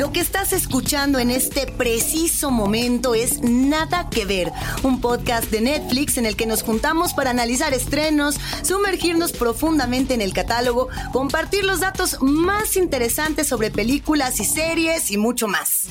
Lo 0.00 0.12
que 0.12 0.20
estás 0.20 0.54
escuchando 0.54 1.18
en 1.18 1.30
este 1.30 1.66
preciso 1.66 2.50
momento 2.50 3.14
es 3.14 3.42
Nada 3.42 4.08
que 4.08 4.24
ver, 4.24 4.50
un 4.82 4.98
podcast 5.02 5.50
de 5.50 5.60
Netflix 5.60 6.16
en 6.16 6.24
el 6.24 6.36
que 6.36 6.46
nos 6.46 6.62
juntamos 6.62 7.12
para 7.12 7.28
analizar 7.28 7.74
estrenos, 7.74 8.40
sumergirnos 8.62 9.32
profundamente 9.32 10.14
en 10.14 10.22
el 10.22 10.32
catálogo, 10.32 10.88
compartir 11.12 11.66
los 11.66 11.80
datos 11.80 12.16
más 12.22 12.78
interesantes 12.78 13.46
sobre 13.46 13.70
películas 13.70 14.40
y 14.40 14.46
series 14.46 15.10
y 15.10 15.18
mucho 15.18 15.48
más. 15.48 15.88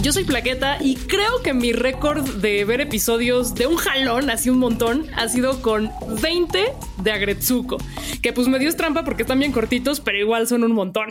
Yo 0.00 0.14
soy 0.14 0.24
Plaqueta 0.24 0.78
y 0.80 0.96
creo 0.96 1.42
que 1.42 1.52
mi 1.52 1.74
récord 1.74 2.26
de 2.36 2.64
ver 2.64 2.80
episodios 2.80 3.54
de 3.54 3.66
un 3.66 3.76
jalón, 3.76 4.30
así 4.30 4.48
un 4.48 4.58
montón, 4.58 5.06
ha 5.16 5.28
sido 5.28 5.60
con 5.60 5.92
20 6.22 6.72
de 7.02 7.12
Agretsuko. 7.12 7.76
Que 8.22 8.32
pues 8.32 8.48
me 8.48 8.58
dio 8.58 8.74
trampa 8.74 9.04
porque 9.04 9.24
están 9.24 9.38
bien 9.38 9.52
cortitos, 9.52 10.00
pero 10.00 10.16
igual 10.16 10.48
son 10.48 10.64
un 10.64 10.72
montón. 10.72 11.10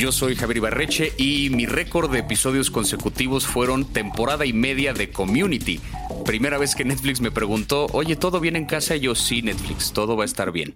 Yo 0.00 0.12
soy 0.12 0.34
Javier 0.34 0.56
Ibarreche 0.56 1.12
y 1.18 1.50
mi 1.50 1.66
récord 1.66 2.10
de 2.10 2.20
episodios 2.20 2.70
consecutivos 2.70 3.46
fueron 3.46 3.84
temporada 3.84 4.46
y 4.46 4.54
media 4.54 4.94
de 4.94 5.10
Community. 5.10 5.78
Primera 6.24 6.56
vez 6.56 6.74
que 6.74 6.86
Netflix 6.86 7.20
me 7.20 7.30
preguntó, 7.30 7.84
oye, 7.92 8.16
¿todo 8.16 8.40
bien 8.40 8.56
en 8.56 8.64
casa? 8.64 8.96
Yo 8.96 9.14
sí, 9.14 9.42
Netflix, 9.42 9.92
todo 9.92 10.16
va 10.16 10.22
a 10.22 10.24
estar 10.24 10.52
bien. 10.52 10.74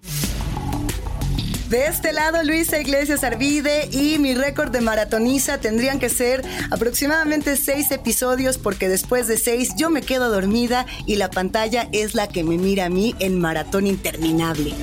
De 1.71 1.87
este 1.87 2.13
lado, 2.13 2.45
Luisa 2.45 2.79
Iglesias 2.79 3.25
Arvide 3.25 3.89
y 3.91 4.19
mi 4.19 4.35
récord 4.35 4.71
de 4.71 4.83
maratoniza 4.83 5.57
tendrían 5.57 5.99
que 5.99 6.11
ser 6.11 6.43
aproximadamente 6.71 7.57
seis 7.57 7.93
episodios 7.93 8.59
porque 8.59 8.91
después 8.91 9.27
de 9.27 9.39
seis 9.39 9.71
yo 9.79 9.89
me 9.89 10.03
quedo 10.03 10.29
dormida 10.29 10.85
y 11.07 11.17
la 11.17 11.31
pantalla 11.31 11.89
es 11.93 12.15
la 12.15 12.29
que 12.29 12.45
me 12.45 12.59
mira 12.59 12.85
a 12.85 12.91
mí 12.91 13.15
en 13.21 13.41
maratón 13.41 13.87
interminable. 13.87 14.75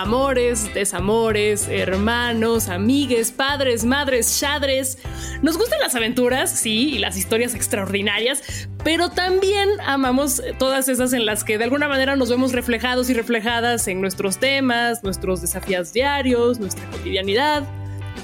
Amores, 0.00 0.72
desamores, 0.74 1.66
hermanos, 1.68 2.68
amigues, 2.68 3.32
padres, 3.32 3.84
madres, 3.84 4.38
chadres. 4.38 4.98
Nos 5.42 5.58
gustan 5.58 5.80
las 5.80 5.94
aventuras, 5.96 6.50
sí, 6.50 6.90
y 6.94 6.98
las 6.98 7.16
historias 7.16 7.54
extraordinarias, 7.54 8.68
pero 8.84 9.10
también 9.10 9.68
amamos 9.84 10.40
todas 10.58 10.88
esas 10.88 11.12
en 11.12 11.26
las 11.26 11.42
que 11.42 11.58
de 11.58 11.64
alguna 11.64 11.88
manera 11.88 12.14
nos 12.14 12.30
vemos 12.30 12.52
reflejados 12.52 13.10
y 13.10 13.14
reflejadas 13.14 13.88
en 13.88 14.00
nuestros 14.00 14.38
temas, 14.38 15.02
nuestros 15.02 15.40
desafíos 15.40 15.92
diarios, 15.92 16.60
nuestra 16.60 16.88
cotidianidad. 16.90 17.64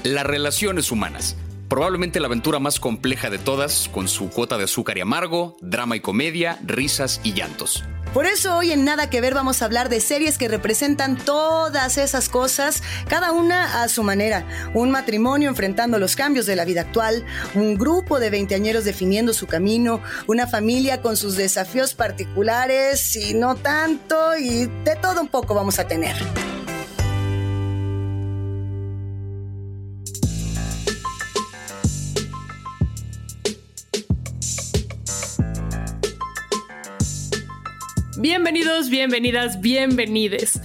Las 0.03 0.25
relaciones 0.25 0.91
humanas. 0.91 1.35
Probablemente 1.67 2.19
la 2.19 2.27
aventura 2.27 2.59
más 2.59 2.79
compleja 2.79 3.29
de 3.29 3.39
todas, 3.39 3.89
con 3.89 4.07
su 4.07 4.29
cuota 4.29 4.57
de 4.57 4.63
azúcar 4.63 4.97
y 4.97 5.01
amargo, 5.01 5.57
drama 5.61 5.97
y 5.97 5.99
comedia, 5.99 6.57
risas 6.63 7.19
y 7.23 7.33
llantos. 7.33 7.83
Por 8.15 8.27
eso 8.27 8.55
hoy 8.55 8.71
en 8.71 8.85
Nada 8.85 9.09
que 9.09 9.19
Ver 9.19 9.33
vamos 9.33 9.61
a 9.61 9.65
hablar 9.65 9.89
de 9.89 9.99
series 9.99 10.37
que 10.37 10.47
representan 10.47 11.17
todas 11.17 11.97
esas 11.97 12.29
cosas, 12.29 12.81
cada 13.09 13.33
una 13.33 13.83
a 13.83 13.89
su 13.89 14.03
manera. 14.03 14.47
Un 14.73 14.89
matrimonio 14.89 15.49
enfrentando 15.49 15.99
los 15.99 16.15
cambios 16.15 16.45
de 16.45 16.55
la 16.55 16.63
vida 16.63 16.79
actual, 16.79 17.25
un 17.55 17.75
grupo 17.75 18.21
de 18.21 18.29
veinteañeros 18.29 18.85
definiendo 18.85 19.33
su 19.33 19.47
camino, 19.47 20.01
una 20.27 20.47
familia 20.47 21.01
con 21.01 21.17
sus 21.17 21.35
desafíos 21.35 21.93
particulares 21.93 23.17
y 23.17 23.33
no 23.33 23.55
tanto, 23.55 24.37
y 24.37 24.67
de 24.85 24.95
todo 25.01 25.19
un 25.19 25.27
poco 25.27 25.53
vamos 25.53 25.77
a 25.77 25.85
tener. 25.85 26.15
Bienvenidos, 38.27 38.89
bienvenidas, 38.89 39.61
bienvenides. 39.61 40.59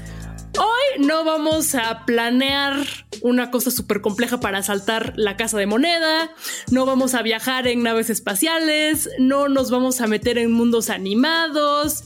Hoy 0.58 1.04
no 1.04 1.24
vamos 1.24 1.74
a 1.74 2.06
planear 2.06 2.86
una 3.20 3.50
cosa 3.50 3.70
súper 3.70 4.00
compleja 4.00 4.40
para 4.40 4.62
saltar 4.62 5.12
la 5.16 5.36
casa 5.36 5.58
de 5.58 5.66
moneda, 5.66 6.30
no 6.70 6.86
vamos 6.86 7.12
a 7.12 7.20
viajar 7.20 7.66
en 7.66 7.82
naves 7.82 8.08
espaciales, 8.08 9.10
no 9.18 9.50
nos 9.50 9.70
vamos 9.70 10.00
a 10.00 10.06
meter 10.06 10.38
en 10.38 10.50
mundos 10.52 10.88
animados, 10.88 12.04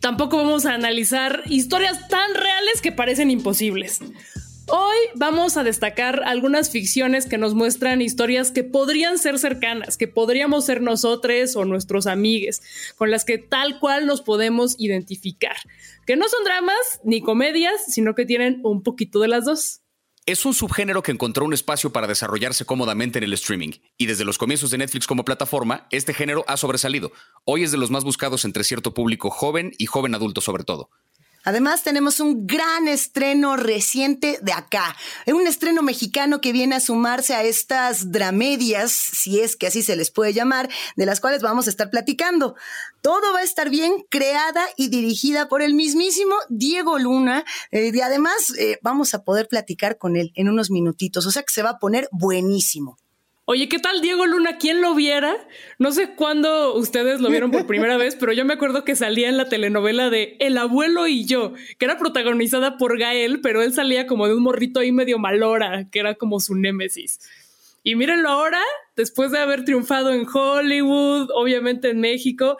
tampoco 0.00 0.38
vamos 0.38 0.64
a 0.64 0.72
analizar 0.72 1.42
historias 1.44 2.08
tan 2.08 2.32
reales 2.32 2.80
que 2.80 2.90
parecen 2.90 3.30
imposibles. 3.30 4.00
Hoy 4.68 4.96
vamos 5.14 5.56
a 5.56 5.62
destacar 5.62 6.24
algunas 6.24 6.70
ficciones 6.70 7.26
que 7.26 7.38
nos 7.38 7.54
muestran 7.54 8.02
historias 8.02 8.50
que 8.50 8.64
podrían 8.64 9.16
ser 9.16 9.38
cercanas, 9.38 9.96
que 9.96 10.08
podríamos 10.08 10.66
ser 10.66 10.82
nosotros 10.82 11.54
o 11.54 11.64
nuestros 11.64 12.08
amigues, 12.08 12.62
con 12.96 13.12
las 13.12 13.24
que 13.24 13.38
tal 13.38 13.78
cual 13.78 14.06
nos 14.06 14.22
podemos 14.22 14.74
identificar, 14.78 15.56
que 16.04 16.16
no 16.16 16.28
son 16.28 16.42
dramas 16.42 17.00
ni 17.04 17.20
comedias, 17.20 17.74
sino 17.86 18.16
que 18.16 18.26
tienen 18.26 18.60
un 18.64 18.82
poquito 18.82 19.20
de 19.20 19.28
las 19.28 19.44
dos. 19.44 19.82
Es 20.24 20.44
un 20.44 20.52
subgénero 20.52 21.00
que 21.04 21.12
encontró 21.12 21.44
un 21.44 21.54
espacio 21.54 21.92
para 21.92 22.08
desarrollarse 22.08 22.64
cómodamente 22.64 23.18
en 23.18 23.24
el 23.24 23.34
streaming, 23.34 23.70
y 23.96 24.06
desde 24.06 24.24
los 24.24 24.36
comienzos 24.36 24.72
de 24.72 24.78
Netflix 24.78 25.06
como 25.06 25.24
plataforma, 25.24 25.86
este 25.92 26.12
género 26.12 26.44
ha 26.48 26.56
sobresalido. 26.56 27.12
Hoy 27.44 27.62
es 27.62 27.70
de 27.70 27.78
los 27.78 27.92
más 27.92 28.02
buscados 28.02 28.44
entre 28.44 28.64
cierto 28.64 28.94
público 28.94 29.30
joven 29.30 29.70
y 29.78 29.86
joven 29.86 30.16
adulto 30.16 30.40
sobre 30.40 30.64
todo. 30.64 30.90
Además, 31.46 31.84
tenemos 31.84 32.18
un 32.18 32.44
gran 32.44 32.88
estreno 32.88 33.56
reciente 33.56 34.40
de 34.42 34.52
acá. 34.52 34.96
Un 35.28 35.46
estreno 35.46 35.80
mexicano 35.80 36.40
que 36.40 36.50
viene 36.50 36.74
a 36.74 36.80
sumarse 36.80 37.36
a 37.36 37.44
estas 37.44 38.10
dramedias, 38.10 38.90
si 38.90 39.38
es 39.38 39.54
que 39.54 39.68
así 39.68 39.84
se 39.84 39.94
les 39.94 40.10
puede 40.10 40.32
llamar, 40.32 40.68
de 40.96 41.06
las 41.06 41.20
cuales 41.20 41.42
vamos 41.42 41.68
a 41.68 41.70
estar 41.70 41.88
platicando. 41.88 42.56
Todo 43.00 43.32
va 43.32 43.38
a 43.38 43.44
estar 43.44 43.70
bien, 43.70 44.04
creada 44.10 44.66
y 44.76 44.88
dirigida 44.88 45.48
por 45.48 45.62
el 45.62 45.74
mismísimo 45.74 46.34
Diego 46.48 46.98
Luna. 46.98 47.44
Eh, 47.70 47.92
y 47.94 48.00
además, 48.00 48.52
eh, 48.58 48.80
vamos 48.82 49.14
a 49.14 49.22
poder 49.22 49.46
platicar 49.46 49.98
con 49.98 50.16
él 50.16 50.32
en 50.34 50.48
unos 50.48 50.72
minutitos. 50.72 51.26
O 51.26 51.30
sea 51.30 51.44
que 51.44 51.52
se 51.52 51.62
va 51.62 51.70
a 51.70 51.78
poner 51.78 52.08
buenísimo. 52.10 52.98
Oye, 53.48 53.68
¿qué 53.68 53.78
tal 53.78 54.00
Diego 54.00 54.26
Luna? 54.26 54.58
¿Quién 54.58 54.82
lo 54.82 54.96
viera? 54.96 55.36
No 55.78 55.92
sé 55.92 56.16
cuándo 56.16 56.74
ustedes 56.74 57.20
lo 57.20 57.30
vieron 57.30 57.52
por 57.52 57.64
primera 57.68 57.96
vez, 57.96 58.16
pero 58.16 58.32
yo 58.32 58.44
me 58.44 58.54
acuerdo 58.54 58.82
que 58.82 58.96
salía 58.96 59.28
en 59.28 59.36
la 59.36 59.48
telenovela 59.48 60.10
de 60.10 60.36
El 60.40 60.58
abuelo 60.58 61.06
y 61.06 61.26
yo, 61.26 61.52
que 61.78 61.84
era 61.84 61.96
protagonizada 61.96 62.76
por 62.76 62.98
Gael, 62.98 63.40
pero 63.40 63.62
él 63.62 63.72
salía 63.72 64.08
como 64.08 64.26
de 64.26 64.34
un 64.34 64.42
morrito 64.42 64.80
ahí 64.80 64.90
medio 64.90 65.20
malora, 65.20 65.86
que 65.92 66.00
era 66.00 66.16
como 66.16 66.40
su 66.40 66.56
némesis. 66.56 67.20
Y 67.84 67.94
mírenlo 67.94 68.30
ahora, 68.30 68.60
después 68.96 69.30
de 69.30 69.38
haber 69.38 69.64
triunfado 69.64 70.12
en 70.12 70.26
Hollywood, 70.26 71.30
obviamente 71.32 71.90
en 71.90 72.00
México, 72.00 72.58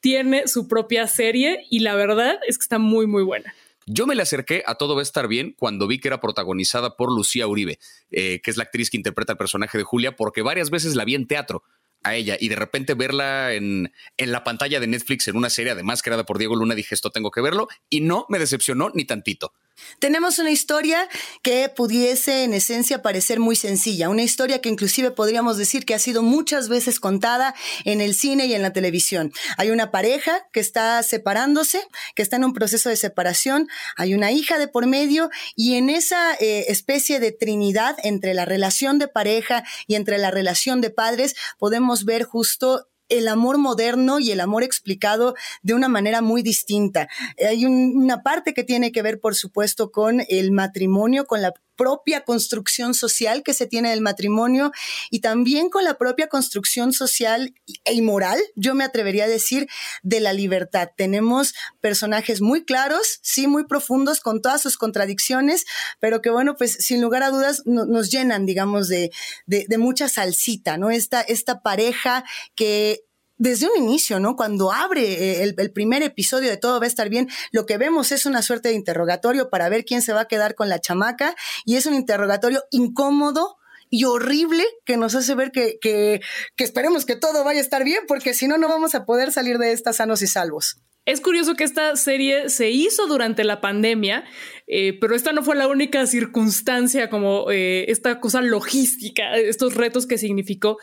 tiene 0.00 0.48
su 0.48 0.66
propia 0.66 1.06
serie 1.06 1.64
y 1.70 1.78
la 1.78 1.94
verdad 1.94 2.40
es 2.48 2.58
que 2.58 2.62
está 2.62 2.80
muy, 2.80 3.06
muy 3.06 3.22
buena. 3.22 3.54
Yo 3.86 4.06
me 4.06 4.14
le 4.14 4.22
acerqué 4.22 4.62
a 4.66 4.76
Todo 4.76 4.94
va 4.94 5.00
a 5.00 5.02
estar 5.02 5.28
bien 5.28 5.54
cuando 5.58 5.86
vi 5.86 5.98
que 5.98 6.08
era 6.08 6.20
protagonizada 6.20 6.96
por 6.96 7.12
Lucía 7.12 7.46
Uribe, 7.46 7.78
eh, 8.10 8.40
que 8.42 8.50
es 8.50 8.56
la 8.56 8.64
actriz 8.64 8.90
que 8.90 8.96
interpreta 8.96 9.32
el 9.32 9.38
personaje 9.38 9.78
de 9.78 9.84
Julia, 9.84 10.16
porque 10.16 10.42
varias 10.42 10.70
veces 10.70 10.94
la 10.94 11.04
vi 11.04 11.14
en 11.14 11.26
teatro 11.26 11.62
a 12.02 12.14
ella 12.14 12.36
y 12.38 12.48
de 12.48 12.56
repente 12.56 12.94
verla 12.94 13.54
en, 13.54 13.92
en, 14.16 14.32
la 14.32 14.44
pantalla 14.44 14.78
de 14.78 14.86
Netflix 14.86 15.26
en 15.26 15.36
una 15.36 15.48
serie 15.48 15.72
además 15.72 16.02
creada 16.02 16.24
por 16.24 16.38
Diego 16.38 16.54
Luna, 16.54 16.74
dije 16.74 16.94
esto 16.94 17.10
tengo 17.10 17.30
que 17.30 17.40
verlo 17.40 17.66
y 17.88 18.02
no 18.02 18.26
me 18.28 18.38
decepcionó 18.38 18.90
ni 18.94 19.04
tantito. 19.06 19.54
Tenemos 19.98 20.38
una 20.38 20.50
historia 20.50 21.08
que 21.42 21.68
pudiese 21.68 22.44
en 22.44 22.54
esencia 22.54 23.02
parecer 23.02 23.40
muy 23.40 23.56
sencilla, 23.56 24.08
una 24.08 24.22
historia 24.22 24.60
que 24.60 24.68
inclusive 24.68 25.10
podríamos 25.10 25.56
decir 25.56 25.84
que 25.84 25.94
ha 25.94 25.98
sido 25.98 26.22
muchas 26.22 26.68
veces 26.68 27.00
contada 27.00 27.54
en 27.84 28.00
el 28.00 28.14
cine 28.14 28.46
y 28.46 28.54
en 28.54 28.62
la 28.62 28.72
televisión. 28.72 29.32
Hay 29.56 29.70
una 29.70 29.90
pareja 29.90 30.46
que 30.52 30.60
está 30.60 31.02
separándose, 31.02 31.82
que 32.14 32.22
está 32.22 32.36
en 32.36 32.44
un 32.44 32.52
proceso 32.52 32.88
de 32.88 32.96
separación, 32.96 33.68
hay 33.96 34.14
una 34.14 34.30
hija 34.32 34.58
de 34.58 34.68
por 34.68 34.86
medio 34.86 35.30
y 35.56 35.74
en 35.74 35.90
esa 35.90 36.34
eh, 36.34 36.66
especie 36.68 37.18
de 37.18 37.32
trinidad 37.32 37.96
entre 38.02 38.34
la 38.34 38.44
relación 38.44 38.98
de 38.98 39.08
pareja 39.08 39.64
y 39.86 39.94
entre 39.94 40.18
la 40.18 40.30
relación 40.30 40.80
de 40.80 40.90
padres 40.90 41.34
podemos 41.58 42.04
ver 42.04 42.24
justo 42.24 42.88
el 43.08 43.28
amor 43.28 43.58
moderno 43.58 44.18
y 44.18 44.30
el 44.30 44.40
amor 44.40 44.62
explicado 44.62 45.34
de 45.62 45.74
una 45.74 45.88
manera 45.88 46.22
muy 46.22 46.42
distinta. 46.42 47.08
Hay 47.46 47.66
una 47.66 48.22
parte 48.22 48.54
que 48.54 48.64
tiene 48.64 48.92
que 48.92 49.02
ver, 49.02 49.20
por 49.20 49.34
supuesto, 49.34 49.90
con 49.90 50.22
el 50.28 50.52
matrimonio, 50.52 51.26
con 51.26 51.42
la 51.42 51.52
propia 51.76 52.24
construcción 52.24 52.94
social 52.94 53.42
que 53.42 53.54
se 53.54 53.66
tiene 53.66 53.90
del 53.90 54.00
matrimonio 54.00 54.72
y 55.10 55.20
también 55.20 55.70
con 55.70 55.84
la 55.84 55.98
propia 55.98 56.28
construcción 56.28 56.92
social 56.92 57.54
e 57.84 58.02
moral, 58.02 58.38
yo 58.54 58.74
me 58.74 58.84
atrevería 58.84 59.24
a 59.24 59.28
decir, 59.28 59.68
de 60.02 60.20
la 60.20 60.32
libertad. 60.32 60.90
Tenemos 60.96 61.54
personajes 61.80 62.40
muy 62.40 62.64
claros, 62.64 63.18
sí, 63.22 63.46
muy 63.46 63.66
profundos, 63.66 64.20
con 64.20 64.42
todas 64.42 64.62
sus 64.62 64.76
contradicciones, 64.76 65.64
pero 66.00 66.22
que 66.22 66.30
bueno, 66.30 66.56
pues 66.56 66.72
sin 66.80 67.00
lugar 67.00 67.22
a 67.22 67.30
dudas 67.30 67.62
nos 67.64 68.10
llenan, 68.10 68.46
digamos, 68.46 68.88
de, 68.88 69.10
de, 69.46 69.66
de 69.68 69.78
mucha 69.78 70.08
salsita, 70.08 70.76
¿no? 70.76 70.90
Esta, 70.90 71.20
esta 71.20 71.62
pareja 71.62 72.24
que 72.54 73.04
desde 73.36 73.66
un 73.66 73.76
inicio, 73.82 74.20
¿no? 74.20 74.36
Cuando 74.36 74.72
abre 74.72 75.40
eh, 75.40 75.42
el, 75.42 75.72
primer 75.72 76.02
episodio 76.02 76.50
de 76.50 76.56
Todo 76.56 76.78
va 76.78 76.84
a 76.84 76.88
estar 76.88 77.08
bien, 77.08 77.28
lo 77.52 77.66
que 77.66 77.78
vemos 77.78 78.12
es 78.12 78.26
una 78.26 78.42
suerte 78.42 78.68
de 78.68 78.74
interrogatorio 78.74 79.50
para 79.50 79.68
ver 79.68 79.84
quién 79.84 80.02
se 80.02 80.12
va 80.12 80.22
a 80.22 80.28
quedar 80.28 80.54
con 80.54 80.68
la 80.68 80.80
chamaca 80.80 81.34
y 81.64 81.76
es 81.76 81.86
un 81.86 81.94
interrogatorio 81.94 82.62
incómodo 82.70 83.56
y 83.90 84.04
horrible 84.04 84.64
que 84.84 84.96
nos 84.96 85.14
hace 85.14 85.34
ver 85.34 85.52
que, 85.52 85.78
que, 85.80 86.20
que 86.56 86.64
esperemos 86.64 87.04
que 87.04 87.16
todo 87.16 87.44
vaya 87.44 87.60
a 87.60 87.62
estar 87.62 87.84
bien, 87.84 88.04
porque 88.08 88.34
si 88.34 88.48
no, 88.48 88.58
no 88.58 88.68
vamos 88.68 88.94
a 88.94 89.04
poder 89.04 89.32
salir 89.32 89.58
de 89.58 89.72
esta 89.72 89.92
sanos 89.92 90.22
y 90.22 90.26
salvos. 90.26 90.78
Es 91.06 91.20
curioso 91.20 91.54
que 91.54 91.64
esta 91.64 91.96
serie 91.96 92.48
se 92.48 92.70
hizo 92.70 93.06
durante 93.06 93.44
la 93.44 93.60
pandemia, 93.60 94.24
eh, 94.66 94.98
pero 94.98 95.14
esta 95.14 95.32
no 95.32 95.42
fue 95.42 95.54
la 95.54 95.68
única 95.68 96.06
circunstancia 96.06 97.10
como 97.10 97.50
eh, 97.50 97.90
esta 97.90 98.20
cosa 98.20 98.40
logística, 98.40 99.36
estos 99.36 99.74
retos 99.74 100.06
que 100.06 100.16
significó, 100.16 100.78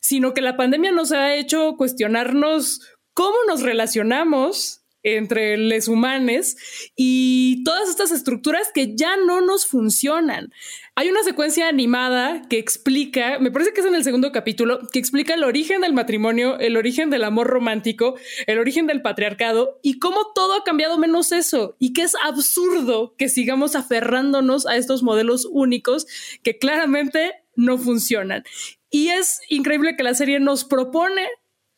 sino 0.00 0.32
que 0.32 0.40
la 0.40 0.56
pandemia 0.56 0.92
nos 0.92 1.12
ha 1.12 1.34
hecho 1.34 1.74
cuestionarnos 1.76 2.80
cómo 3.12 3.36
nos 3.46 3.60
relacionamos 3.62 4.82
entre 5.02 5.56
los 5.56 5.88
humanos 5.88 6.56
y 6.96 7.62
todas 7.62 7.88
estas 7.88 8.10
estructuras 8.10 8.70
que 8.74 8.96
ya 8.96 9.16
no 9.16 9.40
nos 9.40 9.66
funcionan. 9.66 10.50
Hay 10.98 11.10
una 11.10 11.22
secuencia 11.22 11.68
animada 11.68 12.40
que 12.48 12.58
explica, 12.58 13.38
me 13.38 13.50
parece 13.50 13.74
que 13.74 13.80
es 13.80 13.86
en 13.86 13.94
el 13.94 14.02
segundo 14.02 14.32
capítulo, 14.32 14.80
que 14.90 14.98
explica 14.98 15.34
el 15.34 15.44
origen 15.44 15.82
del 15.82 15.92
matrimonio, 15.92 16.58
el 16.58 16.78
origen 16.78 17.10
del 17.10 17.24
amor 17.24 17.48
romántico, 17.48 18.14
el 18.46 18.58
origen 18.58 18.86
del 18.86 19.02
patriarcado 19.02 19.78
y 19.82 19.98
cómo 19.98 20.32
todo 20.34 20.54
ha 20.54 20.64
cambiado 20.64 20.96
menos 20.96 21.32
eso 21.32 21.76
y 21.78 21.92
que 21.92 22.00
es 22.00 22.14
absurdo 22.24 23.14
que 23.18 23.28
sigamos 23.28 23.76
aferrándonos 23.76 24.66
a 24.66 24.76
estos 24.76 25.02
modelos 25.02 25.46
únicos 25.50 26.06
que 26.42 26.56
claramente 26.56 27.34
no 27.56 27.76
funcionan. 27.76 28.44
Y 28.88 29.08
es 29.08 29.42
increíble 29.50 29.96
que 29.98 30.02
la 30.02 30.14
serie 30.14 30.40
nos 30.40 30.64
propone 30.64 31.28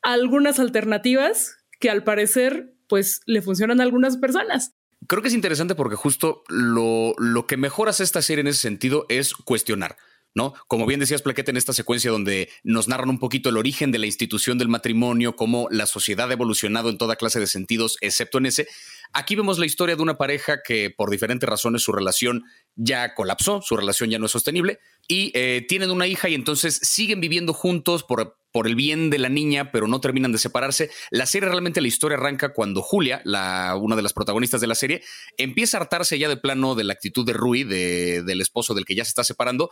algunas 0.00 0.60
alternativas 0.60 1.56
que 1.80 1.90
al 1.90 2.04
parecer 2.04 2.72
pues 2.86 3.20
le 3.26 3.42
funcionan 3.42 3.80
a 3.80 3.82
algunas 3.82 4.16
personas. 4.16 4.77
Creo 5.08 5.22
que 5.22 5.28
es 5.28 5.34
interesante 5.34 5.74
porque 5.74 5.96
justo 5.96 6.44
lo, 6.48 7.14
lo 7.18 7.46
que 7.46 7.56
mejor 7.56 7.88
hace 7.88 8.04
esta 8.04 8.22
serie 8.22 8.42
en 8.42 8.46
ese 8.46 8.60
sentido 8.60 9.06
es 9.08 9.34
cuestionar. 9.34 9.96
¿no? 10.34 10.54
Como 10.68 10.86
bien 10.86 11.00
decías, 11.00 11.22
Plaquete, 11.22 11.50
en 11.50 11.56
esta 11.56 11.72
secuencia 11.72 12.10
donde 12.10 12.48
nos 12.62 12.88
narran 12.88 13.08
un 13.08 13.18
poquito 13.18 13.48
el 13.48 13.56
origen 13.56 13.90
de 13.90 13.98
la 13.98 14.06
institución 14.06 14.58
del 14.58 14.68
matrimonio, 14.68 15.34
cómo 15.34 15.66
la 15.70 15.86
sociedad 15.86 16.30
ha 16.30 16.32
evolucionado 16.32 16.90
en 16.90 16.98
toda 16.98 17.16
clase 17.16 17.40
de 17.40 17.46
sentidos, 17.46 17.96
excepto 18.00 18.38
en 18.38 18.46
ese. 18.46 18.68
Aquí 19.12 19.34
vemos 19.34 19.58
la 19.58 19.66
historia 19.66 19.96
de 19.96 20.02
una 20.02 20.18
pareja 20.18 20.60
que 20.62 20.90
por 20.90 21.10
diferentes 21.10 21.48
razones 21.48 21.82
su 21.82 21.92
relación 21.92 22.44
ya 22.76 23.14
colapsó, 23.14 23.62
su 23.62 23.76
relación 23.76 24.10
ya 24.10 24.18
no 24.18 24.26
es 24.26 24.32
sostenible 24.32 24.78
y 25.08 25.32
eh, 25.34 25.64
tienen 25.68 25.90
una 25.90 26.06
hija 26.06 26.28
y 26.28 26.34
entonces 26.34 26.78
siguen 26.82 27.20
viviendo 27.20 27.52
juntos 27.52 28.04
por 28.04 28.37
por 28.52 28.66
el 28.66 28.74
bien 28.74 29.10
de 29.10 29.18
la 29.18 29.28
niña, 29.28 29.70
pero 29.70 29.86
no 29.88 30.00
terminan 30.00 30.32
de 30.32 30.38
separarse. 30.38 30.90
La 31.10 31.26
serie 31.26 31.48
realmente 31.48 31.80
la 31.80 31.88
historia 31.88 32.16
arranca 32.16 32.52
cuando 32.52 32.82
Julia, 32.82 33.20
la, 33.24 33.76
una 33.76 33.96
de 33.96 34.02
las 34.02 34.12
protagonistas 34.12 34.60
de 34.60 34.66
la 34.66 34.74
serie, 34.74 35.02
empieza 35.36 35.76
a 35.76 35.80
hartarse 35.82 36.18
ya 36.18 36.28
de 36.28 36.36
plano 36.36 36.74
de 36.74 36.84
la 36.84 36.92
actitud 36.92 37.26
de 37.26 37.32
Rui, 37.32 37.64
del 37.64 38.40
esposo 38.40 38.74
del 38.74 38.84
que 38.84 38.94
ya 38.94 39.04
se 39.04 39.10
está 39.10 39.24
separando, 39.24 39.70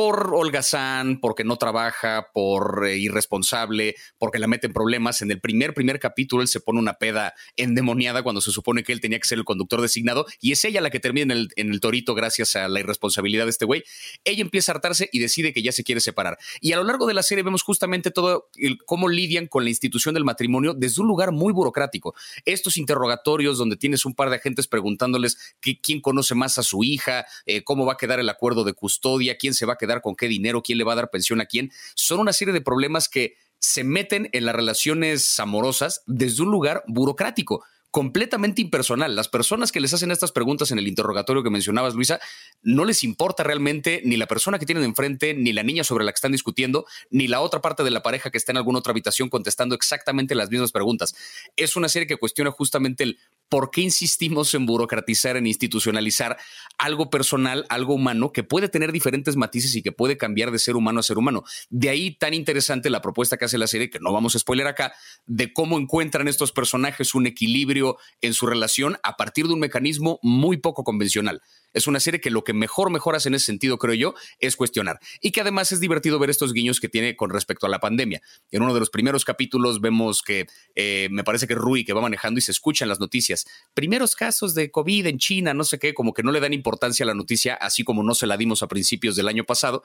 por 0.00 0.32
holgazán, 0.32 1.20
porque 1.20 1.44
no 1.44 1.56
trabaja, 1.56 2.30
por 2.32 2.86
eh, 2.86 2.96
irresponsable, 2.96 3.96
porque 4.16 4.38
la 4.38 4.46
mete 4.46 4.66
en 4.66 4.72
problemas. 4.72 5.20
En 5.20 5.30
el 5.30 5.42
primer, 5.42 5.74
primer 5.74 6.00
capítulo 6.00 6.40
él 6.40 6.48
se 6.48 6.58
pone 6.58 6.78
una 6.78 6.94
peda 6.94 7.34
endemoniada 7.54 8.22
cuando 8.22 8.40
se 8.40 8.50
supone 8.50 8.82
que 8.82 8.94
él 8.94 9.02
tenía 9.02 9.18
que 9.18 9.28
ser 9.28 9.36
el 9.36 9.44
conductor 9.44 9.82
designado 9.82 10.24
y 10.40 10.52
es 10.52 10.64
ella 10.64 10.80
la 10.80 10.88
que 10.88 11.00
termina 11.00 11.34
en 11.34 11.38
el, 11.38 11.48
en 11.56 11.70
el 11.70 11.80
torito 11.80 12.14
gracias 12.14 12.56
a 12.56 12.66
la 12.68 12.80
irresponsabilidad 12.80 13.44
de 13.44 13.50
este 13.50 13.66
güey. 13.66 13.84
Ella 14.24 14.40
empieza 14.40 14.72
a 14.72 14.76
hartarse 14.76 15.10
y 15.12 15.18
decide 15.18 15.52
que 15.52 15.60
ya 15.60 15.70
se 15.70 15.84
quiere 15.84 16.00
separar. 16.00 16.38
Y 16.62 16.72
a 16.72 16.78
lo 16.78 16.84
largo 16.84 17.06
de 17.06 17.12
la 17.12 17.22
serie 17.22 17.44
vemos 17.44 17.62
justamente 17.62 18.10
todo 18.10 18.48
cómo 18.86 19.06
lidian 19.06 19.48
con 19.48 19.64
la 19.64 19.68
institución 19.68 20.14
del 20.14 20.24
matrimonio 20.24 20.72
desde 20.72 21.02
un 21.02 21.08
lugar 21.08 21.30
muy 21.30 21.52
burocrático. 21.52 22.14
Estos 22.46 22.78
interrogatorios 22.78 23.58
donde 23.58 23.76
tienes 23.76 24.06
un 24.06 24.14
par 24.14 24.30
de 24.30 24.36
agentes 24.36 24.66
preguntándoles 24.66 25.36
quién 25.60 26.00
conoce 26.00 26.34
más 26.34 26.56
a 26.56 26.62
su 26.62 26.84
hija, 26.84 27.26
eh, 27.44 27.64
cómo 27.64 27.84
va 27.84 27.92
a 27.92 27.98
quedar 27.98 28.18
el 28.18 28.30
acuerdo 28.30 28.64
de 28.64 28.72
custodia, 28.72 29.36
quién 29.36 29.52
se 29.52 29.66
va 29.66 29.74
a 29.74 29.76
quedar 29.76 29.89
con 30.00 30.14
qué 30.14 30.28
dinero, 30.28 30.62
quién 30.62 30.78
le 30.78 30.84
va 30.84 30.92
a 30.92 30.96
dar 30.96 31.10
pensión 31.10 31.40
a 31.40 31.46
quién, 31.46 31.72
son 31.96 32.20
una 32.20 32.32
serie 32.32 32.54
de 32.54 32.60
problemas 32.60 33.08
que 33.08 33.34
se 33.58 33.84
meten 33.84 34.28
en 34.32 34.46
las 34.46 34.54
relaciones 34.54 35.38
amorosas 35.40 36.02
desde 36.06 36.42
un 36.42 36.50
lugar 36.50 36.84
burocrático 36.86 37.64
completamente 37.90 38.62
impersonal. 38.62 39.16
Las 39.16 39.28
personas 39.28 39.72
que 39.72 39.80
les 39.80 39.92
hacen 39.92 40.10
estas 40.10 40.32
preguntas 40.32 40.70
en 40.70 40.78
el 40.78 40.86
interrogatorio 40.86 41.42
que 41.42 41.50
mencionabas, 41.50 41.94
Luisa, 41.94 42.20
no 42.62 42.84
les 42.84 43.02
importa 43.02 43.42
realmente 43.42 44.00
ni 44.04 44.16
la 44.16 44.26
persona 44.26 44.58
que 44.58 44.66
tienen 44.66 44.84
enfrente, 44.84 45.34
ni 45.34 45.52
la 45.52 45.62
niña 45.62 45.84
sobre 45.84 46.04
la 46.04 46.12
que 46.12 46.16
están 46.16 46.32
discutiendo, 46.32 46.86
ni 47.10 47.26
la 47.26 47.40
otra 47.40 47.60
parte 47.60 47.82
de 47.82 47.90
la 47.90 48.02
pareja 48.02 48.30
que 48.30 48.38
está 48.38 48.52
en 48.52 48.58
alguna 48.58 48.78
otra 48.78 48.92
habitación 48.92 49.28
contestando 49.28 49.74
exactamente 49.74 50.34
las 50.34 50.50
mismas 50.50 50.72
preguntas. 50.72 51.14
Es 51.56 51.76
una 51.76 51.88
serie 51.88 52.06
que 52.06 52.16
cuestiona 52.16 52.50
justamente 52.50 53.04
el 53.04 53.18
¿por 53.50 53.70
qué 53.70 53.82
insistimos 53.82 54.54
en 54.54 54.64
burocratizar, 54.64 55.36
en 55.36 55.46
institucionalizar 55.46 56.38
algo 56.78 57.10
personal, 57.10 57.66
algo 57.68 57.94
humano, 57.94 58.32
que 58.32 58.44
puede 58.44 58.70
tener 58.70 58.92
diferentes 58.92 59.36
matices 59.36 59.74
y 59.76 59.82
que 59.82 59.92
puede 59.92 60.16
cambiar 60.16 60.52
de 60.52 60.58
ser 60.58 60.76
humano 60.76 61.00
a 61.00 61.02
ser 61.02 61.18
humano? 61.18 61.42
De 61.68 61.90
ahí 61.90 62.16
tan 62.16 62.32
interesante 62.32 62.88
la 62.88 63.02
propuesta 63.02 63.36
que 63.36 63.44
hace 63.44 63.58
la 63.58 63.66
serie, 63.66 63.90
que 63.90 63.98
no 64.00 64.12
vamos 64.12 64.34
a 64.36 64.38
spoiler 64.38 64.68
acá, 64.68 64.94
de 65.26 65.52
cómo 65.52 65.78
encuentran 65.78 66.28
estos 66.28 66.52
personajes 66.52 67.14
un 67.14 67.26
equilibrio 67.26 67.98
en 68.20 68.32
su 68.32 68.46
relación 68.46 68.96
a 69.02 69.16
partir 69.16 69.48
de 69.48 69.54
un 69.54 69.60
mecanismo 69.60 70.20
muy 70.22 70.56
poco 70.56 70.84
convencional. 70.84 71.42
Es 71.72 71.86
una 71.86 72.00
serie 72.00 72.20
que 72.20 72.30
lo 72.30 72.44
que 72.44 72.52
mejor 72.52 72.90
mejoras 72.90 73.26
en 73.26 73.34
ese 73.34 73.46
sentido, 73.46 73.78
creo 73.78 73.94
yo, 73.94 74.14
es 74.38 74.56
cuestionar. 74.56 74.98
Y 75.20 75.32
que 75.32 75.40
además 75.40 75.72
es 75.72 75.80
divertido 75.80 76.18
ver 76.18 76.30
estos 76.30 76.52
guiños 76.52 76.80
que 76.80 76.88
tiene 76.88 77.16
con 77.16 77.30
respecto 77.30 77.66
a 77.66 77.68
la 77.68 77.80
pandemia. 77.80 78.20
En 78.50 78.62
uno 78.62 78.74
de 78.74 78.80
los 78.80 78.90
primeros 78.90 79.24
capítulos 79.24 79.80
vemos 79.80 80.22
que 80.22 80.46
eh, 80.74 81.08
me 81.10 81.24
parece 81.24 81.46
que 81.46 81.54
Rui, 81.54 81.84
que 81.84 81.92
va 81.92 82.00
manejando 82.00 82.38
y 82.38 82.42
se 82.42 82.52
escuchan 82.52 82.88
las 82.88 83.00
noticias. 83.00 83.46
Primeros 83.74 84.16
casos 84.16 84.54
de 84.54 84.70
COVID 84.70 85.06
en 85.06 85.18
China, 85.18 85.54
no 85.54 85.64
sé 85.64 85.78
qué, 85.78 85.94
como 85.94 86.12
que 86.12 86.22
no 86.22 86.32
le 86.32 86.40
dan 86.40 86.52
importancia 86.52 87.04
a 87.04 87.06
la 87.06 87.14
noticia, 87.14 87.54
así 87.54 87.84
como 87.84 88.02
no 88.02 88.14
se 88.14 88.26
la 88.26 88.36
dimos 88.36 88.62
a 88.62 88.68
principios 88.68 89.16
del 89.16 89.28
año 89.28 89.44
pasado 89.44 89.82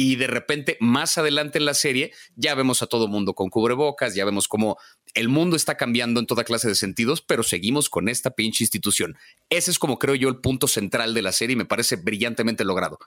y 0.00 0.14
de 0.14 0.28
repente 0.28 0.76
más 0.78 1.18
adelante 1.18 1.58
en 1.58 1.64
la 1.64 1.74
serie 1.74 2.12
ya 2.36 2.54
vemos 2.54 2.82
a 2.82 2.86
todo 2.86 3.08
mundo 3.08 3.34
con 3.34 3.50
cubrebocas, 3.50 4.14
ya 4.14 4.24
vemos 4.24 4.46
cómo 4.46 4.78
el 5.14 5.28
mundo 5.28 5.56
está 5.56 5.76
cambiando 5.76 6.20
en 6.20 6.26
toda 6.26 6.44
clase 6.44 6.68
de 6.68 6.76
sentidos, 6.76 7.20
pero 7.20 7.42
seguimos 7.42 7.90
con 7.90 8.08
esta 8.08 8.30
pinche 8.30 8.62
institución. 8.62 9.16
Ese 9.50 9.72
es 9.72 9.78
como 9.80 9.98
creo 9.98 10.14
yo 10.14 10.28
el 10.28 10.36
punto 10.36 10.68
central 10.68 11.14
de 11.14 11.22
la 11.22 11.32
serie 11.32 11.54
y 11.54 11.56
me 11.56 11.64
parece 11.64 11.96
brillantemente 11.96 12.64
logrado. 12.64 13.00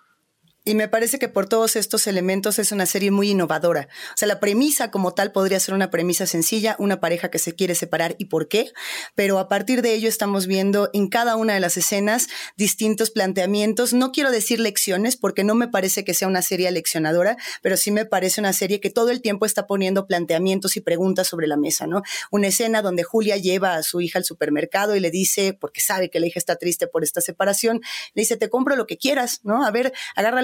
Y 0.63 0.75
me 0.75 0.87
parece 0.87 1.17
que 1.17 1.27
por 1.27 1.49
todos 1.49 1.75
estos 1.75 2.05
elementos 2.05 2.59
es 2.59 2.71
una 2.71 2.85
serie 2.85 3.09
muy 3.09 3.31
innovadora. 3.31 3.87
O 4.13 4.17
sea, 4.17 4.27
la 4.27 4.39
premisa 4.39 4.91
como 4.91 5.15
tal 5.15 5.31
podría 5.31 5.59
ser 5.59 5.73
una 5.73 5.89
premisa 5.89 6.27
sencilla, 6.27 6.75
una 6.77 6.99
pareja 6.99 7.31
que 7.31 7.39
se 7.39 7.55
quiere 7.55 7.73
separar 7.73 8.15
y 8.19 8.25
por 8.25 8.47
qué, 8.47 8.71
pero 9.15 9.39
a 9.39 9.47
partir 9.47 9.81
de 9.81 9.95
ello 9.95 10.07
estamos 10.07 10.45
viendo 10.45 10.91
en 10.93 11.07
cada 11.09 11.35
una 11.35 11.55
de 11.55 11.61
las 11.61 11.77
escenas 11.77 12.27
distintos 12.57 13.09
planteamientos. 13.09 13.93
No 13.93 14.11
quiero 14.11 14.29
decir 14.29 14.59
lecciones 14.59 15.17
porque 15.17 15.43
no 15.43 15.55
me 15.55 15.67
parece 15.67 16.05
que 16.05 16.13
sea 16.13 16.27
una 16.27 16.43
serie 16.43 16.69
leccionadora, 16.69 17.37
pero 17.63 17.75
sí 17.75 17.89
me 17.89 18.05
parece 18.05 18.39
una 18.39 18.53
serie 18.53 18.79
que 18.79 18.91
todo 18.91 19.09
el 19.09 19.23
tiempo 19.23 19.47
está 19.47 19.65
poniendo 19.65 20.05
planteamientos 20.05 20.77
y 20.77 20.81
preguntas 20.81 21.27
sobre 21.27 21.47
la 21.47 21.57
mesa, 21.57 21.87
¿no? 21.87 22.03
Una 22.29 22.49
escena 22.49 22.83
donde 22.83 23.01
Julia 23.01 23.35
lleva 23.37 23.73
a 23.73 23.81
su 23.81 23.99
hija 23.99 24.19
al 24.19 24.25
supermercado 24.25 24.95
y 24.95 24.99
le 24.99 25.09
dice, 25.09 25.57
porque 25.59 25.81
sabe 25.81 26.11
que 26.11 26.19
la 26.19 26.27
hija 26.27 26.37
está 26.37 26.57
triste 26.57 26.85
por 26.85 27.03
esta 27.03 27.19
separación, 27.19 27.81
le 28.13 28.21
dice, 28.21 28.37
te 28.37 28.47
compro 28.47 28.75
lo 28.75 28.85
que 28.85 28.99
quieras, 28.99 29.39
¿no? 29.41 29.65
A 29.65 29.71
ver, 29.71 29.91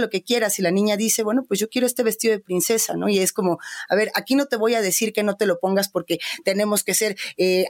que 0.10 0.24
quieras. 0.24 0.60
Y 0.60 0.62
la 0.62 0.72
niña 0.72 0.98
dice, 0.98 1.24
bueno, 1.24 1.44
pues 1.48 1.60
yo 1.60 1.70
quiero 1.70 1.88
este 1.88 2.04
vestido 2.04 2.34
de 2.34 2.40
princesa, 2.40 2.96
¿no? 2.96 3.10
Y 3.10 3.20
es 3.20 3.34
como, 3.34 3.60
a 3.90 3.96
ver, 3.96 4.12
aquí 4.16 4.36
no 4.36 4.46
te 4.46 4.56
voy 4.56 4.76
a 4.76 4.82
decir 4.82 5.14
que 5.14 5.24
no 5.24 5.36
te 5.36 5.46
lo 5.46 5.60
pongas 5.60 5.90
porque 5.90 6.20
tenemos 6.44 6.84
que 6.84 6.94
ser 6.94 7.18
eh, 7.38 7.66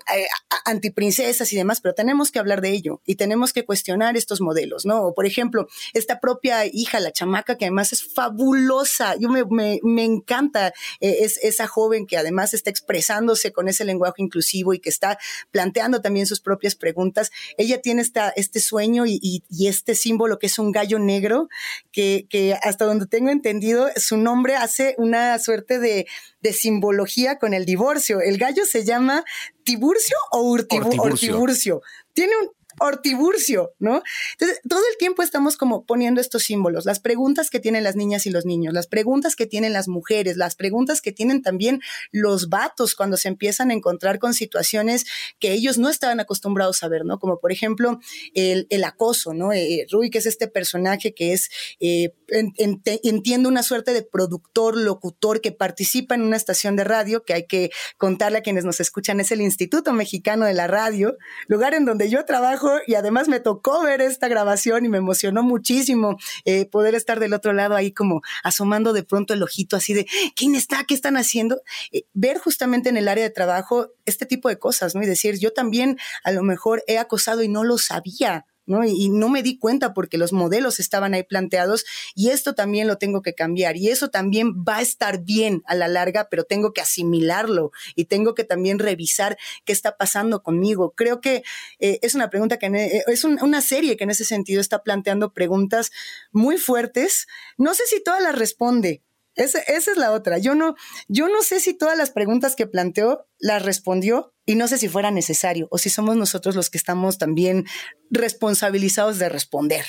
antiprincesas 0.65 1.51
y 1.53 1.55
demás, 1.55 1.81
pero 1.81 1.93
tenemos 1.93 2.31
que 2.31 2.39
hablar 2.39 2.61
de 2.61 2.69
ello 2.69 3.01
y 3.05 3.15
tenemos 3.15 3.53
que 3.53 3.65
cuestionar 3.65 4.17
estos 4.17 4.41
modelos, 4.41 4.85
¿no? 4.85 5.01
O 5.03 5.13
por 5.13 5.25
ejemplo, 5.25 5.67
esta 5.93 6.19
propia 6.19 6.65
hija, 6.65 6.99
la 6.99 7.11
chamaca, 7.11 7.57
que 7.57 7.65
además 7.65 7.93
es 7.93 8.03
fabulosa, 8.03 9.15
yo 9.19 9.29
me, 9.29 9.43
me, 9.83 10.03
encanta 10.03 10.73
eh, 10.99 11.17
es, 11.21 11.37
esa 11.43 11.67
joven 11.67 12.05
que 12.05 12.17
además 12.17 12.53
está 12.53 12.69
expresándose 12.69 13.51
con 13.51 13.67
ese 13.67 13.85
lenguaje 13.85 14.21
inclusivo 14.21 14.73
y 14.73 14.79
que 14.79 14.89
está 14.89 15.17
planteando 15.51 16.01
también 16.01 16.25
sus 16.25 16.39
propias 16.39 16.75
preguntas. 16.75 17.31
Ella 17.57 17.81
tiene 17.81 18.01
esta, 18.01 18.29
este 18.29 18.59
sueño 18.59 19.05
y 19.05 19.41
este 19.67 19.95
símbolo 19.95 20.39
que 20.39 20.47
es 20.47 20.59
un 20.59 20.71
gallo 20.71 20.99
negro 20.99 21.49
que, 21.91 22.26
que 22.29 22.53
hasta 22.61 22.85
donde 22.85 23.07
tengo 23.07 23.29
entendido, 23.29 23.89
su 23.95 24.17
nombre 24.17 24.55
hace 24.55 24.95
una 24.97 25.37
suerte 25.39 25.79
de, 25.79 26.05
simbología 26.53 27.39
con 27.39 27.53
el 27.53 27.65
divorcio. 27.65 28.21
El 28.21 28.37
gallo 28.37 28.65
se 28.65 28.85
llama 28.85 29.25
Tiburcio 29.63 30.15
o 30.31 30.43
Urtiburcio. 30.43 31.81
Tiene 32.13 32.31
un, 32.41 32.56
Hortiburcio, 32.79 33.73
¿no? 33.79 34.01
Entonces, 34.33 34.61
todo 34.67 34.81
el 34.91 34.97
tiempo 34.97 35.23
estamos 35.23 35.57
como 35.57 35.85
poniendo 35.85 36.21
estos 36.21 36.43
símbolos, 36.43 36.85
las 36.85 36.99
preguntas 36.99 37.49
que 37.49 37.59
tienen 37.59 37.83
las 37.83 37.95
niñas 37.95 38.25
y 38.25 38.29
los 38.29 38.45
niños, 38.45 38.73
las 38.73 38.87
preguntas 38.87 39.35
que 39.35 39.45
tienen 39.45 39.73
las 39.73 39.87
mujeres, 39.87 40.37
las 40.37 40.55
preguntas 40.55 41.01
que 41.01 41.11
tienen 41.11 41.41
también 41.41 41.81
los 42.11 42.49
vatos 42.49 42.95
cuando 42.95 43.17
se 43.17 43.27
empiezan 43.27 43.71
a 43.71 43.73
encontrar 43.73 44.19
con 44.19 44.33
situaciones 44.33 45.05
que 45.39 45.53
ellos 45.53 45.77
no 45.77 45.89
estaban 45.89 46.19
acostumbrados 46.19 46.83
a 46.83 46.87
ver, 46.87 47.05
¿no? 47.05 47.19
Como 47.19 47.39
por 47.39 47.51
ejemplo 47.51 47.99
el, 48.33 48.83
acoso, 48.83 49.33
¿no? 49.33 49.51
Eh, 49.51 49.85
Rui, 49.91 50.09
que 50.09 50.19
es 50.19 50.25
este 50.25 50.47
personaje 50.47 51.13
que 51.13 51.33
es, 51.33 51.49
eh, 51.79 52.13
entiendo, 52.29 53.49
una 53.49 53.63
suerte 53.63 53.93
de 53.93 54.03
productor, 54.03 54.77
locutor 54.77 55.41
que 55.41 55.51
participa 55.51 56.15
en 56.15 56.21
una 56.21 56.37
estación 56.37 56.75
de 56.75 56.83
radio, 56.83 57.23
que 57.23 57.33
hay 57.33 57.47
que 57.47 57.71
contarle 57.97 58.37
a 58.39 58.41
quienes 58.41 58.65
nos 58.65 58.79
escuchan, 58.79 59.19
es 59.19 59.31
el 59.31 59.41
Instituto 59.41 59.93
Mexicano 59.93 60.45
de 60.45 60.53
la 60.53 60.67
Radio, 60.67 61.17
lugar 61.47 61.73
en 61.73 61.85
donde 61.85 62.09
yo 62.09 62.23
trabajo 62.25 62.66
y 62.85 62.95
además 62.95 63.27
me 63.27 63.39
tocó 63.39 63.83
ver 63.83 64.01
esta 64.01 64.27
grabación 64.27 64.85
y 64.85 64.89
me 64.89 64.97
emocionó 64.97 65.43
muchísimo 65.43 66.17
eh, 66.45 66.65
poder 66.65 66.95
estar 66.95 67.19
del 67.19 67.33
otro 67.33 67.53
lado 67.53 67.75
ahí 67.75 67.91
como 67.91 68.21
asomando 68.43 68.93
de 68.93 69.03
pronto 69.03 69.33
el 69.33 69.43
ojito 69.43 69.75
así 69.75 69.93
de, 69.93 70.07
¿quién 70.35 70.55
está? 70.55 70.83
¿Qué 70.83 70.93
están 70.93 71.17
haciendo? 71.17 71.61
Eh, 71.91 72.03
ver 72.13 72.37
justamente 72.37 72.89
en 72.89 72.97
el 72.97 73.07
área 73.07 73.23
de 73.23 73.29
trabajo 73.29 73.89
este 74.05 74.25
tipo 74.25 74.49
de 74.49 74.59
cosas, 74.59 74.95
¿no? 74.95 75.03
Y 75.03 75.05
decir, 75.05 75.39
yo 75.39 75.53
también 75.53 75.97
a 76.23 76.31
lo 76.31 76.43
mejor 76.43 76.83
he 76.87 76.97
acosado 76.97 77.43
y 77.43 77.47
no 77.47 77.63
lo 77.63 77.77
sabía. 77.77 78.45
¿No? 78.67 78.83
Y, 78.85 79.09
no 79.09 79.29
me 79.29 79.41
di 79.41 79.57
cuenta 79.57 79.93
porque 79.93 80.17
los 80.17 80.33
modelos 80.33 80.79
estaban 80.79 81.13
ahí 81.13 81.23
planteados 81.23 81.85
y 82.13 82.29
esto 82.29 82.53
también 82.53 82.87
lo 82.87 82.97
tengo 82.97 83.21
que 83.21 83.33
cambiar 83.33 83.77
y 83.77 83.89
eso 83.89 84.09
también 84.09 84.63
va 84.63 84.77
a 84.77 84.81
estar 84.81 85.23
bien 85.23 85.63
a 85.65 85.73
la 85.73 85.87
larga, 85.87 86.27
pero 86.29 86.43
tengo 86.43 86.73
que 86.73 86.81
asimilarlo 86.81 87.71
y 87.95 88.05
tengo 88.05 88.35
que 88.35 88.43
también 88.43 88.77
revisar 88.77 89.37
qué 89.65 89.71
está 89.71 89.97
pasando 89.97 90.43
conmigo. 90.43 90.93
Creo 90.95 91.21
que 91.21 91.43
eh, 91.79 91.99
es 92.01 92.13
una 92.13 92.29
pregunta 92.29 92.59
que 92.59 92.67
e, 92.67 93.03
es 93.07 93.23
una 93.23 93.61
serie 93.61 93.97
que 93.97 94.03
en 94.03 94.11
ese 94.11 94.25
sentido 94.25 94.61
está 94.61 94.83
planteando 94.83 95.33
preguntas 95.33 95.91
muy 96.31 96.57
fuertes. 96.57 97.27
No 97.57 97.73
sé 97.73 97.83
si 97.87 98.03
todas 98.03 98.21
las 98.21 98.37
responde, 98.37 99.01
esa, 99.37 99.59
esa, 99.59 99.91
es 99.91 99.97
la 99.97 100.11
otra. 100.11 100.37
Yo 100.37 100.55
no, 100.55 100.75
yo 101.07 101.29
no 101.29 101.41
sé 101.41 101.59
si 101.59 101.73
todas 101.73 101.97
las 101.97 102.11
preguntas 102.11 102.55
que 102.55 102.67
planteó 102.67 103.27
las 103.39 103.63
respondió 103.63 104.33
y 104.45 104.55
no 104.55 104.67
sé 104.67 104.77
si 104.77 104.89
fuera 104.89 105.11
necesario 105.11 105.67
o 105.71 105.77
si 105.77 105.89
somos 105.89 106.15
nosotros 106.17 106.55
los 106.55 106.69
que 106.69 106.77
estamos 106.77 107.17
también 107.17 107.65
responsabilizados 108.09 109.19
de 109.19 109.29
responder. 109.29 109.85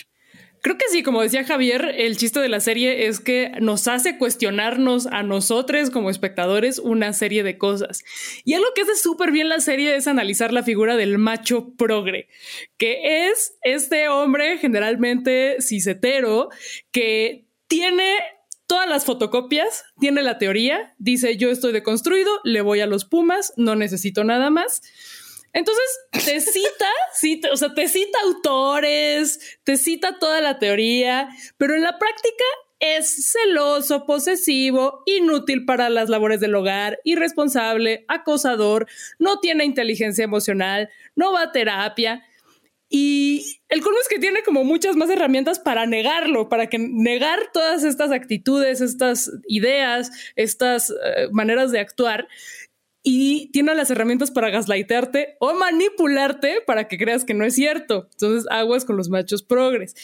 Creo 0.61 0.77
que 0.77 0.89
sí, 0.91 1.03
como 1.03 1.23
decía 1.23 1.45
Javier, 1.45 1.95
el 1.97 2.17
chiste 2.17 2.41
de 2.41 2.49
la 2.49 2.61
serie 2.61 3.07
es 3.07 3.21
que 3.21 3.53
nos 3.61 3.87
hace 3.87 4.19
cuestionarnos 4.19 5.07
a 5.07 5.23
nosotros 5.23 5.91
como 5.91 6.11
espectadores 6.11 6.79
una 6.79 7.13
serie 7.13 7.45
de 7.45 7.59
cosas. 7.59 8.03
Y 8.45 8.55
algo 8.55 8.67
que 8.75 8.83
hace 8.83 8.97
súper 8.97 9.31
bien 9.31 9.49
la 9.49 9.61
serie 9.61 9.95
es 9.95 10.09
analizar 10.09 10.53
la 10.53 10.65
figura 10.65 10.97
del 10.97 11.19
macho 11.19 11.75
progre, 11.77 12.29
que 12.77 13.29
es 13.29 13.57
este 13.63 14.09
hombre 14.09 14.59
generalmente 14.59 15.59
cisetero 15.61 16.49
que 16.91 17.47
tiene 17.69 18.17
todas 18.69 18.89
las 18.89 19.05
fotocopias, 19.05 19.85
tiene 19.99 20.23
la 20.23 20.39
teoría, 20.39 20.95
dice 20.99 21.37
yo 21.37 21.51
estoy 21.51 21.73
deconstruido, 21.73 22.31
le 22.45 22.61
voy 22.61 22.81
a 22.81 22.87
los 22.87 23.05
Pumas, 23.05 23.53
no 23.57 23.75
necesito 23.75 24.23
nada 24.23 24.51
más. 24.51 24.83
Entonces 25.53 25.85
te 26.13 26.41
cita, 26.41 26.87
cita, 27.15 27.49
o 27.51 27.57
sea, 27.57 27.75
te 27.75 27.89
cita 27.89 28.19
autores, 28.23 29.59
te 29.65 29.77
cita 29.79 30.19
toda 30.21 30.41
la 30.41 30.59
teoría, 30.59 31.29
pero 31.57 31.75
en 31.75 31.83
la 31.83 31.99
práctica 31.99 32.45
es 32.79 33.33
celoso, 33.33 34.07
posesivo, 34.07 35.03
inútil 35.07 35.65
para 35.65 35.89
las 35.89 36.11
labores 36.11 36.39
del 36.39 36.55
hogar, 36.55 37.01
irresponsable, 37.05 38.05
acosador, 38.07 38.87
no 39.19 39.41
tiene 39.41 39.65
inteligencia 39.65 40.25
emocional, 40.25 40.91
no 41.17 41.33
va 41.33 41.43
a 41.45 41.53
terapia. 41.53 42.23
Y 42.91 43.61
el 43.69 43.83
colmo 43.83 43.99
es 44.01 44.09
que 44.09 44.19
tiene 44.19 44.43
como 44.43 44.65
muchas 44.65 44.97
más 44.97 45.11
herramientas 45.11 45.59
para 45.59 45.85
negarlo, 45.87 46.49
para 46.49 46.69
que 46.69 46.79
negar 46.79 47.39
todas 47.53 47.85
estas 47.85 48.13
actitudes, 48.13 48.81
estas 48.81 49.31
ideas, 49.47 50.11
estas 50.37 50.91
eh, 50.91 51.29
maneras 51.31 51.71
de 51.71 51.81
actuar 51.81 52.29
y 53.11 53.47
tiene 53.53 53.75
las 53.75 53.91
herramientas 53.91 54.31
para 54.31 54.51
gaslightarte 54.51 55.39
o 55.41 55.55
manipularte 55.55 56.59
para 56.67 56.89
que 56.89 56.99
creas 56.99 57.25
que 57.25 57.33
no 57.33 57.47
es 57.47 57.55
cierto. 57.55 58.07
Entonces, 58.13 58.47
aguas 58.51 58.85
con 58.85 58.99
los 58.99 59.09
machos 59.09 59.43
progres. 59.43 59.95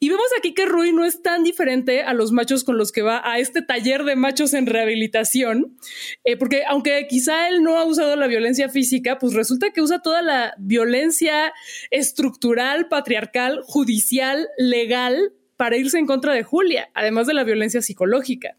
Y 0.00 0.08
vemos 0.08 0.24
aquí 0.38 0.54
que 0.54 0.64
Rui 0.64 0.90
no 0.90 1.04
es 1.04 1.20
tan 1.20 1.42
diferente 1.42 2.04
a 2.04 2.14
los 2.14 2.32
machos 2.32 2.64
con 2.64 2.78
los 2.78 2.90
que 2.90 3.02
va 3.02 3.20
a 3.22 3.38
este 3.38 3.60
taller 3.60 4.04
de 4.04 4.16
machos 4.16 4.54
en 4.54 4.64
rehabilitación, 4.64 5.76
eh, 6.24 6.38
porque 6.38 6.62
aunque 6.66 7.06
quizá 7.06 7.50
él 7.50 7.62
no 7.62 7.76
ha 7.76 7.84
usado 7.84 8.16
la 8.16 8.28
violencia 8.28 8.70
física, 8.70 9.18
pues 9.18 9.34
resulta 9.34 9.70
que 9.70 9.82
usa 9.82 10.00
toda 10.00 10.22
la 10.22 10.54
violencia 10.56 11.52
estructural, 11.90 12.88
patriarcal, 12.88 13.60
judicial, 13.66 14.48
legal 14.56 15.34
para 15.58 15.76
irse 15.76 15.98
en 15.98 16.06
contra 16.06 16.32
de 16.32 16.44
Julia, 16.44 16.88
además 16.94 17.26
de 17.26 17.34
la 17.34 17.44
violencia 17.44 17.82
psicológica. 17.82 18.56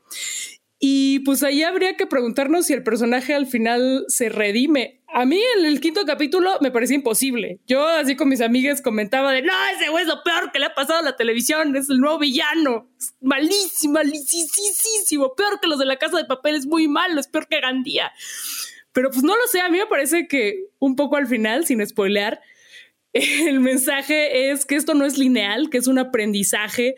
Y 0.77 1.19
pues 1.19 1.41
ahí 1.43 1.63
habría 1.63 1.95
que 1.95 2.05
preguntarnos 2.05 2.65
si 2.65 2.73
el 2.73 2.83
personaje 2.83 3.33
al 3.33 3.47
final 3.47 4.05
se 4.07 4.29
redime. 4.29 5.01
A 5.07 5.25
mí 5.25 5.39
en 5.57 5.65
el 5.65 5.79
quinto 5.79 6.05
capítulo 6.05 6.57
me 6.59 6.71
parecía 6.71 6.95
imposible. 6.95 7.61
Yo 7.65 7.87
así 7.87 8.17
con 8.17 8.27
mis 8.27 8.41
amigas 8.41 8.81
comentaba 8.81 9.31
de, 9.31 9.41
no, 9.41 9.53
ese 9.73 9.89
güey 9.89 10.03
es 10.03 10.09
lo 10.09 10.21
peor 10.23 10.51
que 10.51 10.59
le 10.59 10.65
ha 10.65 10.75
pasado 10.75 10.99
a 10.99 11.03
la 11.03 11.15
televisión, 11.15 11.73
es 11.77 11.89
el 11.89 11.99
nuevo 11.99 12.19
villano, 12.19 12.89
es 12.99 13.15
malísimo, 13.21 13.93
malísimo, 13.93 15.33
peor 15.35 15.61
que 15.61 15.69
los 15.69 15.79
de 15.79 15.85
la 15.85 15.95
casa 15.95 16.17
de 16.17 16.25
papel, 16.25 16.55
es 16.55 16.65
muy 16.65 16.89
malo, 16.89 17.21
es 17.21 17.27
peor 17.27 17.47
que 17.47 17.61
Gandía. 17.61 18.11
Pero 18.91 19.09
pues 19.09 19.23
no 19.23 19.37
lo 19.37 19.47
sé, 19.47 19.61
a 19.61 19.69
mí 19.69 19.77
me 19.77 19.87
parece 19.87 20.27
que 20.27 20.65
un 20.79 20.97
poco 20.97 21.15
al 21.15 21.27
final, 21.27 21.65
sin 21.65 21.85
spoilear, 21.85 22.41
el 23.13 23.61
mensaje 23.61 24.51
es 24.51 24.65
que 24.65 24.75
esto 24.75 24.93
no 24.93 25.05
es 25.05 25.17
lineal, 25.17 25.69
que 25.69 25.77
es 25.77 25.87
un 25.87 25.99
aprendizaje 25.99 26.95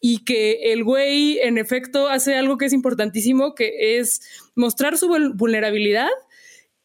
y 0.00 0.24
que 0.24 0.72
el 0.72 0.84
güey 0.84 1.38
en 1.40 1.58
efecto 1.58 2.08
hace 2.08 2.36
algo 2.36 2.56
que 2.56 2.66
es 2.66 2.72
importantísimo, 2.72 3.54
que 3.54 3.98
es 3.98 4.20
mostrar 4.54 4.96
su 4.96 5.08
vulnerabilidad 5.34 6.08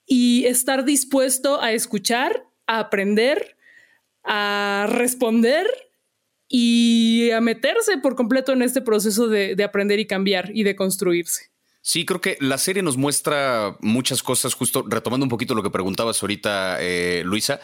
y 0.05 0.45
estar 0.45 0.83
dispuesto 0.85 1.61
a 1.61 1.71
escuchar, 1.71 2.45
a 2.67 2.79
aprender, 2.79 3.55
a 4.23 4.87
responder 4.89 5.67
y 6.47 7.31
a 7.31 7.41
meterse 7.41 7.97
por 7.97 8.15
completo 8.15 8.51
en 8.53 8.61
este 8.61 8.81
proceso 8.81 9.27
de, 9.27 9.61
aprender 9.63 9.99
y 9.99 10.07
cambiar 10.07 10.51
y 10.53 10.63
de 10.63 10.75
construirse. 10.75 11.51
Sí, 11.81 12.05
creo 12.05 12.21
que 12.21 12.37
la 12.39 12.57
serie 12.57 12.81
nos 12.81 12.95
muestra 12.95 13.75
muchas 13.81 14.23
cosas, 14.23 14.53
justo 14.53 14.85
retomando 14.87 15.25
un 15.25 15.29
poquito 15.29 15.53
lo 15.53 15.63
que 15.63 15.69
preguntabas 15.69 16.21
ahorita, 16.21 16.77
eh, 16.79 17.23
Luisa, 17.25 17.59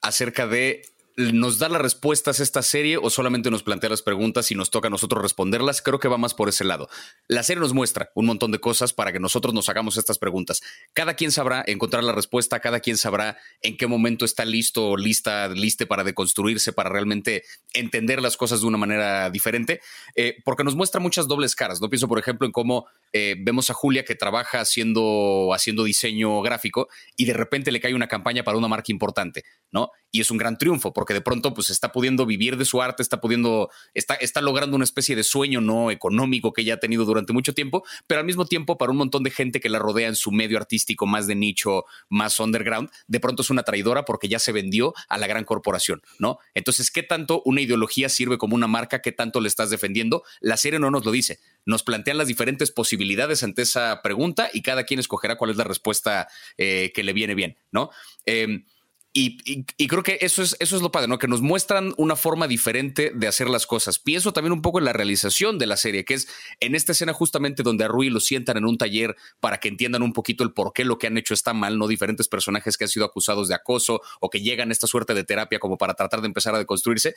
acerca 0.00 0.46
de 0.46 0.82
nos 1.16 1.58
da 1.58 1.68
las 1.68 1.80
respuestas 1.80 2.40
esta 2.40 2.62
serie 2.62 2.96
o 2.96 3.08
solamente 3.08 3.50
nos 3.50 3.62
plantea 3.62 3.90
las 3.90 4.02
preguntas 4.02 4.50
y 4.50 4.54
nos 4.54 4.70
toca 4.70 4.88
a 4.88 4.90
nosotros 4.90 5.22
responderlas. 5.22 5.80
Creo 5.80 6.00
que 6.00 6.08
va 6.08 6.18
más 6.18 6.34
por 6.34 6.48
ese 6.48 6.64
lado. 6.64 6.88
La 7.28 7.42
serie 7.42 7.60
nos 7.60 7.72
muestra 7.72 8.10
un 8.14 8.26
montón 8.26 8.50
de 8.50 8.58
cosas 8.58 8.92
para 8.92 9.12
que 9.12 9.20
nosotros 9.20 9.54
nos 9.54 9.68
hagamos 9.68 9.96
estas 9.96 10.18
preguntas. 10.18 10.60
Cada 10.92 11.14
quien 11.14 11.30
sabrá 11.30 11.62
encontrar 11.66 12.02
la 12.02 12.12
respuesta, 12.12 12.60
cada 12.60 12.80
quien 12.80 12.96
sabrá 12.96 13.36
en 13.62 13.76
qué 13.76 13.86
momento 13.86 14.24
está 14.24 14.44
listo 14.44 14.90
o 14.90 14.96
lista, 14.96 15.48
liste 15.48 15.86
para 15.86 16.02
deconstruirse, 16.02 16.72
para 16.72 16.90
realmente 16.90 17.44
entender 17.72 18.20
las 18.20 18.36
cosas 18.36 18.60
de 18.60 18.66
una 18.66 18.78
manera 18.78 19.30
diferente, 19.30 19.80
eh, 20.16 20.36
porque 20.44 20.64
nos 20.64 20.74
muestra 20.74 21.00
muchas 21.00 21.28
dobles 21.28 21.54
caras. 21.54 21.80
No 21.80 21.88
pienso, 21.88 22.08
por 22.08 22.18
ejemplo, 22.18 22.46
en 22.46 22.52
cómo 22.52 22.86
eh, 23.12 23.36
vemos 23.38 23.70
a 23.70 23.74
Julia 23.74 24.04
que 24.04 24.16
trabaja 24.16 24.60
haciendo, 24.60 25.50
haciendo 25.54 25.84
diseño 25.84 26.40
gráfico 26.42 26.88
y 27.16 27.24
de 27.24 27.34
repente 27.34 27.70
le 27.70 27.80
cae 27.80 27.94
una 27.94 28.08
campaña 28.08 28.42
para 28.42 28.58
una 28.58 28.68
marca 28.68 28.90
importante, 28.90 29.44
¿no? 29.70 29.90
Y 30.14 30.20
es 30.20 30.30
un 30.30 30.38
gran 30.38 30.58
triunfo 30.58 30.92
porque 30.92 31.12
de 31.12 31.20
pronto 31.20 31.54
pues 31.54 31.70
está 31.70 31.90
pudiendo 31.90 32.24
vivir 32.24 32.56
de 32.56 32.64
su 32.64 32.80
arte, 32.80 33.02
está 33.02 33.20
pudiendo, 33.20 33.68
está, 33.94 34.14
está 34.14 34.40
logrando 34.40 34.76
una 34.76 34.84
especie 34.84 35.16
de 35.16 35.24
sueño 35.24 35.60
no 35.60 35.90
económico 35.90 36.52
que 36.52 36.62
ya 36.62 36.74
ha 36.74 36.76
tenido 36.76 37.04
durante 37.04 37.32
mucho 37.32 37.52
tiempo, 37.52 37.82
pero 38.06 38.20
al 38.20 38.24
mismo 38.24 38.46
tiempo 38.46 38.78
para 38.78 38.92
un 38.92 38.98
montón 38.98 39.24
de 39.24 39.32
gente 39.32 39.58
que 39.58 39.68
la 39.68 39.80
rodea 39.80 40.06
en 40.06 40.14
su 40.14 40.30
medio 40.30 40.56
artístico 40.56 41.04
más 41.06 41.26
de 41.26 41.34
nicho, 41.34 41.84
más 42.08 42.38
underground, 42.38 42.90
de 43.08 43.18
pronto 43.18 43.42
es 43.42 43.50
una 43.50 43.64
traidora 43.64 44.04
porque 44.04 44.28
ya 44.28 44.38
se 44.38 44.52
vendió 44.52 44.94
a 45.08 45.18
la 45.18 45.26
gran 45.26 45.42
corporación, 45.42 46.00
¿no? 46.20 46.38
Entonces, 46.54 46.92
¿qué 46.92 47.02
tanto 47.02 47.42
una 47.44 47.62
ideología 47.62 48.08
sirve 48.08 48.38
como 48.38 48.54
una 48.54 48.68
marca? 48.68 49.02
¿Qué 49.02 49.10
tanto 49.10 49.40
le 49.40 49.48
estás 49.48 49.70
defendiendo? 49.70 50.22
La 50.38 50.56
serie 50.56 50.78
no 50.78 50.92
nos 50.92 51.04
lo 51.04 51.10
dice. 51.10 51.40
Nos 51.66 51.82
plantean 51.82 52.18
las 52.18 52.28
diferentes 52.28 52.70
posibilidades 52.70 53.42
ante 53.42 53.62
esa 53.62 54.00
pregunta 54.00 54.48
y 54.52 54.62
cada 54.62 54.84
quien 54.84 55.00
escogerá 55.00 55.36
cuál 55.36 55.50
es 55.50 55.56
la 55.56 55.64
respuesta 55.64 56.28
eh, 56.56 56.92
que 56.94 57.02
le 57.02 57.12
viene 57.12 57.34
bien, 57.34 57.56
¿no? 57.72 57.90
Em, 58.26 58.64
y, 59.16 59.86
creo 59.86 60.02
que 60.02 60.18
eso 60.22 60.42
es, 60.42 60.56
eso 60.58 60.74
es 60.74 60.82
lo 60.82 60.90
padre, 60.90 61.06
¿no? 61.06 61.18
Que 61.18 61.28
nos 61.28 61.40
muestran 61.40 61.94
una 61.98 62.16
forma 62.16 62.48
diferente 62.48 63.12
de 63.14 63.28
hacer 63.28 63.48
las 63.48 63.64
cosas. 63.64 64.00
Pienso 64.00 64.32
también 64.32 64.52
un 64.52 64.60
poco 64.60 64.80
en 64.80 64.84
la 64.84 64.92
realización 64.92 65.56
de 65.56 65.66
la 65.66 65.76
serie, 65.76 66.04
que 66.04 66.14
es 66.14 66.26
en 66.58 66.74
esta 66.74 66.90
escena 66.90 67.12
justamente 67.12 67.62
donde 67.62 67.84
a 67.84 67.88
Rui 67.88 68.10
lo 68.10 68.18
sientan 68.18 68.56
en 68.56 68.64
un 68.64 68.76
taller 68.76 69.14
para 69.38 69.60
que 69.60 69.68
entiendan 69.68 70.02
un 70.02 70.12
poquito 70.12 70.42
el 70.42 70.52
por 70.52 70.72
qué 70.72 70.84
lo 70.84 70.98
que 70.98 71.06
han 71.06 71.16
hecho 71.16 71.32
está 71.32 71.54
mal, 71.54 71.78
¿no? 71.78 71.86
Diferentes 71.86 72.26
personajes 72.26 72.76
que 72.76 72.84
han 72.84 72.88
sido 72.88 73.06
acusados 73.06 73.46
de 73.46 73.54
acoso 73.54 74.00
o 74.18 74.30
que 74.30 74.40
llegan 74.40 74.70
a 74.70 74.72
esta 74.72 74.88
suerte 74.88 75.14
de 75.14 75.22
terapia 75.22 75.60
como 75.60 75.78
para 75.78 75.94
tratar 75.94 76.20
de 76.20 76.26
empezar 76.26 76.56
a 76.56 76.58
deconstruirse 76.58 77.14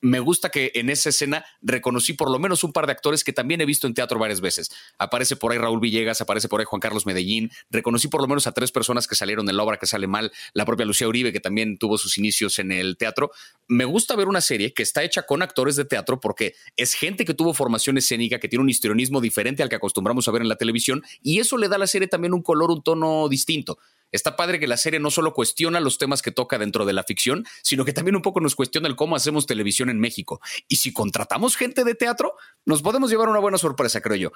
me 0.00 0.20
gusta 0.20 0.48
que 0.48 0.72
en 0.74 0.88
esa 0.90 1.10
escena 1.10 1.44
reconocí 1.60 2.14
por 2.14 2.30
lo 2.30 2.38
menos 2.38 2.64
un 2.64 2.72
par 2.72 2.86
de 2.86 2.92
actores 2.92 3.24
que 3.24 3.32
también 3.32 3.60
he 3.60 3.66
visto 3.66 3.86
en 3.86 3.94
teatro 3.94 4.18
varias 4.18 4.40
veces. 4.40 4.70
Aparece 4.98 5.36
por 5.36 5.52
ahí 5.52 5.58
Raúl 5.58 5.80
Villegas, 5.80 6.20
aparece 6.20 6.48
por 6.48 6.60
ahí 6.60 6.66
Juan 6.66 6.80
Carlos 6.80 7.06
Medellín. 7.06 7.50
Reconocí 7.70 8.08
por 8.08 8.20
lo 8.22 8.28
menos 8.28 8.46
a 8.46 8.52
tres 8.52 8.72
personas 8.72 9.06
que 9.06 9.14
salieron 9.14 9.48
en 9.48 9.56
la 9.56 9.62
obra 9.62 9.76
que 9.76 9.86
sale 9.86 10.06
mal. 10.06 10.32
La 10.54 10.64
propia 10.64 10.86
Lucía 10.86 11.08
Uribe, 11.08 11.32
que 11.32 11.40
también 11.40 11.78
tuvo 11.78 11.98
sus 11.98 12.16
inicios 12.18 12.58
en 12.58 12.72
el 12.72 12.96
teatro. 12.96 13.30
Me 13.68 13.84
gusta 13.84 14.16
ver 14.16 14.28
una 14.28 14.40
serie 14.40 14.72
que 14.72 14.82
está 14.82 15.02
hecha 15.02 15.22
con 15.22 15.42
actores 15.42 15.76
de 15.76 15.84
teatro 15.84 16.20
porque 16.20 16.54
es 16.76 16.94
gente 16.94 17.24
que 17.24 17.34
tuvo 17.34 17.52
formación 17.52 17.98
escénica, 17.98 18.38
que 18.38 18.48
tiene 18.48 18.62
un 18.62 18.70
histrionismo 18.70 19.20
diferente 19.20 19.62
al 19.62 19.68
que 19.68 19.76
acostumbramos 19.76 20.26
a 20.28 20.30
ver 20.30 20.42
en 20.42 20.48
la 20.48 20.56
televisión 20.56 21.02
y 21.22 21.40
eso 21.40 21.58
le 21.58 21.68
da 21.68 21.76
a 21.76 21.78
la 21.78 21.86
serie 21.86 22.08
también 22.08 22.32
un 22.34 22.42
color, 22.42 22.70
un 22.70 22.82
tono 22.82 23.28
distinto 23.28 23.78
está 24.16 24.36
padre 24.36 24.60
que 24.60 24.66
la 24.66 24.76
serie 24.76 25.00
no 25.00 25.10
solo 25.10 25.34
cuestiona 25.34 25.80
los 25.80 25.98
temas 25.98 26.22
que 26.22 26.30
toca 26.30 26.58
dentro 26.58 26.84
de 26.84 26.92
la 26.92 27.02
ficción, 27.02 27.44
sino 27.62 27.84
que 27.84 27.92
también 27.92 28.16
un 28.16 28.22
poco 28.22 28.40
nos 28.40 28.54
cuestiona 28.54 28.88
el 28.88 28.96
cómo 28.96 29.16
hacemos 29.16 29.46
televisión 29.46 29.90
en 29.90 29.98
México. 29.98 30.40
Y 30.68 30.76
si 30.76 30.92
contratamos 30.92 31.56
gente 31.56 31.84
de 31.84 31.94
teatro, 31.94 32.34
nos 32.64 32.82
podemos 32.82 33.10
llevar 33.10 33.28
una 33.28 33.40
buena 33.40 33.58
sorpresa, 33.58 34.00
creo 34.00 34.16
yo. 34.16 34.32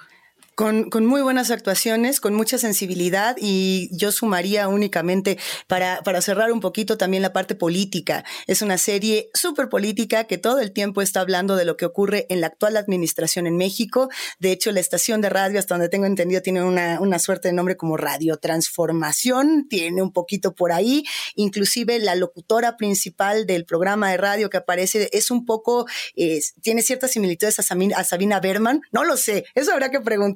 Con, 0.59 1.05
muy 1.05 1.21
buenas 1.21 1.51
actuaciones, 1.51 2.19
con 2.19 2.33
mucha 2.33 2.57
sensibilidad 2.57 3.37
y 3.39 3.87
yo 3.93 4.11
sumaría 4.11 4.67
únicamente 4.67 5.37
para, 5.67 6.01
para 6.03 6.19
cerrar 6.19 6.51
un 6.51 6.59
poquito 6.59 6.97
también 6.97 7.23
la 7.23 7.31
parte 7.31 7.55
política. 7.55 8.25
Es 8.45 8.61
una 8.61 8.77
serie 8.77 9.29
súper 9.33 9.69
política 9.69 10.25
que 10.25 10.37
todo 10.37 10.59
el 10.59 10.73
tiempo 10.73 11.01
está 11.01 11.21
hablando 11.21 11.55
de 11.55 11.63
lo 11.63 11.77
que 11.77 11.85
ocurre 11.85 12.25
en 12.27 12.41
la 12.41 12.47
actual 12.47 12.75
administración 12.75 13.47
en 13.47 13.55
México. 13.55 14.09
De 14.39 14.51
hecho, 14.51 14.73
la 14.73 14.81
estación 14.81 15.21
de 15.21 15.29
radio, 15.29 15.59
hasta 15.59 15.75
donde 15.75 15.87
tengo 15.87 16.07
entendido, 16.07 16.41
tiene 16.41 16.61
una, 16.61 16.99
una 16.99 17.19
suerte 17.19 17.47
de 17.47 17.53
nombre 17.53 17.77
como 17.77 17.95
Radio 17.95 18.35
Transformación, 18.35 19.65
tiene 19.69 20.01
un 20.01 20.11
poquito 20.11 20.55
por 20.55 20.73
ahí. 20.73 21.05
Inclusive 21.35 21.99
la 21.99 22.15
locutora 22.15 22.75
principal 22.75 23.45
del 23.45 23.63
programa 23.63 24.11
de 24.11 24.17
radio 24.17 24.49
que 24.49 24.57
aparece 24.57 25.09
es 25.13 25.31
un 25.31 25.45
poco, 25.45 25.85
tiene 26.61 26.81
ciertas 26.81 27.11
similitudes 27.11 27.59
a 27.59 27.63
Sabina, 27.63 27.95
a 27.95 28.03
Sabina 28.03 28.41
Berman. 28.41 28.81
No 28.91 29.05
lo 29.05 29.15
sé, 29.15 29.45
eso 29.55 29.71
habrá 29.71 29.89
que 29.89 30.01
preguntar 30.01 30.28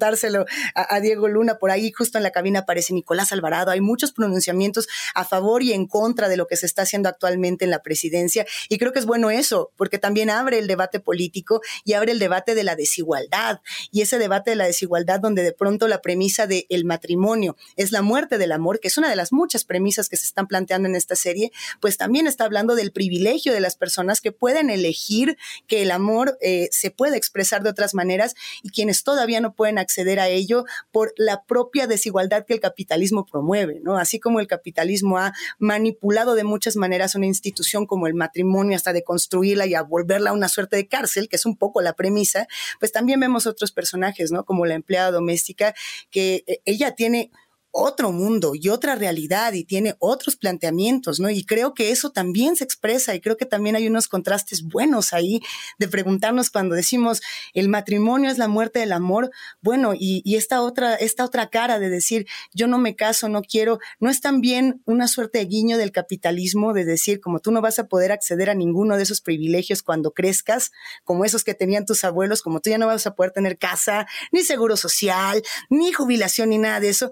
a, 0.75 0.99
Diego 0.99 1.27
Luna. 1.27 1.57
Por 1.57 1.71
ahí 1.71 1.91
justo 1.91 2.17
en 2.17 2.23
la 2.23 2.31
cabina 2.31 2.59
aparece 2.59 2.93
Nicolás 2.93 3.31
Alvarado. 3.31 3.71
Hay 3.71 3.81
muchos 3.81 4.11
pronunciamientos 4.11 4.87
a 5.15 5.25
favor 5.25 5.63
y 5.63 5.73
en 5.73 5.87
contra 5.87 6.29
de 6.29 6.37
lo 6.37 6.47
que 6.47 6.57
se 6.57 6.65
está 6.65 6.83
haciendo 6.83 7.09
actualmente 7.09 7.65
en 7.65 7.71
la 7.71 7.81
presidencia. 7.81 8.45
Y 8.69 8.77
creo 8.77 8.91
que 8.91 8.99
es 8.99 9.05
bueno 9.05 9.31
eso, 9.31 9.71
porque 9.75 9.97
también 9.97 10.29
abre 10.29 10.59
el 10.59 10.67
debate 10.67 10.99
político 10.99 11.61
y 11.83 11.93
abre 11.93 12.11
el 12.11 12.19
debate 12.19 12.55
de 12.55 12.63
la 12.63 12.75
desigualdad. 12.75 13.61
Y 13.91 14.01
ese 14.01 14.19
debate 14.19 14.51
de 14.51 14.55
la 14.55 14.65
desigualdad 14.65 15.19
donde 15.19 15.43
de 15.43 15.53
pronto 15.53 15.87
la 15.87 16.01
premisa 16.01 16.47
del 16.47 16.65
el 16.69 16.85
matrimonio 16.85 17.55
es 17.75 17.91
la 17.91 18.01
muerte 18.01 18.37
del 18.37 18.51
amor, 18.51 18.79
que 18.79 18.87
es 18.87 18.97
una 18.97 19.09
de 19.09 19.15
las 19.15 19.31
muchas 19.31 19.63
premisas 19.63 20.09
que 20.09 20.17
se 20.17 20.25
están 20.25 20.47
planteando 20.47 20.87
en 20.87 20.95
esta 20.95 21.15
serie, 21.15 21.51
pues 21.79 21.97
también 21.97 22.27
está 22.27 22.45
hablando 22.45 22.75
del 22.75 22.91
privilegio 22.91 23.53
de 23.53 23.59
las 23.59 23.75
personas 23.75 24.21
que 24.21 24.31
pueden 24.31 24.69
elegir 24.69 25.37
que 25.67 25.81
el 25.81 25.91
amor 25.91 26.37
eh, 26.41 26.69
se 26.71 26.91
puede 26.91 27.17
expresar 27.17 27.63
de 27.63 27.69
otras 27.69 27.93
maneras 27.93 28.35
y 28.61 28.69
quienes 28.69 29.03
todavía 29.03 29.41
no 29.41 29.53
pueden 29.53 29.77
acceder 29.83 30.19
a 30.19 30.27
ello 30.27 30.65
por 30.91 31.13
la 31.17 31.43
propia 31.43 31.87
desigualdad 31.87 32.45
que 32.45 32.53
el 32.53 32.59
capitalismo 32.59 33.25
promueve, 33.25 33.79
¿no? 33.83 33.97
Así 33.97 34.19
como 34.19 34.39
el 34.39 34.47
capitalismo 34.47 35.17
ha 35.17 35.33
manipulado 35.59 36.35
de 36.35 36.43
muchas 36.43 36.75
maneras 36.75 37.15
una 37.15 37.25
institución 37.25 37.85
como 37.85 38.07
el 38.07 38.13
matrimonio 38.13 38.75
hasta 38.75 38.93
de 38.93 39.03
construirla 39.03 39.65
y 39.65 39.75
a 39.75 39.81
volverla 39.81 40.33
una 40.33 40.49
suerte 40.49 40.75
de 40.75 40.87
cárcel, 40.87 41.29
que 41.29 41.35
es 41.35 41.45
un 41.45 41.57
poco 41.57 41.81
la 41.81 41.93
premisa, 41.93 42.47
pues 42.79 42.91
también 42.91 43.19
vemos 43.19 43.45
otros 43.45 43.71
personajes, 43.71 44.31
¿no? 44.31 44.45
Como 44.45 44.65
la 44.65 44.75
empleada 44.75 45.11
doméstica, 45.11 45.73
que 46.09 46.43
eh, 46.47 46.61
ella 46.65 46.95
tiene 46.95 47.31
otro 47.75 48.11
mundo 48.11 48.51
y 48.53 48.69
otra 48.69 48.93
realidad 48.93 49.53
y 49.53 49.63
tiene 49.63 49.95
otros 49.97 50.35
planteamientos, 50.35 51.19
¿no? 51.19 51.31
Y 51.31 51.43
creo 51.43 51.73
que 51.73 51.89
eso 51.89 52.11
también 52.11 52.55
se 52.55 52.63
expresa 52.63 53.15
y 53.15 53.19
creo 53.19 53.35
que 53.35 53.47
también 53.47 53.75
hay 53.75 53.87
unos 53.87 54.07
contrastes 54.07 54.61
buenos 54.61 55.11
ahí 55.11 55.41
de 55.79 55.87
preguntarnos 55.87 56.51
cuando 56.51 56.75
decimos 56.75 57.21
el 57.55 57.69
matrimonio 57.69 58.29
es 58.29 58.37
la 58.37 58.47
muerte 58.47 58.77
del 58.77 58.91
amor, 58.91 59.31
bueno, 59.61 59.93
y, 59.97 60.21
esta 60.35 60.61
otra, 60.61 60.93
esta 60.95 61.25
otra 61.25 61.49
cara 61.49 61.79
de 61.79 61.89
decir 61.89 62.27
yo 62.53 62.67
no 62.67 62.77
me 62.77 62.95
caso, 62.95 63.27
no 63.27 63.41
quiero, 63.41 63.79
no 63.99 64.11
es 64.11 64.21
también 64.21 64.83
una 64.85 65.07
suerte 65.07 65.39
de 65.39 65.45
guiño 65.45 65.77
del 65.77 65.91
capitalismo 65.91 66.73
de 66.73 66.85
decir 66.85 67.21
como 67.21 67.39
tú 67.39 67.51
no 67.51 67.61
vas 67.61 67.79
a 67.79 67.87
poder 67.87 68.11
acceder 68.11 68.51
a 68.51 68.53
ninguno 68.53 68.97
de 68.97 69.03
esos 69.03 69.21
privilegios 69.21 69.81
cuando 69.81 70.11
crezcas, 70.11 70.71
como 71.03 71.25
esos 71.25 71.43
que 71.43 71.55
tenían 71.55 71.87
tus 71.87 72.03
abuelos, 72.03 72.43
como 72.43 72.59
tú 72.59 72.69
ya 72.69 72.77
no 72.77 72.85
vas 72.85 73.07
a 73.07 73.15
poder 73.15 73.31
tener 73.31 73.57
casa, 73.57 74.05
ni 74.31 74.43
seguro 74.43 74.77
social, 74.77 75.41
ni 75.71 75.91
jubilación, 75.91 76.49
ni 76.49 76.59
nada 76.59 76.79
de 76.79 76.89
eso, 76.89 77.11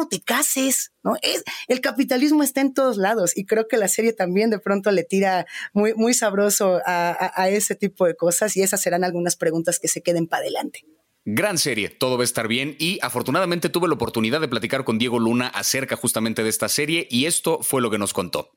no 0.00 0.08
te 0.08 0.20
cases, 0.20 0.92
¿no? 1.04 1.16
Es, 1.20 1.44
el 1.68 1.80
capitalismo 1.80 2.42
está 2.42 2.62
en 2.62 2.72
todos 2.72 2.96
lados 2.96 3.36
y 3.36 3.44
creo 3.44 3.68
que 3.68 3.76
la 3.76 3.86
serie 3.86 4.14
también 4.14 4.48
de 4.48 4.58
pronto 4.58 4.90
le 4.90 5.04
tira 5.04 5.46
muy, 5.74 5.92
muy 5.94 6.14
sabroso 6.14 6.80
a, 6.86 7.48
ese 7.50 7.74
tipo 7.74 8.06
de 8.06 8.14
cosas 8.14 8.56
y 8.56 8.62
esas 8.62 8.80
serán 8.80 9.04
algunas 9.04 9.36
preguntas 9.36 9.78
que 9.78 9.88
se 9.88 10.02
queden 10.02 10.26
para 10.26 10.42
adelante. 10.42 10.84
Gran 11.26 11.58
serie, 11.58 11.90
todo 11.90 12.16
va 12.16 12.22
a 12.22 12.24
estar 12.24 12.48
bien 12.48 12.76
y 12.78 12.98
afortunadamente 13.02 13.68
tuve 13.68 13.88
la 13.88 13.94
oportunidad 13.94 14.40
de 14.40 14.48
platicar 14.48 14.84
con 14.84 14.98
Diego 14.98 15.18
Luna 15.18 15.48
acerca 15.48 15.96
justamente 15.96 16.42
de 16.42 16.48
esta 16.48 16.68
serie 16.68 17.06
y 17.10 17.26
esto 17.26 17.60
fue 17.62 17.82
lo 17.82 17.90
que 17.90 17.98
nos 17.98 18.14
contó. 18.14 18.52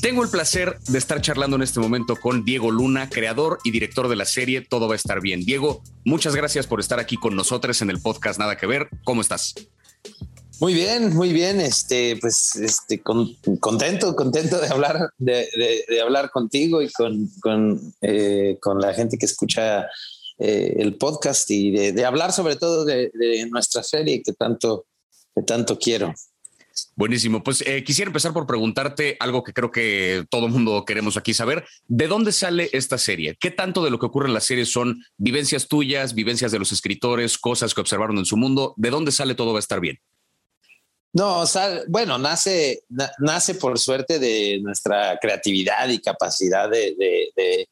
Tengo 0.00 0.22
el 0.22 0.30
placer 0.30 0.78
de 0.88 0.96
estar 0.96 1.20
charlando 1.20 1.56
en 1.56 1.62
este 1.62 1.78
momento 1.78 2.16
con 2.16 2.42
Diego 2.42 2.70
Luna, 2.70 3.10
creador 3.10 3.58
y 3.64 3.70
director 3.70 4.08
de 4.08 4.16
la 4.16 4.24
serie 4.24 4.62
Todo 4.62 4.88
va 4.88 4.94
a 4.94 4.96
estar 4.96 5.20
bien. 5.20 5.44
Diego, 5.44 5.82
muchas 6.06 6.34
gracias 6.34 6.66
por 6.66 6.80
estar 6.80 6.98
aquí 6.98 7.16
con 7.16 7.36
nosotros 7.36 7.82
en 7.82 7.90
el 7.90 8.00
podcast 8.00 8.38
Nada 8.38 8.56
que 8.56 8.66
ver. 8.66 8.88
¿Cómo 9.04 9.20
estás? 9.20 9.54
Muy 10.58 10.72
bien, 10.72 11.14
muy 11.14 11.34
bien. 11.34 11.60
Este, 11.60 12.16
pues, 12.16 12.56
este, 12.56 13.02
contento, 13.02 14.16
contento 14.16 14.58
de 14.58 14.68
hablar, 14.68 15.10
de, 15.18 15.48
hablar 16.02 16.30
contigo 16.30 16.80
y 16.80 16.90
con, 16.90 17.30
eh, 18.00 18.56
con, 18.58 18.80
la 18.80 18.94
gente 18.94 19.18
que 19.18 19.26
escucha 19.26 19.86
eh, 20.38 20.76
el 20.78 20.96
podcast 20.96 21.50
y 21.50 21.92
de, 21.92 22.04
hablar 22.06 22.32
sobre 22.32 22.56
todo 22.56 22.86
de, 22.86 23.10
nuestra 23.50 23.82
serie 23.82 24.22
que 24.22 24.32
tanto, 24.32 24.86
que 25.34 25.42
tanto 25.42 25.78
quiero. 25.78 26.14
Buenísimo. 26.96 27.42
Pues 27.42 27.62
eh, 27.66 27.84
quisiera 27.84 28.08
empezar 28.08 28.32
por 28.32 28.46
preguntarte 28.46 29.16
algo 29.20 29.42
que 29.42 29.52
creo 29.52 29.70
que 29.70 30.24
todo 30.30 30.46
el 30.46 30.52
mundo 30.52 30.84
queremos 30.84 31.16
aquí 31.16 31.34
saber. 31.34 31.64
¿De 31.86 32.08
dónde 32.08 32.32
sale 32.32 32.70
esta 32.72 32.98
serie? 32.98 33.36
¿Qué 33.38 33.50
tanto 33.50 33.84
de 33.84 33.90
lo 33.90 33.98
que 33.98 34.06
ocurre 34.06 34.28
en 34.28 34.34
la 34.34 34.40
serie 34.40 34.66
son 34.66 35.04
vivencias 35.16 35.68
tuyas, 35.68 36.14
vivencias 36.14 36.52
de 36.52 36.58
los 36.58 36.72
escritores, 36.72 37.38
cosas 37.38 37.74
que 37.74 37.80
observaron 37.80 38.18
en 38.18 38.26
su 38.26 38.36
mundo? 38.36 38.74
¿De 38.76 38.90
dónde 38.90 39.12
sale 39.12 39.34
todo 39.34 39.52
va 39.52 39.58
a 39.58 39.60
estar 39.60 39.80
bien? 39.80 39.98
No, 41.12 41.44
bueno, 41.88 42.18
nace, 42.18 42.84
nace 43.18 43.56
por 43.56 43.78
suerte 43.80 44.20
de 44.20 44.60
nuestra 44.62 45.18
creatividad 45.20 45.88
y 45.88 45.98
capacidad 45.98 46.70
de, 46.70 47.66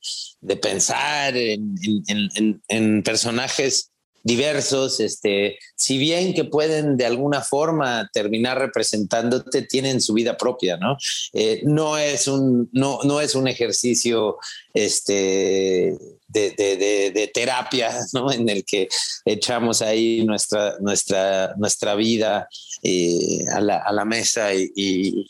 pensar 0.60 1.36
en 1.36 3.02
personajes 3.04 3.92
diversos, 4.28 5.00
este, 5.00 5.58
si 5.74 5.96
bien 5.96 6.34
que 6.34 6.44
pueden 6.44 6.96
de 6.96 7.06
alguna 7.06 7.40
forma 7.40 8.08
terminar 8.12 8.58
representándote, 8.58 9.62
tienen 9.62 10.00
su 10.02 10.12
vida 10.12 10.36
propia, 10.36 10.76
¿no? 10.76 10.98
Eh, 11.32 11.62
no, 11.64 11.96
es 11.96 12.28
un, 12.28 12.68
no, 12.72 13.00
no 13.04 13.20
es 13.20 13.34
un 13.34 13.48
ejercicio 13.48 14.36
este, 14.74 15.96
de, 16.28 17.30
terapia, 17.32 17.90
¿no? 18.12 18.30
En 18.30 18.48
el 18.48 18.64
que 18.64 18.88
echamos 19.24 19.80
ahí 19.80 20.24
nuestra, 20.24 20.76
nuestra, 20.80 21.54
nuestra 21.56 21.94
vida 21.94 22.48
eh, 22.82 23.46
a, 23.50 23.60
la, 23.60 24.04
mesa 24.04 24.54
y 24.54 24.70
y 24.76 25.26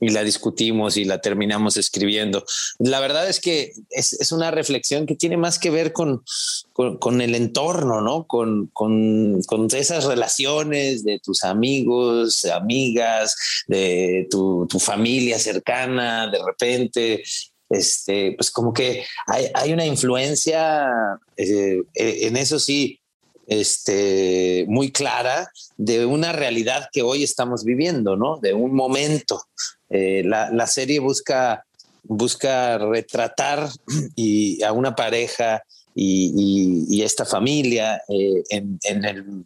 la 0.00 0.22
discutimos 0.22 0.96
y 0.96 1.04
la 1.04 1.20
terminamos 1.20 1.76
escribiendo. 1.76 2.44
La 2.78 3.00
verdad 3.00 3.28
es 3.28 3.40
que 3.40 3.72
es, 3.90 4.32
una 4.32 4.50
reflexión 4.50 5.06
que 5.06 5.16
tiene 5.16 5.36
más 5.36 5.58
que 5.58 5.70
ver 5.70 5.92
con, 5.92 6.22
con, 6.72 7.20
el 7.20 7.34
entorno, 7.34 8.00
¿no? 8.00 8.26
Con, 8.26 8.68
con, 8.72 9.40
esas 9.74 10.04
relaciones 10.04 11.04
de 11.04 11.18
tus 11.18 11.44
amigos, 11.44 12.44
amigas, 12.44 13.36
de 13.66 14.28
tu, 14.30 14.68
familia 14.78 15.38
cercana, 15.38 16.28
de 16.30 16.38
repente. 16.44 17.22
Este, 17.70 18.32
pues 18.38 18.50
como 18.50 18.72
que 18.72 19.04
hay, 19.26 19.72
una 19.72 19.84
influencia, 19.84 20.88
eh, 21.36 21.82
en 21.94 22.36
eso 22.38 22.58
sí, 22.58 22.98
este, 23.48 24.66
muy 24.68 24.92
clara 24.92 25.50
de 25.76 26.04
una 26.06 26.32
realidad 26.32 26.88
que 26.92 27.02
hoy 27.02 27.24
estamos 27.24 27.64
viviendo, 27.64 28.14
¿no? 28.14 28.38
De 28.38 28.52
un 28.52 28.74
momento. 28.74 29.42
Eh, 29.90 30.22
la, 30.24 30.66
serie 30.66 30.98
busca, 31.00 31.64
busca 32.02 32.78
retratar 32.78 33.68
y 34.16 34.62
a 34.62 34.72
una 34.72 34.94
pareja 34.94 35.62
y, 35.94 37.02
esta 37.02 37.24
familia 37.24 38.02
eh, 38.08 38.42
en, 38.50 39.04
el 39.04 39.44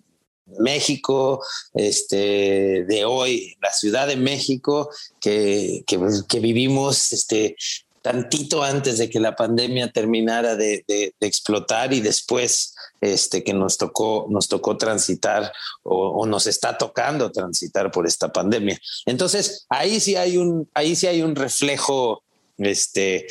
México 0.58 1.42
este, 1.74 2.84
de 2.84 3.04
hoy, 3.04 3.56
la 3.62 3.72
Ciudad 3.72 4.06
de 4.06 4.16
México, 4.16 4.90
que, 5.20 5.84
que, 5.86 6.40
vivimos 6.40 7.12
este, 7.12 7.56
tantito 8.02 8.62
antes 8.62 8.98
de 8.98 9.08
que 9.08 9.20
la 9.20 9.36
pandemia 9.36 9.90
terminara 9.90 10.56
de, 10.56 10.84
explotar 11.20 11.92
y 11.94 12.00
después 12.00 12.74
este, 13.00 13.44
que 13.44 13.54
nos 13.54 13.78
tocó, 13.78 14.26
nos 14.28 14.48
tocó 14.48 14.76
transitar 14.76 15.52
o, 15.84 16.26
nos 16.26 16.46
está 16.46 16.76
tocando 16.76 17.30
transitar 17.30 17.90
por 17.90 18.06
esta 18.06 18.32
pandemia. 18.32 18.78
Entonces, 19.06 19.66
ahí 19.68 20.00
sí 20.00 20.16
hay 20.16 20.36
un, 20.36 20.68
ahí 20.74 20.96
sí 20.96 21.06
hay 21.06 21.22
un 21.22 21.36
reflejo 21.36 22.22
este, 22.58 23.26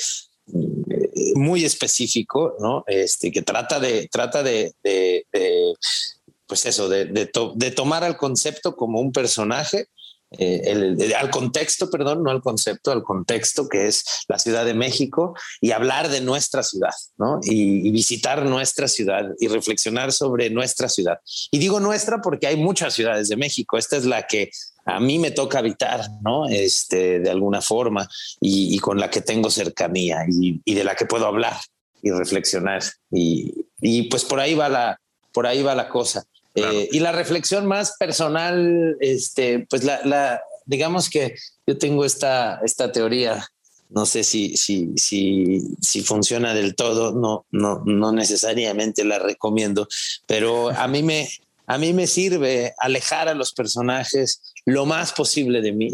muy 1.36 1.65
específico, 1.65 2.55
¿no? 2.60 2.84
Este, 2.88 3.31
que 3.31 3.41
trata 3.41 3.79
de, 3.79 4.07
trata 4.10 4.41
de, 4.41 4.73
pues 6.47 6.65
eso, 6.65 6.88
de, 6.88 7.71
tomar 7.75 8.03
al 8.03 8.17
concepto 8.17 8.75
como 8.75 9.01
un 9.01 9.12
personaje 9.12 9.88
eh, 10.38 11.13
al 11.20 11.30
contexto, 11.30 11.89
perdón, 11.89 12.24
no 12.24 12.32
al 12.32 12.41
concepto, 12.41 12.91
al 12.91 13.04
contexto 13.04 13.67
que 13.67 13.88
es 13.88 14.06
la 14.30 14.39
Ciudad 14.39 14.63
de 14.63 14.74
México 14.74 15.36
y 15.60 15.72
hablar 15.72 16.10
de 16.10 16.22
nuestra 16.22 16.63
ciudad, 16.63 16.94
¿no? 17.17 17.39
Y, 17.44 17.91
visitar 17.91 18.46
nuestra 18.46 18.88
ciudad 18.88 19.26
y 19.39 19.48
reflexionar 19.50 20.13
sobre 20.13 20.50
nuestra 20.50 20.88
ciudad. 20.88 21.20
Y 21.52 21.60
digo 21.60 21.82
nuestra 21.82 22.22
porque 22.22 22.48
hay 22.48 22.56
muchas 22.56 22.94
ciudades 22.94 23.28
de 23.28 23.36
México. 23.36 23.78
Esta 23.78 23.98
es 23.98 24.06
la 24.06 24.26
que 24.26 24.50
a 24.86 25.00
mí 25.00 25.20
me 25.20 25.32
toca 25.32 25.60
habitar, 25.60 26.02
¿no? 26.22 26.48
Este, 26.48 27.20
de 27.20 27.30
alguna 27.30 27.62
forma 27.62 28.08
y, 28.39 28.80
con 28.80 29.00
la 29.00 29.10
que 29.10 29.22
tengo 29.22 29.50
cercanía 29.50 30.26
y, 30.30 30.74
de 30.74 30.84
la 30.84 30.96
que 30.96 31.06
puedo 31.06 31.26
hablar. 31.26 31.58
y 32.02 32.10
reflexionar. 32.10 32.82
Y, 33.12 33.67
y, 33.82 34.04
pues 34.04 34.24
por 34.24 34.39
ahí 34.39 34.56
va 34.56 34.70
la, 34.70 35.00
por 35.34 35.46
ahí 35.46 35.62
va 35.62 35.76
la 35.76 35.89
cosa. 35.89 36.24
Eh, 36.56 36.90
y 36.92 37.00
la 37.00 37.12
reflexión 37.12 37.66
más 37.66 37.96
personal, 37.98 38.98
este, 39.00 39.66
pues 39.70 39.84
la, 39.84 40.42
digamos 40.66 41.10
que 41.10 41.36
yo 41.66 41.78
tengo 41.78 42.06
esta, 42.06 42.60
esta 42.64 42.92
teoría 42.92 43.46
no 43.92 44.06
sé 44.06 44.24
si, 44.24 44.56
si, 44.56 44.94
si, 44.96 45.62
si 45.82 46.02
funciona 46.02 46.54
del 46.54 46.76
todo, 46.76 47.12
no, 47.12 47.46
no, 47.52 47.84
no 47.86 48.14
necesariamente 48.14 49.04
la 49.04 49.20
recomiendo, 49.20 49.86
pero 50.28 50.70
a 50.70 50.88
mí 50.88 51.04
me, 51.04 51.28
a 51.68 51.78
mí 51.78 51.94
me 51.94 52.08
sirve 52.08 52.74
alejar 52.80 53.28
a 53.28 53.34
los 53.34 53.54
personajes 53.54 54.54
lo 54.66 54.86
más 54.86 55.12
posible 55.12 55.62
de 55.62 55.74
mí, 55.74 55.92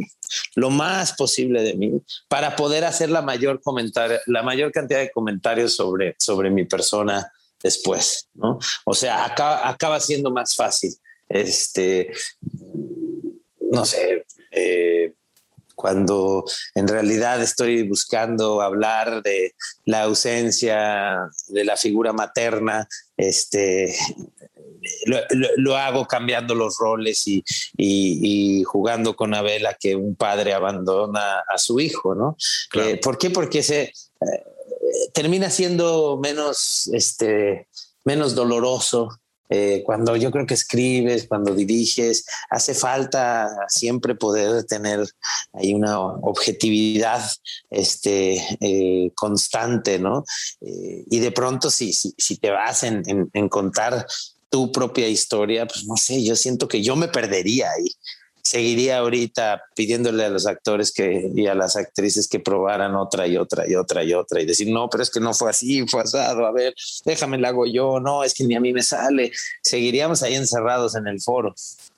lo 0.55 0.69
más 0.69 1.13
posible 1.13 1.63
de 1.63 1.73
mí, 1.73 1.91
para 2.27 2.55
poder 2.55 2.83
hacer 2.85 3.09
la 3.09 3.21
mayor 3.21 3.61
comentario, 3.61 4.19
la 4.27 4.43
mayor 4.43 4.71
cantidad 4.71 4.99
de 4.99 5.11
comentarios 5.11 5.75
sobre, 5.75 6.15
sobre 6.19 6.49
mi 6.49 6.65
persona 6.65 7.31
después, 7.61 8.29
¿no? 8.33 8.59
O 8.85 8.93
sea, 8.93 9.25
acaba, 9.25 9.67
acaba 9.67 9.99
siendo 9.99 10.31
más 10.31 10.55
fácil. 10.55 10.93
Este, 11.29 12.11
no 13.71 13.85
sé, 13.85 14.25
eh, 14.51 15.13
cuando 15.75 16.43
en 16.73 16.87
realidad 16.87 17.41
estoy 17.41 17.87
buscando 17.87 18.61
hablar 18.61 19.21
de 19.21 19.53
la 19.85 20.03
ausencia 20.03 21.29
de 21.49 21.63
la 21.65 21.77
figura 21.77 22.13
materna, 22.13 22.87
este, 23.15 23.95
lo, 25.57 25.77
hago 25.77 26.05
cambiando 26.05 26.55
los 26.55 26.77
roles 26.79 27.23
y, 27.27 28.63
jugando 28.63 29.15
con 29.15 29.35
Abela 29.35 29.75
que 29.79 29.95
un 29.95 30.15
padre 30.15 30.53
abandona 30.53 31.43
a 31.47 31.57
su 31.57 31.79
hijo, 31.79 32.15
¿no? 32.15 32.35
Eh, 32.73 32.99
¿Por 33.01 33.17
qué? 33.17 33.29
Porque 33.29 33.61
se 33.61 33.83
eh, 33.83 33.93
termina 35.13 35.49
siendo 35.49 36.19
menos, 36.21 36.89
este, 36.93 37.67
menos 38.03 38.35
doloroso 38.35 39.09
eh, 39.49 39.81
cuando 39.85 40.15
yo 40.17 40.29
creo 40.31 40.45
que 40.45 40.53
escribes, 40.53 41.27
cuando 41.27 41.55
diriges, 41.55 42.25
hace 42.49 42.73
falta 42.73 43.49
siempre 43.69 44.15
poder 44.15 44.65
tener 44.65 45.07
ahí 45.53 45.73
una 45.73 45.99
objetividad 45.99 47.23
este, 47.69 48.43
eh, 48.59 49.11
constante, 49.15 49.99
¿no? 49.99 50.25
Eh, 50.61 51.05
y 51.09 51.19
de 51.19 51.31
pronto, 51.31 51.69
si, 51.69 51.93
si, 51.93 52.13
si 52.17 52.37
te 52.37 52.49
vas 52.49 52.83
en, 52.83 53.03
en, 53.05 53.49
contar 53.49 54.05
tu 54.49 54.71
propia 54.71 55.07
historia, 55.07 55.65
pues 55.65 55.85
no 55.85 55.95
sé, 55.95 56.23
yo 56.23 56.35
siento 56.35 56.67
que 56.67 56.81
yo 56.81 56.95
me 56.95 57.07
perdería 57.07 57.69
ahí 57.71 57.89
seguiría 58.47 58.99
ahorita 58.99 59.63
pidiéndole 59.75 60.23
a 60.23 60.29
los 60.29 60.47
actores 60.47 60.93
que, 60.93 61.29
y 61.35 61.47
a 61.47 61.55
las 61.55 61.75
actrices 61.75 62.27
que 62.29 62.39
probaran 62.39 62.95
otra 62.95 63.27
y 63.27 63.35
otra 63.35 63.67
y 63.69 63.75
otra 63.75 64.03
y 64.03 64.13
otra 64.13 64.41
y 64.41 64.45
decir, 64.45 64.69
no, 64.69 64.89
pero 64.89 65.03
es 65.03 65.09
que 65.09 65.19
no 65.19 65.33
fue 65.33 65.49
así, 65.49 65.85
fue 65.87 66.01
asado, 66.01 66.45
a 66.45 66.51
ver, 66.51 66.73
déjame 67.05 67.37
la 67.37 67.49
hago 67.49 67.65
yo, 67.65 67.99
no, 67.99 68.23
es 68.23 68.33
que 68.33 68.45
ni 68.45 68.55
a 68.55 68.61
mí 68.61 68.71
me 68.71 68.83
sale. 68.83 69.31
Seguiríamos 69.61 70.23
ahí 70.23 70.35
encerrados 70.35 70.95
en 70.95 71.07
el 71.07 71.19
foro. 71.19 71.53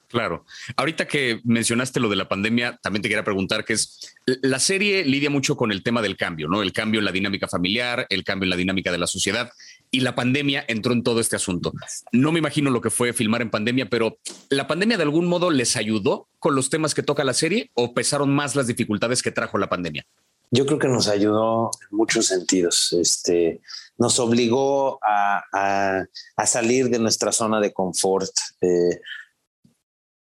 Claro. 0.09 0.43
Ahorita 0.75 1.07
que 1.07 1.39
mencionaste 1.43 1.99
lo 1.99 2.09
de 2.09 2.15
la 2.15 2.27
pandemia, 2.27 2.79
también 2.81 3.03
te 3.03 3.09
quería 3.09 3.23
preguntar 3.23 3.63
que 3.63 3.73
es 3.73 4.15
la 4.25 4.57
serie 4.57 5.05
lidia 5.05 5.29
mucho 5.29 5.55
con 5.55 5.71
el 5.71 5.83
tema 5.83 6.01
del 6.01 6.17
cambio, 6.17 6.47
¿no? 6.47 6.63
El 6.63 6.73
cambio 6.73 6.99
en 6.99 7.05
la 7.05 7.11
dinámica 7.11 7.47
familiar, 7.47 8.07
el 8.09 8.23
cambio 8.23 8.45
en 8.45 8.49
la 8.49 8.55
dinámica 8.55 8.91
de 8.91 8.97
la 8.97 9.05
sociedad 9.05 9.51
y 9.91 10.01
la 10.01 10.15
pandemia 10.15 10.63
entró 10.67 10.93
en 10.93 11.03
todo 11.03 11.19
este 11.19 11.35
asunto. 11.35 11.73
No 12.11 12.31
me 12.31 12.39
imagino 12.39 12.69
lo 12.69 12.81
que 12.81 12.89
fue 12.89 13.13
filmar 13.13 13.41
en 13.41 13.49
pandemia, 13.49 13.89
pero 13.89 14.17
¿la 14.49 14.67
pandemia 14.67 14.97
de 14.97 15.03
algún 15.03 15.27
modo 15.27 15.49
les 15.49 15.75
ayudó 15.75 16.27
con 16.39 16.55
los 16.55 16.69
temas 16.69 16.93
que 16.93 17.03
toca 17.03 17.23
la 17.23 17.33
serie 17.33 17.71
o 17.73 17.93
pesaron 17.93 18.29
más 18.29 18.55
las 18.55 18.67
dificultades 18.67 19.21
que 19.21 19.31
trajo 19.31 19.57
la 19.57 19.69
pandemia? 19.69 20.05
Yo 20.51 20.65
creo 20.65 20.79
que 20.79 20.87
nos 20.87 21.07
ayudó 21.07 21.71
en 21.91 21.97
muchos 21.97 22.27
sentidos. 22.27 22.93
Este, 22.93 23.61
nos 23.97 24.19
obligó 24.19 24.99
a, 25.03 26.05
salir 26.45 26.89
de 26.89 26.99
nuestra 26.99 27.31
zona 27.31 27.59
de 27.59 27.73
confort, 27.73 28.31
eh, 28.61 29.01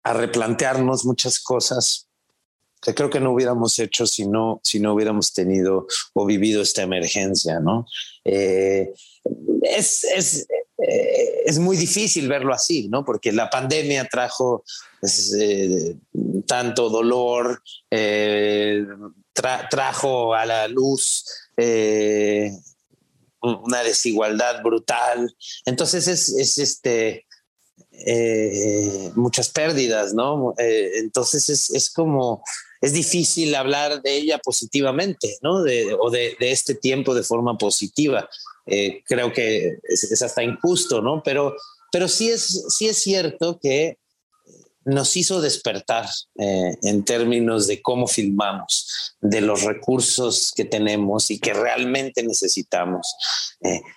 a 0.04 0.14
replantearnos 0.14 1.06
muchas 1.06 1.40
cosas 1.40 2.08
que 2.82 2.96
creo 2.96 3.10
que 3.10 3.20
no 3.20 3.32
hubiéramos 3.32 3.78
hecho 3.78 4.08
si 4.08 4.28
no, 4.28 4.60
si 4.64 4.80
no 4.80 4.94
hubiéramos 4.94 5.34
tenido 5.34 5.86
o 6.14 6.26
vivido 6.26 6.64
esta 6.64 6.82
emergencia, 6.82 7.60
¿no? 7.60 7.86
Eh, 8.26 8.92
es, 9.64 10.04
es, 10.04 10.48
eh, 10.78 11.44
es, 11.46 11.60
muy 11.60 11.78
difícil 11.78 12.28
verlo 12.28 12.54
así, 12.54 12.88
¿no? 12.90 13.06
Porque 13.06 13.32
la 13.32 13.50
pandemia 13.50 14.08
trajo 14.10 14.64
pues, 15.00 15.34
eh, 15.40 15.96
tanto 16.46 16.90
dolor, 16.90 17.62
trajo 19.70 20.34
a 20.34 20.46
la 20.46 20.68
luz 20.68 21.26
una 23.42 23.84
desigualdad 23.84 24.62
brutal. 24.64 25.36
Entonces 25.66 26.08
es, 26.08 26.30
es 26.30 26.58
este 26.58 27.26
eh, 28.06 29.12
muchas 29.16 29.50
pérdidas, 29.50 30.14
¿no? 30.14 30.54
Eh, 30.58 30.92
entonces 30.96 31.50
es, 31.50 31.70
es, 31.72 31.90
como, 31.90 32.44
es 32.80 32.94
difícil 32.94 33.54
hablar 33.54 34.02
de 34.02 34.16
ella 34.16 34.40
positivamente, 34.40 35.38
¿no? 35.42 35.56
O 36.00 36.10
de, 36.10 36.36
de, 36.40 36.52
este 36.52 36.76
tiempo 36.76 37.14
de 37.14 37.24
forma 37.24 37.58
positiva. 37.58 38.28
Eh, 38.66 39.02
creo 39.06 39.34
que 39.34 39.78
es, 39.84 40.22
hasta 40.22 40.44
injusto, 40.44 41.02
¿no? 41.02 41.22
Pero, 41.24 41.56
pero 41.92 42.08
sí, 42.08 42.30
es, 42.30 42.66
sí 42.70 42.88
es 42.88 42.98
cierto 42.98 43.60
que 43.62 43.98
nos 44.84 45.16
hizo 45.16 45.42
despertar 45.42 46.10
en 46.36 47.06
términos 47.06 47.68
de 47.68 47.84
cómo 47.84 48.08
filmamos, 48.08 49.16
de 49.22 49.40
los 49.40 49.62
recursos 49.62 50.52
que 50.56 50.66
tenemos 50.66 51.30
y 51.30 51.38
que 51.38 51.54
realmente 51.54 52.24
necesitamos, 52.24 53.14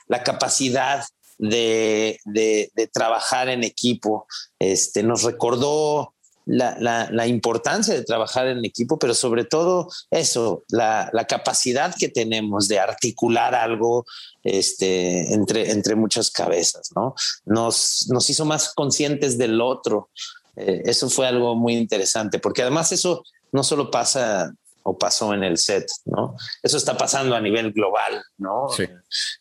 la 0.08 0.22
capacidad 0.22 1.02
de, 1.38 2.20
de, 2.24 2.90
trabajar 2.92 3.48
en 3.48 3.64
equipo. 3.64 4.26
Este, 4.58 5.02
nos 5.02 5.22
recordó 5.22 6.14
la, 6.46 6.76
la, 7.10 7.26
importancia 7.26 7.94
de 7.94 8.04
trabajar 8.04 8.46
en 8.48 8.64
equipo, 8.64 8.98
pero 8.98 9.14
sobre 9.14 9.44
todo 9.44 9.88
eso, 10.10 10.64
la, 10.68 11.08
la 11.12 11.26
capacidad 11.26 11.94
que 11.94 12.08
tenemos 12.08 12.68
de 12.68 12.78
articular 12.78 13.54
algo 13.54 14.04
este, 14.44 15.32
entre, 15.32 15.70
entre 15.70 15.96
muchas 15.96 16.30
cabezas, 16.30 16.90
¿no? 16.94 17.14
Nos, 17.44 18.06
nos 18.10 18.28
hizo 18.30 18.44
más 18.44 18.72
conscientes 18.74 19.38
del 19.38 19.60
otro. 19.60 20.10
Eh, 20.56 20.82
eso 20.84 21.10
fue 21.10 21.26
algo 21.26 21.56
muy 21.56 21.74
interesante, 21.74 22.38
porque 22.38 22.62
además 22.62 22.92
eso 22.92 23.24
no 23.50 23.64
solo 23.64 23.90
pasa 23.90 24.54
o 24.84 24.96
pasó 24.98 25.32
en 25.34 25.42
el 25.42 25.56
set, 25.56 25.86
¿no? 26.04 26.36
Eso 26.62 26.76
está 26.76 26.96
pasando 26.96 27.34
a 27.34 27.40
nivel 27.40 27.72
global, 27.72 28.22
¿no? 28.36 28.68
Sí. 28.68 28.84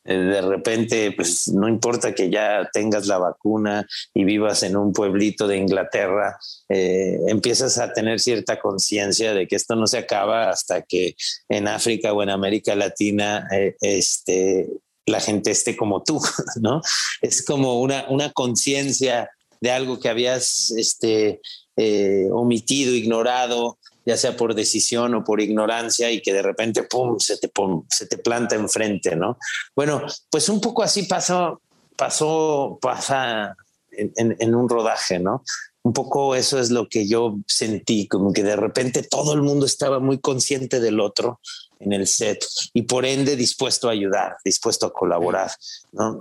Eh, 0.06 0.16
de 0.16 0.42
repente, 0.42 1.12
pues 1.12 1.50
no 1.50 1.68
importa 1.68 2.16
que 2.16 2.30
ya 2.30 2.70
tengas 2.72 3.08
la 3.08 3.18
vacuna 3.18 3.86
y 4.13 4.24
vivas 4.24 4.63
en 4.63 4.78
un 4.78 4.94
pueblito 4.94 5.46
de 5.46 5.58
Inglaterra, 5.58 6.38
eh, 6.70 7.20
empiezas 7.28 7.78
a 7.78 7.92
tener 7.92 8.22
cierta 8.22 8.60
conciencia 8.60 9.34
de 9.34 9.46
que 9.46 9.58
esto 9.58 9.76
no 9.76 9.86
se 9.86 9.98
acaba 9.98 10.50
hasta 10.50 10.82
que 10.82 11.16
en 11.50 11.68
África 11.68 12.13
o 12.13 12.24
en 12.24 12.30
América 12.30 12.74
Latina 12.74 13.46
eh, 13.52 13.76
este, 13.82 14.70
la 15.06 15.20
gente 15.20 15.52
esté 15.52 15.76
como 15.76 16.04
tú, 16.04 16.22
¿no? 16.62 16.82
Es 17.22 17.46
como 17.46 17.82
una, 17.82 18.06
una 18.10 18.32
conciencia 18.32 19.30
de 19.62 19.72
algo 19.72 20.00
que 20.00 20.10
habías 20.10 20.72
este, 20.72 21.39
omitido, 22.32 22.94
ignorado, 22.94 23.78
ya 24.06 24.18
sea 24.18 24.36
por 24.36 24.54
decisión 24.54 25.16
o 25.16 25.24
por 25.24 25.42
ignorancia 25.42 26.12
y 26.12 26.22
que 26.22 26.34
de 26.34 26.42
repente, 26.42 26.84
¡pum!, 26.84 27.18
se 27.20 27.38
te, 27.38 27.50
se 27.89 28.06
te 28.06 28.18
planta 28.18 28.56
enfrente, 28.56 29.16
¿no? 29.16 29.38
Bueno, 29.76 30.06
pues 30.30 30.50
un 30.50 30.60
poco 30.60 30.84
así 30.84 31.04
pasó, 31.04 31.62
pasó, 31.96 32.78
pasa 32.82 33.56
en, 33.92 34.56
un 34.56 34.68
rodaje, 34.68 35.20
¿no? 35.20 35.44
Un 35.84 35.94
poco 35.94 36.36
eso 36.36 36.60
es 36.60 36.72
lo 36.72 36.88
que 36.88 37.08
yo 37.08 37.38
sentí, 37.48 38.08
como 38.08 38.34
que 38.34 38.44
de 38.44 38.56
repente 38.56 39.04
todo 39.04 39.34
el 39.34 39.42
mundo 39.42 39.66
estaba 39.66 40.00
muy 40.00 40.20
consciente 40.20 40.80
del 40.80 41.00
otro 41.00 41.39
en 41.84 41.93
el 41.93 42.08
set 42.08 42.46
y 42.74 42.84
por 42.84 43.06
ende 43.06 43.36
dispuesto 43.36 43.88
a 43.88 43.91
ayudar, 43.91 44.38
dispuesto 44.43 44.86
a 44.86 44.93
colaborar. 44.93 45.52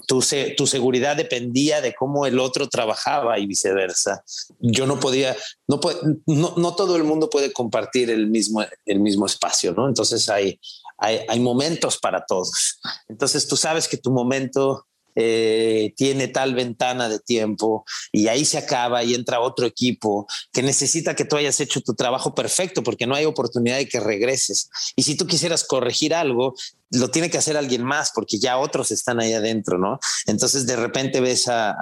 Tu, 0.07 0.23
tu 0.57 0.67
seguridad 0.67 1.17
dependía 1.17 1.81
de 1.81 1.95
cómo 1.95 2.27
el 2.27 2.39
otro 2.39 2.69
trabajaba 2.69 3.39
y 3.39 3.47
viceversa. 3.47 4.25
Yo 4.61 4.87
no 4.87 5.01
podía, 5.01 5.37
no, 5.67 5.81
no, 6.27 6.55
no 6.57 6.75
todo 6.75 6.97
el 6.97 7.05
mundo 7.05 7.31
puede 7.31 7.53
compartir 7.53 8.11
el 8.11 8.27
mismo, 8.29 8.65
el 8.87 9.01
mismo 9.01 9.27
espacio, 9.27 9.73
¿no? 9.73 9.89
Entonces 9.89 10.29
hay, 10.29 10.61
hay, 10.99 11.21
hay 11.29 11.41
momentos 11.41 11.99
para 11.99 12.25
todos. 12.27 12.79
Entonces 13.09 13.47
tú 13.49 13.57
sabes 13.57 13.89
que 13.89 13.97
tu 13.97 14.11
momento 14.11 14.87
eh, 15.15 15.93
tiene 15.97 16.29
tal 16.29 16.55
ventana 16.55 17.09
de 17.09 17.19
tiempo 17.19 17.85
y 18.13 18.29
ahí 18.29 18.45
se 18.45 18.59
acaba 18.59 19.05
y 19.05 19.15
entra 19.15 19.41
otro 19.41 19.67
equipo 19.67 20.27
que 20.53 20.63
necesita 20.63 21.15
que 21.15 21.25
tú 21.25 21.37
hayas 21.37 21.61
hecho 21.61 21.81
tu 21.81 21.95
trabajo 21.95 22.35
perfecto 22.35 22.83
porque 22.83 23.07
no 23.07 23.15
hay 23.15 23.25
oportunidad 23.25 23.77
de 23.77 23.89
que 23.89 24.01
regreses. 24.01 24.71
Y 24.97 25.03
si 25.03 25.17
tú 25.17 25.27
quisieras 25.27 25.65
corregir 25.65 26.15
algo, 26.15 26.55
lo 26.93 27.11
tiene 27.11 27.31
que 27.31 27.39
hacer 27.39 27.57
alguien 27.57 27.83
más 27.83 28.13
porque 28.15 28.39
ya 28.39 28.59
otros 28.59 28.91
están 28.91 29.21
ahí 29.21 29.33
adentro, 29.33 29.79
¿no? 29.79 29.99
Entonces 30.27 30.67
de 30.67 30.77
repente 30.77 31.21
ves 31.21 31.49
a, 31.49 31.77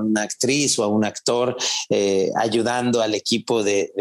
una 0.00 0.22
actriz 0.22 0.78
o 0.78 0.84
a 0.84 0.88
un 0.88 1.04
actor 1.04 1.56
eh, 1.90 2.30
ayudando 2.36 3.02
al 3.02 3.14
equipo 3.14 3.62
de, 3.62 3.92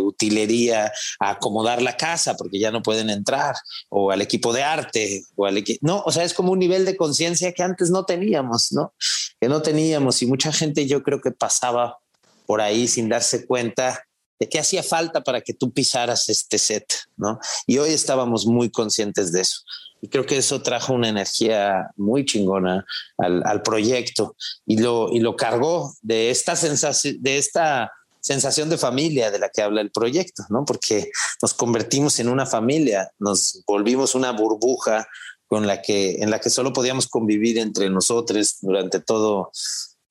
utilería 0.00 0.92
a 1.20 1.30
acomodar 1.30 1.82
la 1.82 1.96
casa 1.96 2.36
porque 2.36 2.58
ya 2.58 2.70
no 2.70 2.82
pueden 2.82 3.10
entrar, 3.10 3.54
o 3.88 4.10
al 4.10 4.22
equipo 4.22 4.52
de 4.52 4.62
arte, 4.62 5.24
o 5.36 5.46
al 5.46 5.58
equipo... 5.58 5.78
No, 5.82 6.02
o 6.04 6.12
sea, 6.12 6.24
es 6.24 6.34
como 6.34 6.52
un 6.52 6.58
nivel 6.58 6.84
de 6.84 6.96
conciencia 6.96 7.52
que 7.52 7.62
antes 7.62 7.90
no 7.90 8.04
teníamos, 8.04 8.72
¿no? 8.72 8.94
Que 9.40 9.48
no 9.48 9.62
teníamos 9.62 10.22
y 10.22 10.26
mucha 10.26 10.52
gente 10.52 10.86
yo 10.86 11.02
creo 11.02 11.20
que 11.20 11.30
pasaba 11.30 11.98
por 12.46 12.60
ahí 12.60 12.88
sin 12.88 13.08
darse 13.08 13.46
cuenta 13.46 14.04
de 14.42 14.48
qué 14.48 14.58
hacía 14.58 14.82
falta 14.82 15.20
para 15.20 15.40
que 15.40 15.54
tú 15.54 15.70
pisaras 15.72 16.28
este 16.28 16.58
set, 16.58 16.84
¿no? 17.16 17.38
Y 17.64 17.78
hoy 17.78 17.90
estábamos 17.90 18.44
muy 18.44 18.70
conscientes 18.70 19.30
de 19.30 19.42
eso. 19.42 19.60
Y 20.00 20.08
creo 20.08 20.26
que 20.26 20.36
eso 20.36 20.62
trajo 20.62 20.94
una 20.94 21.08
energía 21.08 21.92
muy 21.96 22.24
chingona 22.24 22.84
al, 23.18 23.62
proyecto 23.62 24.34
y 24.66 24.78
lo, 24.78 25.12
y 25.12 25.20
lo 25.20 25.36
cargó 25.36 25.94
de 26.02 26.30
esta 26.30 26.56
sensación, 26.56 27.18
de 27.20 27.38
esta 27.38 27.92
sensación 28.18 28.68
de 28.68 28.78
familia 28.78 29.30
de 29.30 29.38
la 29.38 29.48
que 29.48 29.62
habla 29.62 29.80
el 29.80 29.92
proyecto, 29.92 30.42
¿no? 30.48 30.64
Porque 30.64 31.12
nos 31.40 31.54
convertimos 31.54 32.18
en 32.18 32.28
una 32.28 32.44
familia, 32.44 33.12
nos 33.20 33.62
volvimos 33.64 34.16
una 34.16 34.32
burbuja 34.32 35.06
con 35.46 35.68
la 35.68 35.82
que, 35.82 36.16
en 36.16 36.32
la 36.32 36.40
que 36.40 36.50
solo 36.50 36.72
podíamos 36.72 37.06
convivir 37.06 37.58
entre 37.58 37.90
nosotros 37.90 38.56
durante 38.60 38.98
todo, 38.98 39.52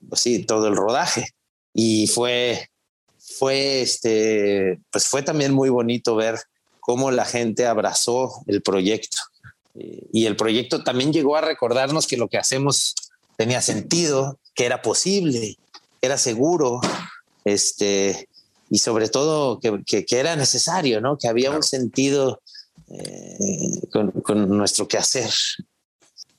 pues 0.08 0.22
sí, 0.22 0.46
todo 0.46 0.70
el 0.70 0.78
rodaje. 0.78 1.26
Y 1.74 2.08
fue, 2.08 2.71
fue, 3.38 3.82
este, 3.82 4.80
pues 4.92 5.08
fue 5.08 5.24
también 5.24 5.54
muy 5.54 5.70
bonito 5.70 6.16
ver 6.16 6.40
cómo 6.80 7.12
la 7.12 7.26
gente 7.26 7.66
abrazó 7.66 8.44
el 8.48 8.62
proyecto. 8.62 9.18
Y 9.74 10.26
el 10.26 10.36
proyecto 10.36 10.84
también 10.84 11.14
llegó 11.14 11.38
a 11.38 11.42
recordarnos 11.42 12.08
que 12.08 12.18
lo 12.18 12.28
que 12.28 12.38
hacemos 12.38 12.96
tenía 13.38 13.62
sentido, 13.62 14.40
que 14.54 14.66
era 14.66 14.82
posible, 14.82 15.58
era 16.02 16.18
seguro, 16.18 16.82
este, 17.46 18.28
y 18.70 18.80
sobre 18.80 19.10
todo 19.10 19.60
que, 19.60 19.84
que, 19.86 20.20
era 20.20 20.36
necesario, 20.36 21.02
¿no? 21.02 21.18
Que 21.18 21.28
había 21.28 21.52
un 21.52 21.64
sentido 21.64 22.42
eh, 22.90 23.82
con, 23.92 24.12
con, 24.12 24.50
nuestro 24.58 24.88
quehacer. 24.88 25.32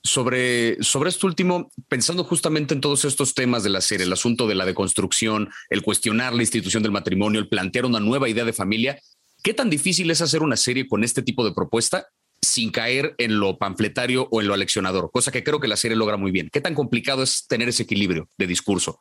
Sobre, 0.05 0.83
sobre 0.83 1.09
esto 1.09 1.27
último, 1.27 1.71
pensando 1.87 2.25
justamente 2.25 2.73
en 2.73 2.81
todos 2.81 3.05
estos 3.05 3.33
temas 3.33 3.63
de 3.63 3.69
la 3.69 3.79
serie, 3.79 4.05
el 4.05 4.11
asunto 4.11 4.47
de 4.47 4.55
la 4.55 4.65
deconstrucción, 4.65 5.49
el 5.69 5.81
cuestionar 5.81 6.33
la 6.33 6.43
institución 6.43 6.83
del 6.83 6.91
matrimonio, 6.91 7.39
el 7.39 7.47
plantear 7.47 7.85
una 7.85 8.01
nueva 8.01 8.27
idea 8.27 8.43
de 8.43 8.51
familia, 8.51 8.99
¿qué 9.43 9.53
tan 9.53 9.69
difícil 9.69 10.11
es 10.11 10.21
hacer 10.21 10.43
una 10.43 10.57
serie 10.57 10.87
con 10.87 11.05
este 11.05 11.21
tipo 11.21 11.45
de 11.45 11.53
propuesta 11.53 12.07
sin 12.41 12.71
caer 12.71 13.15
en 13.17 13.39
lo 13.39 13.57
panfletario 13.57 14.27
o 14.29 14.41
en 14.41 14.47
lo 14.47 14.53
aleccionador? 14.53 15.09
Cosa 15.09 15.31
que 15.31 15.43
creo 15.43 15.61
que 15.61 15.69
la 15.69 15.77
serie 15.77 15.95
logra 15.95 16.17
muy 16.17 16.31
bien. 16.31 16.49
¿Qué 16.51 16.59
tan 16.59 16.75
complicado 16.75 17.23
es 17.23 17.47
tener 17.47 17.69
ese 17.69 17.83
equilibrio 17.83 18.27
de 18.37 18.47
discurso? 18.47 18.99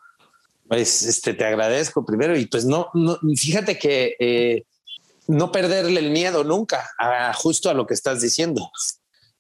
Pues 0.69 1.03
este, 1.03 1.35
te 1.35 1.45
agradezco 1.45 2.07
primero 2.07 2.39
y 2.39 2.47
pues 2.47 2.65
no, 2.65 2.91
fíjate 3.37 3.79
que 3.79 4.15
eh, 4.19 4.63
no 5.27 5.53
perderle 5.53 6.01
el 6.01 6.11
miedo 6.11 6.45
nunca 6.45 6.89
a, 6.99 7.33
justo 7.35 7.69
a 7.69 7.75
lo 7.75 7.87
que 7.87 7.95
estás 7.95 8.21
diciendo. 8.21 8.71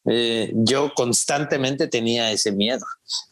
Eh, 0.04 0.50
yo 0.54 0.92
constantemente 0.94 1.86
tenía 1.86 2.32
ese 2.32 2.50
miedo, 2.52 2.84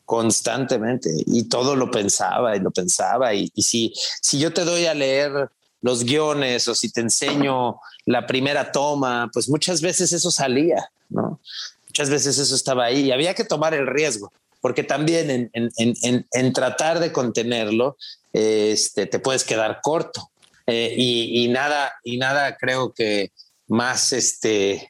constantemente, 0.04 1.10
y 1.26 1.44
todo 1.48 1.74
lo 1.74 1.90
pensaba 1.90 2.56
y 2.56 2.60
lo 2.60 2.70
pensaba. 2.70 3.34
Y, 3.34 3.50
si, 3.56 3.92
si 4.20 4.38
yo 4.38 4.52
te 4.52 4.64
doy 4.64 4.86
a 4.86 4.94
leer 4.94 5.50
los 5.82 6.04
guiones 6.04 6.68
o 6.68 6.74
si 6.74 6.92
te 6.92 7.00
enseño 7.00 7.80
la 8.06 8.26
primera 8.26 8.70
toma, 8.70 9.30
pues 9.32 9.48
muchas 9.48 9.80
veces 9.80 10.12
eso 10.12 10.30
salía, 10.30 10.90
¿no? 11.08 11.40
Muchas 11.88 12.10
veces 12.10 12.38
eso 12.38 12.54
estaba 12.54 12.84
ahí 12.84 13.06
y 13.06 13.12
había 13.12 13.34
que 13.34 13.44
tomar 13.44 13.74
el 13.74 13.86
riesgo, 13.86 14.32
porque 14.60 14.84
también 14.84 15.50
en, 15.52 16.52
tratar 16.52 17.00
de 17.00 17.10
contenerlo, 17.10 17.96
este, 18.32 19.06
te 19.06 19.18
puedes 19.18 19.42
quedar 19.42 19.80
corto. 19.82 20.30
Eh, 20.66 20.94
y, 20.96 21.44
y, 21.44 21.48
nada, 21.48 21.92
y 22.04 22.16
nada 22.18 22.56
creo 22.56 22.92
que 22.92 23.32
más 23.66 24.12
este, 24.12 24.89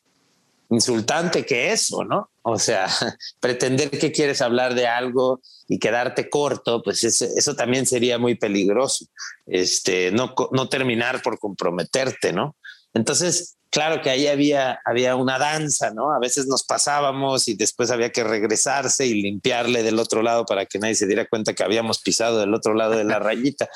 insultante 0.71 1.45
que 1.45 1.73
eso, 1.73 2.05
¿no? 2.05 2.31
O 2.43 2.59
sea, 2.59 2.89
pretender 3.41 3.91
que 3.91 4.13
quieres 4.13 4.41
hablar 4.41 4.75
de 4.75 4.87
algo 4.87 5.41
y 5.69 5.79
quedarte 5.79 6.31
corto, 6.31 6.83
pues 6.83 7.05
eso, 7.05 7.55
también 7.55 7.87
sería 7.87 8.19
muy 8.19 8.37
peligroso. 8.37 9.07
Este, 9.47 10.11
no, 10.11 10.35
no 10.53 10.69
terminar 10.69 11.23
por 11.23 11.39
comprometerte, 11.39 12.33
¿no? 12.33 12.57
Entonces, 12.95 13.57
claro 13.71 14.03
que 14.03 14.11
ahí 14.11 14.27
había, 14.27 14.81
había 14.85 15.17
una 15.17 15.39
danza, 15.39 15.91
¿no? 15.91 16.13
A 16.13 16.19
veces 16.19 16.47
nos 16.47 16.65
pasábamos 16.65 17.49
y 17.49 17.55
después 17.55 17.91
había 17.91 18.11
que 18.11 18.25
regresarse 18.25 19.07
y 19.07 19.23
limpiarle 19.23 19.83
del 19.83 19.99
otro 19.99 20.23
lado 20.23 20.45
para 20.45 20.67
que 20.67 20.79
nadie 20.79 20.95
se 20.95 21.07
diera 21.07 21.29
cuenta 21.29 21.55
que 21.55 21.63
habíamos 21.63 22.01
pisado 22.01 22.41
del 22.41 22.55
otro 22.55 22.75
lado 22.75 22.97
de 22.97 23.05
la 23.05 23.19
rayita. 23.19 23.69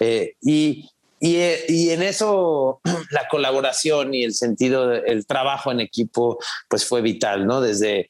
Eh, 0.00 0.34
y, 0.40 0.90
eh, 1.20 1.64
y, 1.68 1.90
en 1.90 2.02
eso 2.02 2.80
la 3.10 3.28
colaboración 3.28 4.14
y 4.14 4.24
el 4.24 4.34
sentido, 4.34 4.92
el 4.92 5.26
trabajo 5.26 5.72
en 5.72 5.80
equipo, 5.80 6.38
pues 6.68 6.84
fue 6.84 7.00
vital, 7.00 7.46
¿no? 7.46 7.60
Desde 7.60 8.06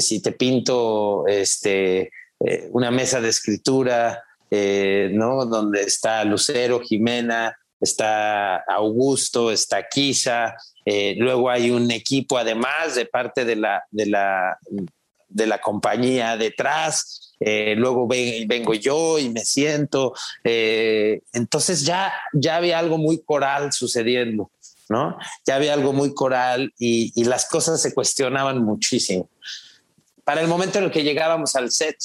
si 0.00 0.20
te 0.20 0.32
pinto 0.32 1.26
este, 1.26 2.10
eh, 2.40 2.68
una 2.72 2.90
mesa 2.90 3.20
de 3.20 3.28
escritura, 3.28 4.24
eh, 4.50 5.10
¿no? 5.12 5.46
Donde 5.46 5.82
está 5.82 6.24
Lucero, 6.24 6.80
Jimena, 6.80 7.56
está 7.80 8.56
Augusto, 8.56 9.50
está 9.50 9.86
Kisa, 9.88 10.56
luego 11.16 11.50
hay 11.50 11.70
un 11.70 11.90
equipo 11.90 12.38
además 12.38 12.94
de 12.94 13.06
parte 13.06 13.44
de 13.44 13.56
la, 13.56 13.84
de 13.90 14.06
la, 14.06 14.58
de 15.28 15.46
la 15.46 15.60
compañía 15.60 16.36
detrás, 16.36 17.23
eh, 17.40 17.74
luego 17.76 18.06
vengo 18.06 18.74
yo 18.74 19.18
y 19.18 19.28
me 19.30 19.44
siento. 19.44 20.14
Eh, 20.42 21.20
entonces 21.32 21.84
ya, 21.84 22.12
ya 22.32 22.56
había 22.56 22.78
algo 22.78 22.98
muy 22.98 23.22
coral 23.22 23.72
sucediendo, 23.72 24.50
¿no? 24.88 25.16
Ya 25.46 25.56
había 25.56 25.74
algo 25.74 25.92
muy 25.92 26.14
coral 26.14 26.72
y, 26.78 27.24
las 27.24 27.46
cosas 27.48 27.80
se 27.80 27.94
cuestionaban 27.94 28.62
muchísimo. 28.64 29.28
Para 30.24 30.40
el 30.40 30.48
momento 30.48 30.78
en 30.78 30.84
el 30.84 30.90
que 30.90 31.02
llegábamos 31.02 31.54
al 31.56 31.70
set, 31.70 31.96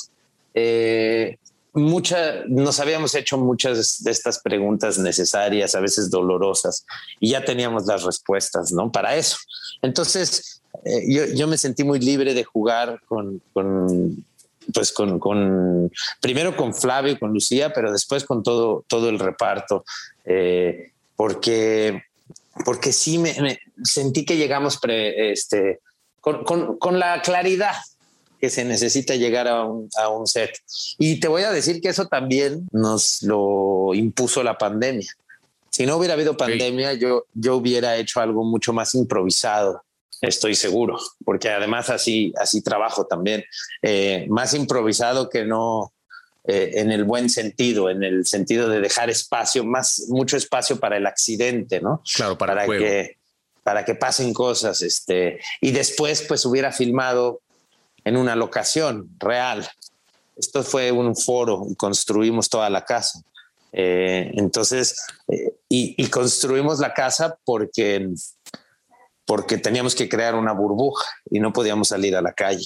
eh, 0.54 1.38
nos 1.74 2.80
habíamos 2.80 3.14
hecho 3.16 3.38
muchas 3.38 4.04
de 4.04 4.12
estas 4.12 4.40
preguntas 4.40 4.98
necesarias, 4.98 5.76
a 5.76 5.80
veces 5.80 6.10
dolorosas, 6.10 6.86
y 7.20 7.30
ya 7.30 7.46
teníamos 7.46 7.86
las 7.86 8.04
respuestas, 8.04 8.72
¿no? 8.72 8.92
Para 8.92 9.16
eso. 9.16 9.38
Entonces, 9.82 10.62
yo, 11.08 11.48
me 11.48 11.58
sentí 11.58 11.84
muy 11.84 12.00
libre 12.00 12.34
de 12.34 12.44
jugar 12.44 13.02
con, 13.08 13.42
pues 14.74 14.92
con, 14.92 15.92
primero 16.20 16.56
con 16.56 16.74
Flavio 16.74 17.14
y 17.14 17.20
con 17.20 17.34
Lucía, 17.34 17.74
pero 17.74 17.92
después 17.92 18.26
con 18.26 18.44
todo, 18.44 18.86
todo 18.88 19.10
el 19.10 19.20
reparto, 19.20 19.84
eh, 20.26 20.92
porque, 21.16 22.04
porque 22.66 22.92
sí 22.92 23.18
me, 23.18 23.60
sentí 23.84 24.26
que 24.26 24.38
llegamos 24.38 24.80
este, 24.84 25.80
con, 26.22 27.00
la 27.00 27.22
claridad 27.22 27.76
que 28.40 28.50
se 28.50 28.64
necesita 28.64 29.16
llegar 29.16 29.48
a 29.48 29.66
un, 29.66 30.28
set. 30.28 30.52
Y 30.98 31.20
te 31.20 31.28
voy 31.28 31.44
a 31.44 31.52
decir 31.52 31.82
que 31.82 31.90
eso 31.90 32.08
también 32.08 32.68
nos 32.72 33.22
lo 33.24 33.94
impuso 33.94 34.44
la 34.44 34.58
pandemia. 34.58 35.12
Si 35.70 35.86
no 35.86 35.98
hubiera 35.98 36.14
habido 36.14 36.38
pandemia, 36.38 36.94
yo, 36.94 37.26
yo 37.34 37.58
hubiera 37.58 37.98
hecho 37.98 38.22
algo 38.22 38.44
mucho 38.44 38.74
más 38.74 38.96
improvisado 38.96 39.84
estoy 40.22 40.56
seguro, 40.56 40.98
porque 41.24 41.50
además 41.50 41.90
así, 41.90 42.34
así 42.38 42.62
trabajo 42.62 43.06
también, 43.06 43.44
eh, 43.82 44.26
más 44.30 44.54
improvisado 44.54 45.30
que 45.30 45.46
no 45.46 45.94
eh, 46.46 46.72
en 46.76 46.92
el 46.92 47.04
buen 47.04 47.30
sentido, 47.30 47.90
en 47.90 48.04
el 48.04 48.26
sentido 48.26 48.70
de 48.70 48.82
dejar 48.82 49.10
espacio, 49.10 49.64
más, 49.64 50.06
mucho 50.10 50.38
espacio 50.38 50.80
para 50.80 50.98
el 50.98 51.06
accidente, 51.06 51.82
¿no? 51.82 52.02
Claro, 52.16 52.38
para, 52.38 52.66
que 52.66 53.18
para 53.64 53.86
que 53.86 53.96
pasen 53.96 54.34
cosas, 54.34 54.82
este, 54.82 55.40
y 55.62 55.72
después 55.72 56.24
pues 56.24 56.46
hubiera 56.46 56.72
filmado 56.72 57.42
en 58.04 58.18
una 58.18 58.36
locación 58.36 59.10
real. 59.20 59.70
Esto 60.38 60.64
fue 60.64 60.92
un 60.92 61.16
foro 61.16 61.66
y 61.70 61.76
construimos 61.76 62.50
toda 62.50 62.70
la 62.70 62.86
casa. 62.86 63.22
Eh, 63.74 64.32
entonces, 64.36 64.96
y, 65.68 65.94
y, 66.02 66.08
construimos 66.08 66.80
la 66.80 66.94
casa 66.94 67.38
porque 67.46 68.10
porque 69.30 69.60
teníamos 69.60 69.94
que 69.94 70.10
crear 70.10 70.34
una 70.34 70.54
burbuja 70.54 71.06
y 71.30 71.40
no 71.40 71.54
podíamos 71.54 71.90
salir 71.90 72.16
a 72.16 72.22
la 72.24 72.34
calle. 72.34 72.66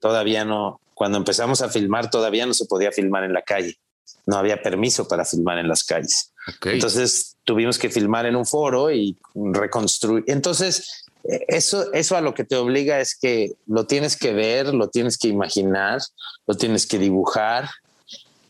Todavía 0.00 0.44
no, 0.44 0.80
cuando 0.94 1.16
empezamos 1.16 1.62
a 1.62 1.68
filmar, 1.68 2.10
todavía 2.10 2.44
no 2.44 2.54
se 2.54 2.66
podía 2.66 2.90
filmar 2.90 3.22
en 3.22 3.32
la 3.32 3.42
calle. 3.42 3.78
No 4.26 4.36
había 4.36 4.60
permiso 4.62 5.06
para 5.06 5.24
filmar 5.24 5.58
en 5.58 5.68
las 5.68 5.84
calles. 5.84 6.32
Entonces 6.64 7.36
tuvimos 7.44 7.78
que 7.78 7.88
filmar 7.88 8.26
en 8.26 8.34
un 8.34 8.46
foro 8.46 8.90
y 8.90 9.16
reconstruir. 9.32 10.24
Entonces 10.26 11.04
eso, 11.22 11.92
eso 11.92 12.16
a 12.16 12.20
lo 12.20 12.34
que 12.34 12.42
te 12.42 12.56
obliga 12.56 12.98
es 12.98 13.16
que 13.16 13.52
lo 13.68 13.86
tienes 13.86 14.16
que 14.16 14.32
ver, 14.32 14.74
lo 14.74 14.88
tienes 14.88 15.18
que 15.18 15.28
imaginar, 15.28 16.00
lo 16.48 16.56
tienes 16.56 16.84
que 16.84 16.98
dibujar, 16.98 17.70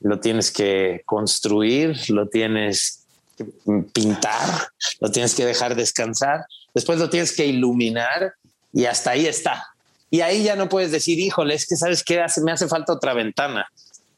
lo 0.00 0.20
tienes 0.20 0.50
que 0.50 1.02
construir, 1.04 2.00
lo 2.08 2.30
tienes 2.30 3.04
que 3.36 3.44
pintar, 3.92 4.68
lo 5.00 5.10
tienes 5.10 5.34
que 5.34 5.44
dejar 5.44 5.74
descansar, 5.74 6.46
después 6.74 6.98
lo 6.98 7.10
tienes 7.10 7.32
que 7.32 7.46
iluminar 7.46 8.34
y 8.72 8.84
hasta 8.84 9.12
ahí 9.12 9.26
está. 9.26 9.66
Y 10.10 10.22
ahí 10.22 10.42
ya 10.42 10.56
no 10.56 10.68
puedes 10.68 10.90
decir, 10.90 11.18
híjole, 11.18 11.54
es 11.54 11.66
que 11.66 11.76
sabes 11.76 12.02
qué 12.02 12.20
hace, 12.20 12.40
me 12.40 12.52
hace 12.52 12.68
falta 12.68 12.92
otra 12.92 13.14
ventana. 13.14 13.66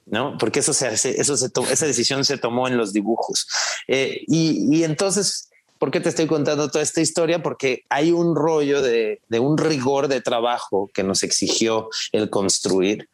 ¿no? 0.06 0.36
Porque 0.36 0.60
eso 0.60 0.72
se 0.72 0.88
hace, 0.88 1.20
eso 1.20 1.36
se 1.36 1.48
esa 1.70 1.86
decisión 1.86 2.24
se 2.24 2.36
tomó 2.36 2.66
en 2.66 2.76
los 2.76 2.92
dibujos. 2.92 3.46
Eh, 3.86 4.22
y, 4.26 4.76
y, 4.76 4.84
entonces 4.84 5.48
¿Por 5.82 5.90
qué 5.90 5.98
te 5.98 6.10
estoy 6.10 6.28
contando 6.28 6.70
toda 6.70 6.84
esta 6.84 7.00
historia? 7.00 7.42
Porque 7.42 7.82
hay 7.88 8.12
un 8.12 8.36
rollo 8.36 8.82
de, 8.82 9.20
un 9.40 9.58
rigor 9.58 10.06
de 10.06 10.20
trabajo 10.20 10.88
que 10.94 11.02
nos 11.02 11.24
exigió 11.24 11.88
el 12.12 12.30
construir, 12.30 13.08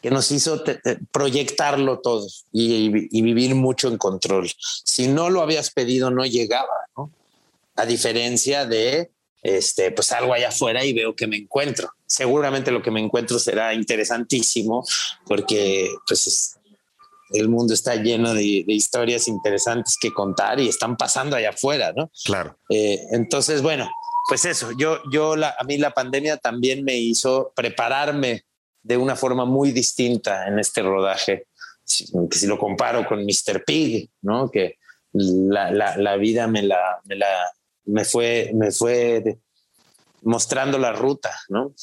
que 0.00 0.12
nos 0.12 0.30
hizo 0.30 0.62
proyectarlo 1.10 1.98
todo 1.98 2.28
y, 2.52 2.90
vivir 2.90 3.56
mucho 3.56 3.88
en 3.88 3.98
control. 3.98 4.48
Si 4.84 5.08
no 5.08 5.30
lo 5.30 5.42
habías 5.42 5.70
pedido, 5.70 6.12
no 6.12 6.24
llegaba, 6.24 6.72
¿no? 6.96 7.10
A 7.76 7.86
diferencia 7.86 8.66
de, 8.66 9.12
este, 9.42 9.90
pues 9.90 10.12
algo 10.12 10.32
allá 10.32 10.48
afuera 10.48 10.84
y 10.84 10.92
veo 10.92 11.14
que 11.16 11.26
me 11.26 11.36
encuentro. 11.36 11.90
Seguramente 12.06 12.70
lo 12.70 12.82
que 12.82 12.90
me 12.90 13.00
encuentro 13.00 13.38
será 13.38 13.74
interesantísimo 13.74 14.84
porque, 15.26 15.88
pues, 16.06 16.58
el 17.30 17.48
mundo 17.48 17.74
está 17.74 17.96
lleno 17.96 18.34
de, 18.34 18.64
historias 18.66 19.26
interesantes 19.26 19.96
que 20.00 20.12
contar 20.12 20.60
y 20.60 20.68
están 20.68 20.96
pasando 20.96 21.34
allá 21.34 21.50
afuera, 21.50 21.92
¿no? 21.96 22.10
Claro. 22.24 22.58
Eh, 22.68 23.00
entonces, 23.10 23.62
bueno, 23.62 23.90
pues 24.28 24.44
eso, 24.44 24.70
yo, 24.78 25.00
yo, 25.10 25.34
la, 25.34 25.54
a 25.58 25.64
mí 25.64 25.78
la 25.78 25.92
pandemia 25.92 26.36
también 26.36 26.84
me 26.84 26.96
hizo 26.96 27.52
prepararme 27.56 28.44
de 28.82 28.96
una 28.96 29.16
forma 29.16 29.44
muy 29.44 29.72
distinta 29.72 30.46
en 30.46 30.58
este 30.58 30.82
rodaje, 30.82 31.46
si, 31.84 32.06
que 32.30 32.38
si 32.38 32.46
lo 32.46 32.58
comparo 32.58 33.06
con 33.06 33.24
Mr. 33.24 33.64
Pig, 33.64 34.10
¿no? 34.20 34.50
Que 34.50 34.78
la, 35.12 35.70
la, 35.70 35.96
la 35.96 36.16
vida 36.16 36.46
me 36.46 36.62
la, 36.62 37.00
me 37.04 37.16
la, 37.16 37.52
me 37.84 38.04
fue, 38.04 38.50
me 38.54 38.70
fue 38.70 39.38
mostrando 40.22 40.78
la 40.78 40.92
ruta, 40.92 41.32
¿no? 41.48 41.74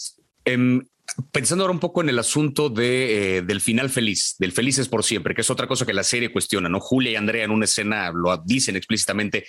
Em, 0.45 0.81
pensando 1.31 1.63
ahora 1.63 1.73
un 1.73 1.79
poco 1.79 2.01
en 2.01 2.09
el 2.09 2.19
asunto 2.19 2.69
de, 2.69 3.37
eh, 3.37 3.41
del 3.41 3.61
final 3.61 3.89
feliz, 3.89 4.35
del 4.39 4.51
felices 4.51 4.87
por 4.87 5.03
siempre, 5.03 5.35
que 5.35 5.41
es 5.41 5.49
otra 5.49 5.67
cosa 5.67 5.85
que 5.85 5.93
la 5.93 6.03
serie 6.03 6.31
cuestiona, 6.31 6.69
¿no? 6.69 6.79
Julia 6.79 7.11
y 7.11 7.15
Andrea 7.15 7.43
en 7.43 7.51
una 7.51 7.65
escena 7.65 8.11
lo 8.11 8.35
dicen 8.37 8.75
explícitamente. 8.75 9.45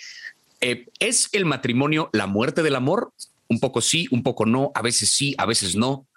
Eh, 0.59 0.87
¿Es 0.99 1.29
el 1.31 1.45
matrimonio 1.45 2.09
la 2.13 2.27
muerte 2.27 2.63
del 2.63 2.75
amor? 2.75 3.11
Un 3.47 3.59
poco 3.59 3.81
sí, 3.81 4.07
un 4.11 4.23
poco 4.23 4.45
no, 4.45 4.71
a 4.75 4.81
veces 4.81 5.09
sí, 5.09 5.35
a 5.37 5.45
veces 5.45 5.75
no. 5.75 6.07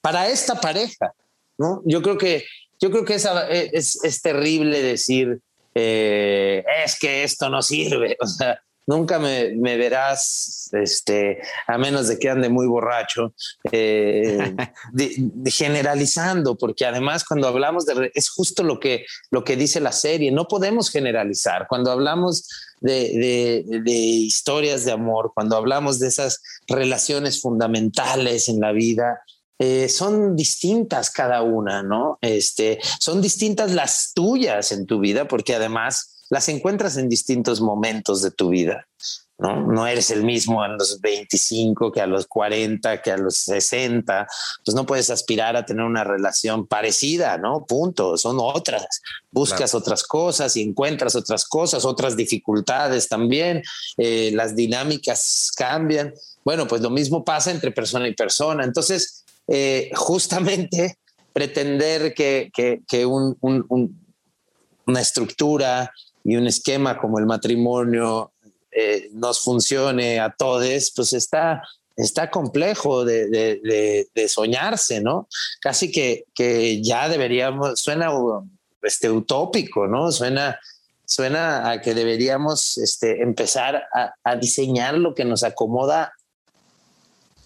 Para 0.00 0.28
esta 0.28 0.60
pareja, 0.60 1.12
¿no? 1.56 1.82
Yo 1.84 2.02
creo 2.02 2.18
que, 2.18 2.44
yo 2.80 2.90
creo 2.90 3.04
que 3.04 3.14
eh, 3.14 3.70
es, 3.72 4.02
es, 4.04 4.22
terrible 4.22 4.82
decir, 4.82 5.40
es 5.74 6.98
que 6.98 7.24
esto 7.24 7.48
no 7.48 7.62
sirve. 7.62 8.16
O 8.20 8.26
sea, 8.26 8.60
nunca 8.88 9.18
me, 9.18 9.54
verás, 9.76 10.70
este, 10.72 11.42
a 11.66 11.76
menos 11.76 12.08
de 12.08 12.18
que 12.18 12.30
ande 12.30 12.48
muy 12.48 12.66
borracho, 12.66 13.34
eh, 13.70 14.56
generalizando, 15.46 16.56
porque 16.56 16.86
además 16.86 17.22
cuando 17.22 17.48
hablamos 17.48 17.84
de, 17.84 18.10
es 18.14 18.30
justo 18.30 18.64
lo 18.64 18.80
que, 18.80 19.04
lo 19.30 19.44
que 19.44 19.56
dice 19.56 19.80
la 19.80 19.92
serie, 19.92 20.32
no 20.32 20.48
podemos 20.48 20.90
generalizar. 20.90 21.66
Cuando 21.68 21.92
hablamos 21.92 22.48
de, 22.80 23.62
historias 23.84 24.86
de 24.86 24.92
amor, 24.92 25.32
cuando 25.34 25.56
hablamos 25.56 25.98
de 25.98 26.08
esas 26.08 26.40
relaciones 26.66 27.42
fundamentales 27.42 28.48
en 28.48 28.58
la 28.58 28.72
vida, 28.72 29.20
eh, 29.58 29.90
son 29.90 30.34
distintas 30.34 31.10
cada 31.10 31.42
una, 31.42 31.82
¿no? 31.82 32.18
Este, 32.22 32.78
son 33.00 33.20
distintas 33.20 33.72
las 33.72 34.12
tuyas 34.14 34.72
en 34.72 34.86
tu 34.86 34.98
vida, 34.98 35.28
porque 35.28 35.54
además 35.54 36.17
las 36.30 36.48
encuentras 36.48 36.96
en 36.96 37.08
distintos 37.08 37.60
momentos 37.60 38.22
de 38.22 38.30
tu 38.30 38.50
vida. 38.50 38.86
¿no? 39.38 39.60
no 39.60 39.86
eres 39.86 40.10
el 40.10 40.24
mismo 40.24 40.62
a 40.62 40.68
los 40.68 41.00
25 41.00 41.92
que 41.92 42.00
a 42.00 42.06
los 42.06 42.26
40, 42.26 43.00
que 43.00 43.12
a 43.12 43.16
los 43.16 43.36
60. 43.36 44.26
Pues 44.64 44.74
no 44.74 44.84
puedes 44.84 45.10
aspirar 45.10 45.56
a 45.56 45.64
tener 45.64 45.84
una 45.84 46.04
relación 46.04 46.66
parecida, 46.66 47.38
¿no? 47.38 47.64
Punto. 47.64 48.16
Son 48.16 48.38
otras. 48.40 49.00
Buscas 49.30 49.74
otras 49.74 50.02
cosas 50.02 50.56
y 50.56 50.62
encuentras 50.62 51.14
otras 51.14 51.44
cosas, 51.44 51.84
otras 51.84 52.16
dificultades 52.16 53.08
también. 53.08 53.62
Eh, 53.96 54.32
las 54.34 54.56
dinámicas 54.56 55.52
cambian. 55.56 56.12
Bueno, 56.44 56.66
pues 56.66 56.82
lo 56.82 56.90
mismo 56.90 57.24
pasa 57.24 57.50
entre 57.52 57.70
persona 57.70 58.08
y 58.08 58.14
persona. 58.14 58.64
Entonces, 58.64 59.24
eh, 59.46 59.90
justamente 59.94 60.98
pretender 61.32 62.12
que, 62.14 62.50
una 64.86 65.00
estructura 65.00 65.92
y 66.28 66.36
un 66.36 66.46
esquema 66.46 66.98
como 66.98 67.18
el 67.18 67.24
matrimonio 67.24 68.32
eh, 68.70 69.08
nos 69.12 69.40
funcione 69.40 70.20
a 70.20 70.30
todos, 70.30 70.92
pues 70.94 71.14
está, 71.14 71.62
está 71.96 72.30
complejo 72.30 73.06
de, 73.06 74.06
soñarse, 74.28 75.00
¿no? 75.00 75.26
Casi 75.62 75.90
que, 75.90 76.24
que, 76.34 76.82
ya 76.82 77.08
deberíamos, 77.08 77.80
suena 77.80 78.10
este, 78.82 79.10
utópico, 79.10 79.86
¿no? 79.86 80.12
Suena, 80.12 80.60
suena 81.06 81.70
a 81.70 81.80
que 81.80 81.94
deberíamos 81.94 82.76
este, 82.76 83.22
empezar 83.22 83.84
a, 83.94 84.12
a 84.22 84.36
diseñar 84.36 84.98
lo 84.98 85.14
que 85.14 85.24
nos 85.24 85.42
acomoda 85.42 86.12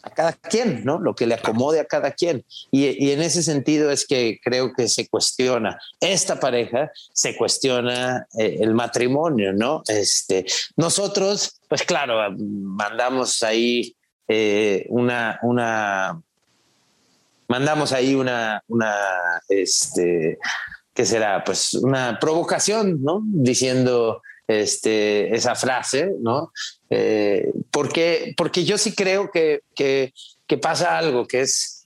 a 0.02 0.10
cada 0.10 0.32
quien, 0.32 0.84
¿no? 0.84 0.98
Lo 0.98 1.14
que 1.14 1.26
le 1.26 1.34
acomode 1.34 1.78
a 1.80 1.84
cada 1.84 2.10
quien. 2.10 2.44
Y, 2.70 3.10
en 3.12 3.22
ese 3.22 3.42
sentido 3.42 3.90
es 3.90 4.06
que 4.06 4.40
creo 4.42 4.72
que 4.74 4.88
se 4.88 5.08
cuestiona 5.08 5.78
esta 6.00 6.40
pareja, 6.40 6.90
se 7.12 7.36
cuestiona 7.36 8.26
eh, 8.38 8.58
el 8.60 8.74
matrimonio, 8.74 9.52
¿no? 9.52 9.82
Este, 9.86 10.44
nosotros, 10.76 11.60
pues 11.68 11.84
claro, 11.84 12.34
mandamos 12.36 13.42
ahí 13.42 13.94
eh, 14.26 14.86
una, 14.88 15.38
una, 15.42 16.20
mandamos 17.48 17.92
ahí 17.92 18.14
una, 18.14 18.62
una, 18.66 18.94
este, 19.48 20.38
¿qué 20.94 21.06
será? 21.06 21.44
Pues 21.44 21.74
una 21.74 22.18
provocación, 22.18 23.02
¿no? 23.02 23.20
Diciendo, 23.24 24.20
este, 24.46 25.34
esa 25.34 25.54
frase, 25.54 26.12
¿no? 26.20 26.52
Eh, 26.90 27.52
porque, 27.70 28.34
porque 28.36 28.64
yo 28.64 28.78
sí 28.78 28.94
creo 28.94 29.30
que, 29.30 29.60
que, 29.74 30.12
pasa 30.60 30.98
algo, 30.98 31.26
que 31.26 31.40
es 31.40 31.82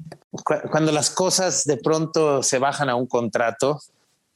cuando 0.73 0.91
las 0.91 1.11
cosas 1.11 1.63
de 1.67 1.77
pronto 1.77 2.43
se 2.43 2.59
bajan 2.59 2.89
a 2.89 2.97
un 2.97 3.07
contrato, 3.07 3.81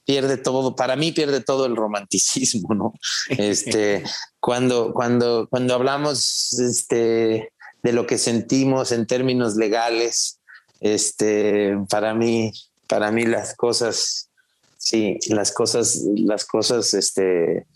pierde 0.05 0.37
todo, 0.37 0.73
para 0.73 0.95
mí 0.95 1.11
pierde 1.11 1.41
todo 1.41 1.65
el 1.65 1.75
romanticismo, 1.75 2.73
¿no? 2.73 2.93
Este, 3.29 4.03
cuando, 4.39 4.93
cuando, 4.93 5.47
cuando 5.49 5.73
hablamos 5.73 6.57
este, 6.59 7.51
de 7.83 7.91
lo 7.91 8.07
que 8.07 8.17
sentimos 8.17 8.93
en 8.93 9.05
términos 9.05 9.57
legales, 9.57 10.39
este, 10.79 11.77
para 11.89 12.13
mí, 12.13 12.53
para 12.87 13.11
mí 13.11 13.25
las 13.25 13.53
cosas, 13.55 14.29
sí, 14.77 15.19
las 15.27 15.51
cosas, 15.51 16.01
las 16.15 16.45
cosas, 16.45 16.93
este, 16.93 17.67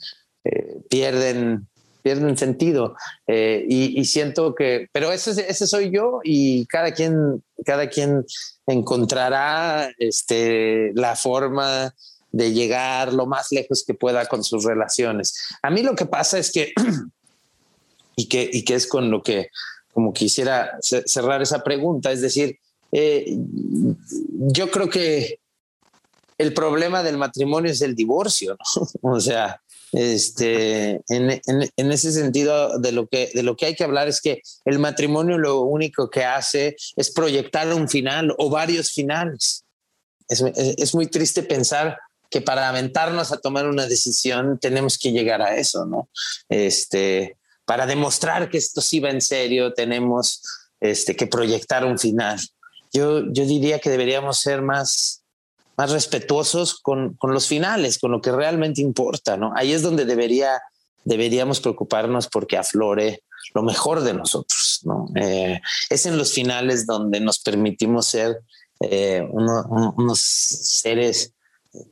eh, 0.46 0.78
pierden, 0.90 1.68
pierden 2.02 2.38
sentido. 2.38 2.96
Eh, 3.28 3.66
y, 3.68 4.06
siento 4.06 4.56
que, 4.56 4.88
pero 4.92 5.12
ese, 5.12 5.32
ese 5.50 5.68
soy 5.68 5.92
yo 5.92 6.20
y 6.24 6.66
cada 6.68 6.92
quien, 6.94 7.44
cada 7.66 7.90
quien 7.90 8.26
encontrará 8.68 9.92
este, 9.98 10.92
la 10.94 11.16
forma 11.16 11.94
de 12.32 12.52
llegar 12.52 13.14
lo 13.14 13.26
más 13.26 13.52
lejos 13.52 13.84
que 13.86 13.94
pueda 13.94 14.26
con 14.28 14.44
sus 14.44 14.64
relaciones. 14.64 15.36
A 15.62 15.70
mí 15.70 15.82
lo 15.82 15.96
que 15.96 16.06
pasa 16.06 16.38
es 16.38 16.52
que, 16.52 16.74
y 18.16 18.28
que, 18.28 18.50
y 18.52 18.64
que 18.64 18.76
es 18.76 18.88
con 18.88 19.10
lo 19.10 19.24
que 19.24 19.50
como 19.94 20.12
quisiera 20.12 20.78
cerrar 20.82 21.42
esa 21.42 21.64
pregunta, 21.64 22.12
es 22.12 22.22
decir, 22.22 22.60
eh, 22.92 23.38
yo 24.30 24.70
creo 24.70 24.90
que 24.90 25.40
el 26.38 26.54
problema 26.54 27.02
del 27.02 27.18
matrimonio 27.18 27.72
es 27.72 27.82
el 27.82 27.96
divorcio, 27.96 28.58
o 29.02 29.20
sea, 29.22 29.62
este, 29.96 31.02
en, 31.08 31.92
ese 31.92 32.12
sentido, 32.12 32.78
de 32.80 32.92
lo, 32.92 33.08
que, 33.08 33.32
de 33.34 33.44
lo 33.44 33.56
que 33.56 33.68
hay 33.68 33.76
que 33.76 33.86
hablar 33.86 34.10
es 34.10 34.20
que 34.20 34.42
el 34.66 34.78
matrimonio 34.78 35.38
lo 35.38 35.62
único 35.62 36.10
que 36.10 36.26
hace 36.26 36.76
es 36.98 37.12
proyectar 37.12 37.74
un 37.74 37.88
final 37.88 38.36
o 38.38 38.50
varios 38.50 38.92
finales. 38.92 39.64
Es, 40.28 40.94
muy 40.94 41.08
triste 41.08 41.44
pensar 41.44 41.98
que 42.30 42.42
para 42.42 42.68
aventarnos 42.68 43.32
a 43.32 43.38
tomar 43.38 43.68
una 43.68 43.86
decisión 43.86 44.60
tenemos 44.60 44.98
que 44.98 45.14
llegar 45.14 45.42
a 45.42 45.56
eso, 45.56 45.86
¿no? 45.86 46.10
Este, 46.50 47.38
para 47.64 47.86
demostrar 47.86 48.50
que 48.50 48.58
esto 48.58 48.82
sí 48.82 49.00
va 49.00 49.12
en 49.12 49.22
serio, 49.22 49.74
tenemos 49.74 50.42
este, 50.82 51.16
que 51.16 51.28
proyectar 51.28 51.86
un 51.86 51.98
final. 51.98 52.42
Yo, 52.92 53.32
yo 53.32 53.46
diría 53.46 53.80
que 53.80 53.90
deberíamos 53.90 54.40
ser 54.40 54.62
más, 54.62 55.24
más 55.78 55.92
respetuosos 55.92 56.80
con, 56.80 57.18
los 57.22 57.48
finales, 57.48 58.00
con 58.00 58.12
lo 58.12 58.22
que 58.22 58.32
realmente 58.32 58.82
importa, 58.82 59.38
¿no? 59.38 59.52
Ahí 59.56 59.74
es 59.74 59.82
donde 59.82 60.06
debería, 60.06 60.62
deberíamos 61.04 61.60
preocuparnos 61.60 62.28
porque 62.28 62.58
aflore 62.58 63.24
lo 63.54 63.64
mejor 63.64 64.02
de 64.02 64.14
nosotros, 64.14 64.82
¿no? 64.84 65.08
Eh, 65.16 65.60
es 65.90 66.06
en 66.06 66.18
los 66.18 66.34
finales 66.34 66.86
donde 66.86 67.20
nos 67.20 67.40
permitimos 67.40 68.08
ser 68.08 68.40
eh, 68.82 69.28
unos 69.32 70.20
seres 70.20 71.34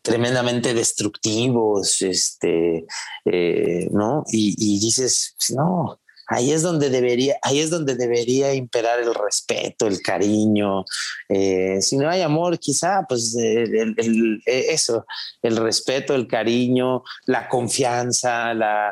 tremendamente 0.01 0.73
destructivos, 0.73 2.01
este, 2.01 2.86
eh, 3.25 3.89
¿no? 3.91 4.23
Y, 4.31 4.55
y, 4.57 4.79
dices, 4.79 5.36
pues, 5.38 5.57
no, 5.57 5.99
ahí 6.28 6.51
es 6.51 6.61
donde 6.61 6.89
debería, 6.89 7.38
ahí 7.41 7.59
es 7.59 7.69
donde 7.69 7.95
debería 7.95 8.53
imperar 8.53 8.99
el 8.99 9.13
respeto, 9.13 9.88
el 9.88 10.01
cariño. 10.01 10.86
Eh, 11.30 11.82
si 11.82 11.97
no 11.97 12.09
hay 12.09 12.21
amor, 12.21 12.59
quizá, 12.59 13.05
pues 13.07 13.36
el, 13.36 14.41
eso, 14.45 15.05
el 15.41 15.57
respeto, 15.57 16.15
el 16.15 16.28
cariño, 16.28 17.03
la 17.26 17.47
confianza, 17.47 18.53
la, 18.53 18.91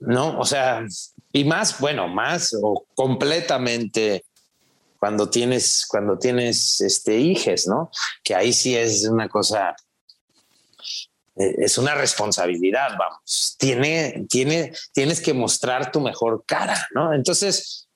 no, 0.00 0.38
o 0.38 0.44
sea, 0.44 0.84
y 1.32 1.44
más, 1.44 1.78
bueno, 1.78 2.08
más 2.08 2.56
o 2.60 2.86
completamente 2.94 4.24
cuando 4.98 5.30
tienes, 5.30 5.86
cuando 5.88 6.18
tienes 6.18 6.80
este 6.80 7.18
hijes, 7.18 7.66
¿no? 7.68 7.90
Que 8.24 8.34
ahí 8.34 8.52
sí 8.52 8.76
es 8.76 9.06
una 9.08 9.28
cosa 9.28 9.70
eh, 9.70 9.87
es 11.38 11.78
una 11.78 11.94
responsabilidad, 11.94 12.90
vamos. 12.98 13.56
Tiene, 13.58 14.26
tiene, 14.28 14.72
tienes 14.92 15.20
que 15.20 15.32
mostrar 15.32 15.92
tu 15.92 16.00
mejor 16.00 16.44
cara, 16.44 16.88
¿no? 16.94 17.14
Entonces, 17.14 17.88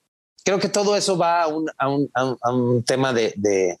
creo 0.45 0.59
que 0.59 0.69
todo 0.69 0.95
eso 0.95 1.17
va 1.17 1.43
a 1.43 1.47
un, 1.47 1.69
a 1.77 1.89
un, 1.89 2.09
a 2.13 2.53
un, 2.53 2.83
tema 2.83 3.11
de, 3.11 3.33
de, 3.35 3.77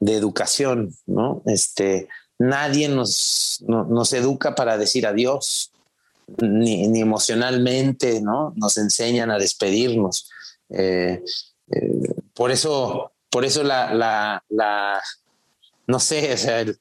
educación, 0.00 0.94
¿no? 1.06 1.42
Este, 1.46 2.08
nadie 2.38 2.88
nos, 2.88 3.62
nos 3.66 4.12
educa 4.12 4.54
para 4.54 4.76
decir 4.76 5.06
adiós, 5.06 5.72
ni, 6.38 6.88
ni, 6.88 7.00
emocionalmente, 7.00 8.20
¿no? 8.20 8.52
Nos 8.56 8.76
enseñan 8.76 9.30
a 9.30 9.38
despedirnos. 9.38 10.30
Eh, 10.68 11.22
eh, 11.72 12.14
por 12.34 12.50
eso, 12.50 13.12
por 13.30 13.44
eso 13.44 13.62
la, 13.62 13.94
la, 13.94 14.44
la 14.48 15.02
no 15.86 15.98
sé, 16.00 16.32
o 16.32 16.36
sea, 16.36 16.60
el, 16.60 16.78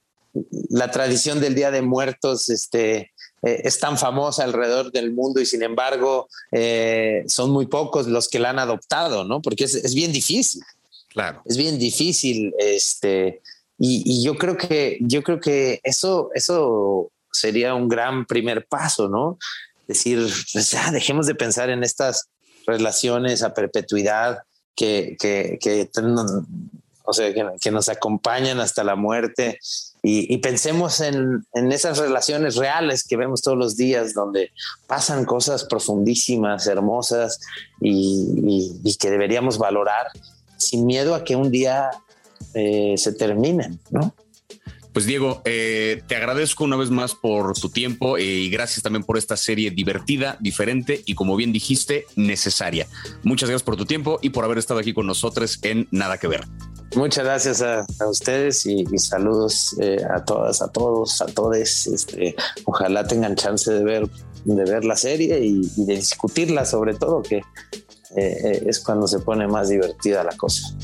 la 0.69 0.91
tradición 0.91 1.39
del 1.39 1.55
Día 1.55 1.71
de 1.71 1.81
Muertos 1.81 2.49
este, 2.49 3.11
eh, 3.41 3.61
es 3.63 3.79
tan 3.79 3.97
famosa 3.97 4.43
alrededor 4.43 4.91
del 4.91 5.11
mundo 5.11 5.39
y 5.39 5.45
sin 5.45 5.63
embargo 5.63 6.27
eh, 6.51 7.23
son 7.27 7.51
muy 7.51 7.67
pocos 7.67 8.07
los 8.07 8.27
que 8.27 8.39
la 8.39 8.49
han 8.49 8.59
adoptado, 8.59 9.23
¿no? 9.23 9.41
Porque 9.41 9.63
es, 9.63 9.93
bien 9.93 10.11
difícil. 10.11 10.61
Claro. 11.09 11.41
Es 11.45 11.57
bien 11.57 11.79
difícil. 11.79 12.53
Este, 12.59 13.41
y, 13.77 14.23
yo 14.23 14.35
creo 14.37 14.57
que, 14.57 14.97
yo 15.01 15.23
creo 15.23 15.39
que 15.39 15.79
eso, 15.83 16.29
eso 16.35 17.11
sería 17.31 17.75
un 17.75 17.87
gran 17.87 18.25
primer 18.25 18.65
paso, 18.67 19.07
¿no? 19.07 19.37
Decir, 19.87 20.19
pues 20.53 20.71
ya 20.71 20.91
dejemos 20.91 21.25
de 21.25 21.35
pensar 21.35 21.69
en 21.69 21.83
estas 21.83 22.27
relaciones 22.67 23.41
a 23.41 23.53
perpetuidad 23.53 24.39
que, 24.75 25.15
que, 25.19 25.57
que 25.59 25.89
o 27.09 27.13
sea, 27.13 27.33
que, 27.59 27.71
nos 27.71 27.89
acompañan 27.89 28.59
hasta 28.59 28.83
la 28.83 28.95
muerte 28.95 29.59
y, 30.01 30.37
pensemos 30.37 31.01
en, 31.01 31.45
esas 31.53 31.97
relaciones 31.97 32.55
reales 32.55 33.03
que 33.03 33.17
vemos 33.17 33.41
todos 33.41 33.57
los 33.57 33.75
días, 33.75 34.13
donde 34.13 34.51
pasan 34.87 35.25
cosas 35.25 35.65
profundísimas, 35.65 36.67
hermosas 36.67 37.39
y, 37.81 38.95
que 38.99 39.09
deberíamos 39.09 39.57
valorar 39.57 40.07
sin 40.57 40.85
miedo 40.85 41.15
a 41.15 41.23
que 41.23 41.35
un 41.35 41.51
día 41.51 41.89
eh, 42.53 42.95
se 42.97 43.13
terminen, 43.13 43.79
¿no? 43.91 44.13
Pues 44.93 45.05
Diego, 45.05 45.41
eh, 45.45 46.01
te 46.07 46.15
agradezco 46.15 46.63
una 46.63 46.75
vez 46.75 46.89
más 46.89 47.13
por 47.13 47.53
tu 47.57 47.69
tiempo 47.69 48.17
eh, 48.17 48.23
y 48.23 48.49
gracias 48.49 48.81
también 48.81 49.03
por 49.03 49.17
esta 49.17 49.37
serie 49.37 49.69
divertida, 49.69 50.37
diferente 50.39 51.03
y 51.05 51.13
como 51.13 51.35
bien 51.35 51.53
dijiste, 51.53 52.05
necesaria. 52.15 52.87
Muchas 53.23 53.49
gracias 53.49 53.63
por 53.63 53.77
tu 53.77 53.85
tiempo 53.85 54.19
y 54.21 54.31
por 54.31 54.43
haber 54.45 54.57
estado 54.57 54.79
aquí 54.79 54.93
con 54.93 55.05
nosotros 55.05 55.59
en 55.61 55.87
Nada 55.91 56.17
que 56.17 56.27
Ver. 56.27 56.45
Muchas 56.95 57.23
gracias 57.23 57.61
a, 57.61 57.85
ustedes 58.09 58.65
y, 58.65 58.85
saludos 58.97 59.75
eh, 59.79 59.97
a 60.09 60.23
todas, 60.23 60.61
a 60.61 60.71
todos, 60.71 61.21
a 61.21 61.27
todos. 61.27 61.87
Este, 61.87 62.35
ojalá 62.65 63.05
tengan 63.05 63.35
chance 63.35 63.71
de 63.71 63.83
ver, 63.83 64.09
de 64.45 64.63
ver 64.65 64.85
la 64.85 64.95
serie 64.95 65.39
y, 65.39 65.61
de 65.75 65.95
discutirla 65.95 66.65
sobre 66.65 66.95
todo, 66.95 67.21
que 67.21 67.41
es 68.15 68.79
cuando 68.79 69.07
se 69.07 69.19
pone 69.19 69.47
más 69.47 69.69
divertida 69.69 70.23
la 70.23 70.35
cosa. 70.35 70.75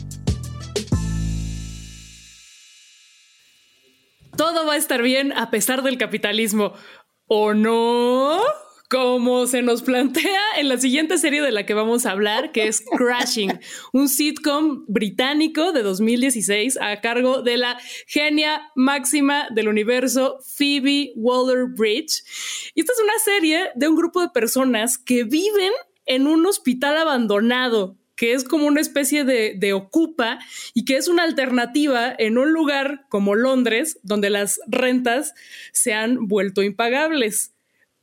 todo 4.36 4.66
va 4.66 4.74
a 4.74 4.78
estar 4.78 5.02
bien 5.02 5.34
a 5.34 5.50
pesar 5.50 5.82
del 5.82 5.98
capitalismo. 5.98 6.74
¿O 7.28 7.54
no? 7.54 8.40
Como 8.90 9.48
se 9.48 9.64
nos 9.64 9.82
plantea 9.82 10.42
en 10.58 10.70
la 10.70 10.78
siguiente 10.78 11.18
serie 11.18 11.42
de 11.42 11.52
la 11.52 11.66
que 11.66 11.74
vamos 11.74 12.06
a 12.06 12.12
hablar, 12.12 12.52
que 12.52 12.68
es 12.68 12.84
Crashing, 12.98 13.60
un 13.94 14.08
sitcom 14.08 14.86
británico 14.88 15.72
de 15.72 15.82
2016 15.82 16.78
a 16.80 17.02
cargo 17.02 17.42
de 17.42 17.58
la 17.58 17.80
genia 18.06 18.72
máxima 18.76 19.48
del 19.50 19.70
universo, 19.70 20.38
Phoebe 20.56 21.14
Waller-Bridge. 21.16 22.24
Y 22.76 22.82
esta 22.82 22.94
es 22.94 23.00
una 23.02 23.20
serie 23.24 23.72
de 23.74 23.88
un 23.88 23.96
grupo 23.96 24.22
de 24.22 24.30
personas 24.30 25.00
que 25.00 25.24
viven 25.24 25.72
en 26.06 26.28
un 26.28 26.46
hospital 26.46 26.98
abandonado 26.98 27.98
que 28.16 28.34
es 28.34 28.44
como 28.44 28.68
una 28.68 28.82
especie 28.82 29.26
de, 29.26 29.74
ocupa 29.74 30.40
y 30.74 30.86
que 30.86 30.96
es 30.98 31.08
una 31.08 31.24
alternativa 31.24 32.14
en 32.18 32.38
un 32.38 32.54
lugar 32.54 33.06
como 33.10 33.36
Londres, 33.36 34.00
donde 34.04 34.30
las 34.30 34.60
rentas 34.68 35.34
se 35.74 35.94
han 35.94 36.28
vuelto 36.28 36.64
impagables. 36.64 37.55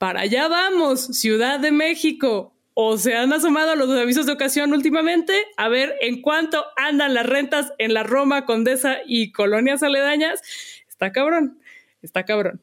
Para 0.03 0.23
allá 0.23 0.49
vamos, 0.49 1.01
Ciudad 1.17 1.61
de 1.61 1.71
México. 1.71 2.53
¿O 2.75 2.99
se 2.99 3.15
han 3.15 3.33
asomado 3.33 3.77
los 3.77 3.89
avisos 3.89 4.27
de 4.27 4.33
ocasión 4.33 4.73
últimamente? 4.73 5.33
A 5.57 5.69
ver 5.69 5.95
en 6.01 6.23
cuánto 6.23 6.65
andan 6.77 7.15
las 7.15 7.25
rentas 7.25 7.73
en 7.79 7.95
la 7.95 8.03
Roma, 8.03 8.45
Condesa 8.45 8.97
y 9.07 9.31
colonias 9.31 9.81
aledañas. 9.85 10.43
Está 10.89 11.13
cabrón, 11.13 11.61
está 12.03 12.25
cabrón. 12.25 12.61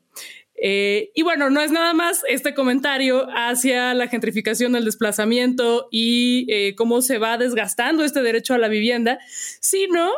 Eh, 0.61 1.11
y 1.15 1.21
bueno, 1.21 1.49
no 1.49 1.61
es 1.61 1.71
nada 1.71 1.93
más 1.93 2.25
este 2.27 2.53
comentario 2.53 3.29
hacia 3.33 3.93
la 3.93 4.09
gentrificación 4.09 4.73
del 4.73 4.83
desplazamiento 4.83 5.87
y 5.91 6.45
eh, 6.49 6.75
cómo 6.75 7.01
se 7.01 7.19
va 7.19 7.37
desgastando 7.37 8.03
este 8.03 8.21
derecho 8.21 8.53
a 8.53 8.57
la 8.57 8.67
vivienda, 8.67 9.17
sino 9.61 10.11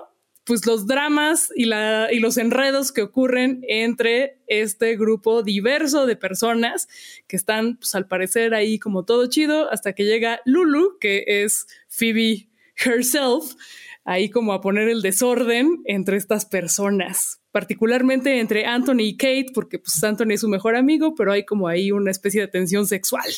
pues 0.43 0.65
los 0.65 0.87
dramas 0.87 1.49
y, 1.55 1.65
la, 1.65 2.09
y 2.11 2.19
los 2.19 2.37
enredos 2.37 2.91
que 2.91 3.01
ocurren 3.01 3.63
entre 3.67 4.39
este 4.47 4.95
grupo 4.97 5.43
diverso 5.43 6.05
de 6.05 6.15
personas 6.15 6.87
que 7.27 7.35
están, 7.35 7.77
pues 7.77 7.93
al 7.95 8.07
parecer 8.07 8.53
ahí 8.53 8.79
como 8.79 9.05
todo 9.05 9.27
chido, 9.27 9.71
hasta 9.71 9.93
que 9.93 10.05
llega 10.05 10.41
Lulu, 10.45 10.97
que 10.99 11.23
es 11.27 11.67
Phoebe 11.87 12.49
herself, 12.75 13.53
ahí 14.03 14.29
como 14.29 14.53
a 14.53 14.61
poner 14.61 14.89
el 14.89 15.01
desorden 15.01 15.81
entre 15.85 16.17
estas 16.17 16.45
personas 16.45 17.41
particularmente 17.51 18.39
entre 18.39 18.65
Anthony 18.65 19.01
y 19.01 19.17
Kate, 19.17 19.47
porque 19.53 19.77
pues 19.79 20.01
Anthony 20.03 20.31
es 20.31 20.41
su 20.41 20.47
mejor 20.47 20.75
amigo, 20.75 21.15
pero 21.15 21.31
hay 21.31 21.45
como 21.45 21.67
ahí 21.67 21.91
una 21.91 22.11
especie 22.11 22.41
de 22.41 22.47
tensión 22.47 22.87
sexual. 22.87 23.29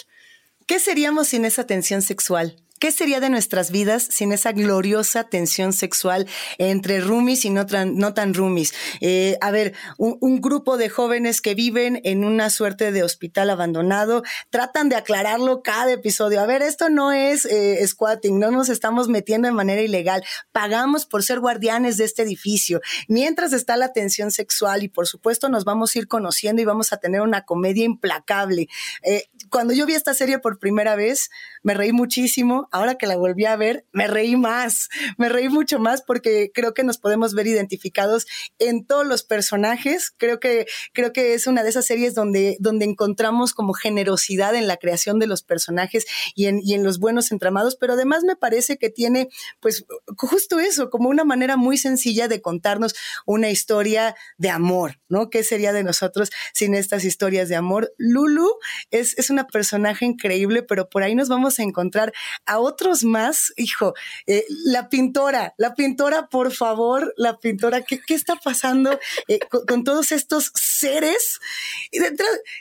¿Qué 0.65 0.79
seríamos 0.79 1.27
sin 1.27 1.45
esa 1.45 1.65
tensión 1.65 2.01
sexual? 2.01 2.62
¿Qué 2.83 2.91
sería 2.91 3.21
de 3.21 3.29
nuestras 3.29 3.71
vidas 3.71 4.09
sin 4.11 4.33
esa 4.33 4.51
gloriosa 4.51 5.23
tensión 5.23 5.71
sexual 5.71 6.27
entre 6.57 6.99
roomies 6.99 7.45
y 7.45 7.49
no, 7.49 7.65
tan 7.65 8.33
roomies? 8.33 8.73
Eh, 8.99 9.37
a 9.39 9.51
ver, 9.51 9.73
un, 9.97 10.41
grupo 10.41 10.75
de 10.75 10.89
jóvenes 10.89 11.39
que 11.39 11.55
viven 11.55 12.01
en 12.03 12.25
una 12.25 12.49
suerte 12.49 12.91
de 12.91 13.01
hospital 13.01 13.51
abandonado 13.51 14.23
tratan 14.49 14.89
de 14.89 14.97
aclararlo 14.97 15.63
cada 15.63 15.93
episodio. 15.93 16.41
A 16.41 16.45
ver, 16.45 16.61
esto 16.61 16.89
no 16.89 17.13
es 17.13 17.45
eh, 17.45 17.81
squatting, 17.87 18.37
no 18.37 18.51
nos 18.51 18.67
estamos 18.67 19.07
metiendo 19.07 19.47
de 19.47 19.53
manera 19.53 19.81
ilegal. 19.81 20.21
Pagamos 20.51 21.05
por 21.05 21.23
ser 21.23 21.39
guardianes 21.39 21.95
de 21.95 22.03
este 22.03 22.23
edificio. 22.23 22.81
Mientras 23.07 23.53
está 23.53 23.77
la 23.77 23.93
tensión 23.93 24.29
sexual 24.29 24.83
y 24.83 24.89
por 24.89 25.07
supuesto 25.07 25.47
nos 25.47 25.63
vamos 25.63 25.95
a 25.95 25.99
ir 25.99 26.09
conociendo 26.09 26.61
y 26.61 26.65
vamos 26.65 26.91
a 26.91 26.97
tener 26.97 27.21
una 27.21 27.45
comedia 27.45 27.85
implacable. 27.85 28.67
Eh, 29.03 29.29
cuando 29.49 29.73
yo 29.73 29.85
vi 29.85 29.93
esta 29.93 30.13
serie 30.13 30.39
por 30.39 30.59
primera 30.59 30.97
vez, 30.97 31.29
me 31.61 31.75
reí 31.75 31.93
muchísimo 31.93 32.67
ahora 32.73 32.95
que 32.95 33.05
la 33.05 33.15
volví 33.15 33.45
a 33.45 33.55
ver, 33.55 33.85
me 33.91 34.07
reí 34.07 34.35
más, 34.35 34.89
me 35.17 35.29
reí 35.29 35.47
mucho 35.47 35.79
más 35.79 36.01
porque 36.01 36.51
creo 36.53 36.73
que 36.73 36.83
nos 36.83 36.97
podemos 36.97 37.35
ver 37.35 37.45
identificados 37.45 38.25
en 38.57 38.85
todos 38.85 39.05
los 39.05 39.23
personajes. 39.23 40.11
Creo 40.17 40.39
que, 40.39 40.65
creo 40.91 41.13
que 41.13 41.35
es 41.35 41.45
una 41.45 41.63
de 41.63 41.69
esas 41.69 41.85
series 41.85 42.15
donde, 42.15 42.57
donde 42.59 42.85
encontramos 42.85 43.53
como 43.53 43.73
generosidad 43.73 44.55
en 44.55 44.67
la 44.67 44.77
creación 44.77 45.19
de 45.19 45.27
los 45.27 45.43
personajes 45.43 46.05
y 46.33 46.47
en, 46.47 46.61
y 46.63 46.73
en 46.73 46.83
los 46.83 46.97
buenos 46.97 47.31
entramados, 47.31 47.75
pero 47.75 47.93
además 47.93 48.23
me 48.23 48.35
parece 48.35 48.77
que 48.77 48.89
tiene, 48.89 49.29
pues, 49.59 49.85
justo 50.17 50.59
eso, 50.59 50.89
como 50.89 51.09
una 51.09 51.23
manera 51.23 51.57
muy 51.57 51.77
sencilla 51.77 52.27
de 52.27 52.41
contarnos 52.41 52.95
una 53.27 53.51
historia 53.51 54.15
de 54.39 54.49
amor, 54.49 54.99
¿no? 55.09 55.29
¿Qué 55.29 55.43
sería 55.43 55.73
de 55.73 55.83
nosotros 55.83 56.31
sin 56.53 56.73
estas 56.73 57.05
historias 57.05 57.49
de 57.49 57.55
amor? 57.55 57.93
Lulu 57.97 58.49
es, 58.89 59.15
es 59.19 59.29
una 59.29 59.45
personaje 59.45 60.05
increíble, 60.05 60.63
pero 60.63 60.89
por 60.89 61.03
ahí 61.03 61.13
nos 61.13 61.29
vamos 61.29 61.59
a 61.59 61.63
encontrar 61.63 62.13
a 62.45 62.62
otros 62.63 63.03
más, 63.03 63.53
hijo, 63.57 63.93
eh, 64.27 64.45
la 64.65 64.89
pintora, 64.89 65.53
la 65.57 65.75
pintora, 65.75 66.27
por 66.27 66.51
favor, 66.53 67.13
la 67.17 67.37
pintora, 67.37 67.81
¿qué, 67.83 68.01
está 68.09 68.35
pasando 68.35 68.99
eh, 69.27 69.39
con, 69.67 69.83
todos 69.83 70.11
estos 70.11 70.51
seres? 70.55 71.39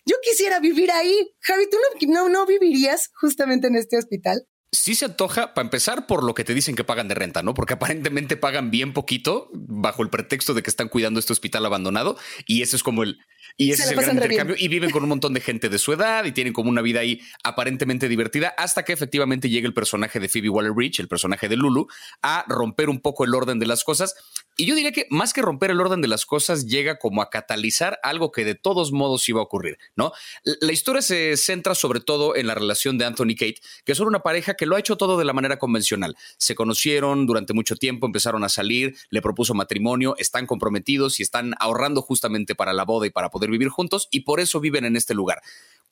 yo 0.05 0.16
quisiera 0.22 0.61
vivir 0.61 0.90
ahí. 0.90 1.32
Javi, 1.40 1.68
¿tú 1.70 1.76
no, 2.07 2.12
no, 2.12 2.28
no 2.28 2.46
vivirías 2.46 3.11
justamente 3.14 3.66
en 3.66 3.76
este 3.76 3.98
hospital? 3.98 4.46
sí 4.72 4.94
se 4.94 5.05
antoja, 5.05 5.55
para 5.55 5.66
empezar, 5.66 6.07
por 6.07 6.24
lo 6.24 6.34
que 6.34 6.44
te 6.44 6.55
dicen 6.55 6.74
que 6.74 6.82
pagan 6.82 7.07
de 7.07 7.14
renta, 7.14 7.42
¿no? 7.42 7.55
Porque 7.55 7.74
aparentemente 7.74 8.36
pagan 8.36 8.70
bien 8.70 8.92
poquito 8.92 9.50
bajo 9.53 10.03
el 10.03 10.11
pretexto 10.11 10.55
de 10.55 10.62
que 10.62 10.70
están 10.70 10.88
cuidando 10.88 11.20
este 11.20 11.32
hospital 11.32 11.64
abandonado 11.66 12.16
y 12.46 12.62
ese 12.62 12.76
es 12.76 12.82
como 12.82 13.03
el... 13.03 13.20
Y 13.57 13.72
ese 13.72 13.84
es 13.84 13.90
el 13.90 13.96
gran 13.96 14.16
intercambio. 14.16 14.57
Y 14.59 14.68
viven 14.68 14.90
con 14.90 15.03
un 15.03 15.09
montón 15.09 15.34
de 15.34 15.40
gente 15.40 15.68
de 15.68 15.78
su 15.78 15.92
edad 15.92 16.24
y 16.24 16.32
tienen 16.32 16.53
como 16.53 16.70
una 16.70 16.82
vida 16.82 17.00
ahí 17.00 17.20
aparentemente 17.44 18.09
divertida 18.09 18.55
hasta 18.57 18.84
que 18.84 18.92
efectivamente 18.92 19.48
llega 19.48 19.66
el 19.66 19.74
personaje 19.74 20.20
de 20.20 20.28
Phoebe 20.28 20.48
Waller-Bridge, 20.48 21.00
el 21.00 21.09
personaje 21.09 21.48
de 21.48 21.57
Lulu, 21.57 21.86
a 22.22 22.44
romper 22.48 22.88
un 22.88 23.00
poco 23.00 23.24
el 23.24 23.34
orden 23.34 23.59
de 23.59 23.66
las 23.66 23.84
cosas. 23.84 24.14
Y 24.57 24.66
yo 24.66 24.74
diría 24.74 24.92
que 24.92 25.07
más 25.11 25.32
que 25.32 25.40
romper 25.40 25.70
el 25.70 25.80
orden 25.80 26.03
de 26.03 26.09
las 26.09 26.26
cosas, 26.26 26.66
llega 26.66 26.98
como 26.98 27.22
a 27.22 27.30
catalizar 27.30 27.98
algo 28.03 28.32
que 28.32 28.44
de 28.44 28.55
todos 28.55 28.92
modos 28.92 29.26
iba 29.28 29.40
a 29.40 29.44
ocurrir, 29.44 29.78
¿no? 29.96 30.12
La 30.61 30.72
historia 30.72 31.00
se 31.00 31.36
centra 31.38 31.74
sobre 31.74 32.00
todo 32.00 32.36
en 32.36 32.46
la 32.46 32.55
relación 32.55 32.98
de 32.98 33.07
Anthony 33.07 33.30
y 33.30 33.36
Kate, 33.36 33.62
que 33.84 33.94
son 33.94 34.09
una 34.09 34.20
pareja 34.20 34.55
que 34.55 34.66
lo 34.66 34.76
ha 34.76 34.80
hecho 34.80 34.96
todo 34.96 35.18
de 35.18 35.24
la 35.24 35.32
manera 35.32 35.59
convencional. 35.59 36.16
Se 36.36 36.55
conocieron 36.55 37.26
durante 37.26 37.55
mucho 37.55 37.76
tiempo, 37.76 38.07
empezaron 38.07 38.44
a 38.44 38.50
salir, 38.50 38.94
le 39.11 39.22
propuso 39.22 39.55
matrimonio, 39.55 40.14
están 40.18 40.46
comprometidos 40.46 41.18
y 41.18 41.22
están 41.22 41.55
ahorrando 41.59 42.03
justamente 42.03 42.55
para 42.55 42.72
la 42.72 42.84
boda 42.84 43.07
y 43.07 43.11
para 43.11 43.30
poder 43.30 43.50
vivir 43.50 43.68
juntos 43.68 44.09
y 44.11 44.20
por 44.20 44.40
eso 44.40 44.61
viven 44.61 44.84
en 44.84 44.96
este 44.96 45.14
lugar. 45.14 45.40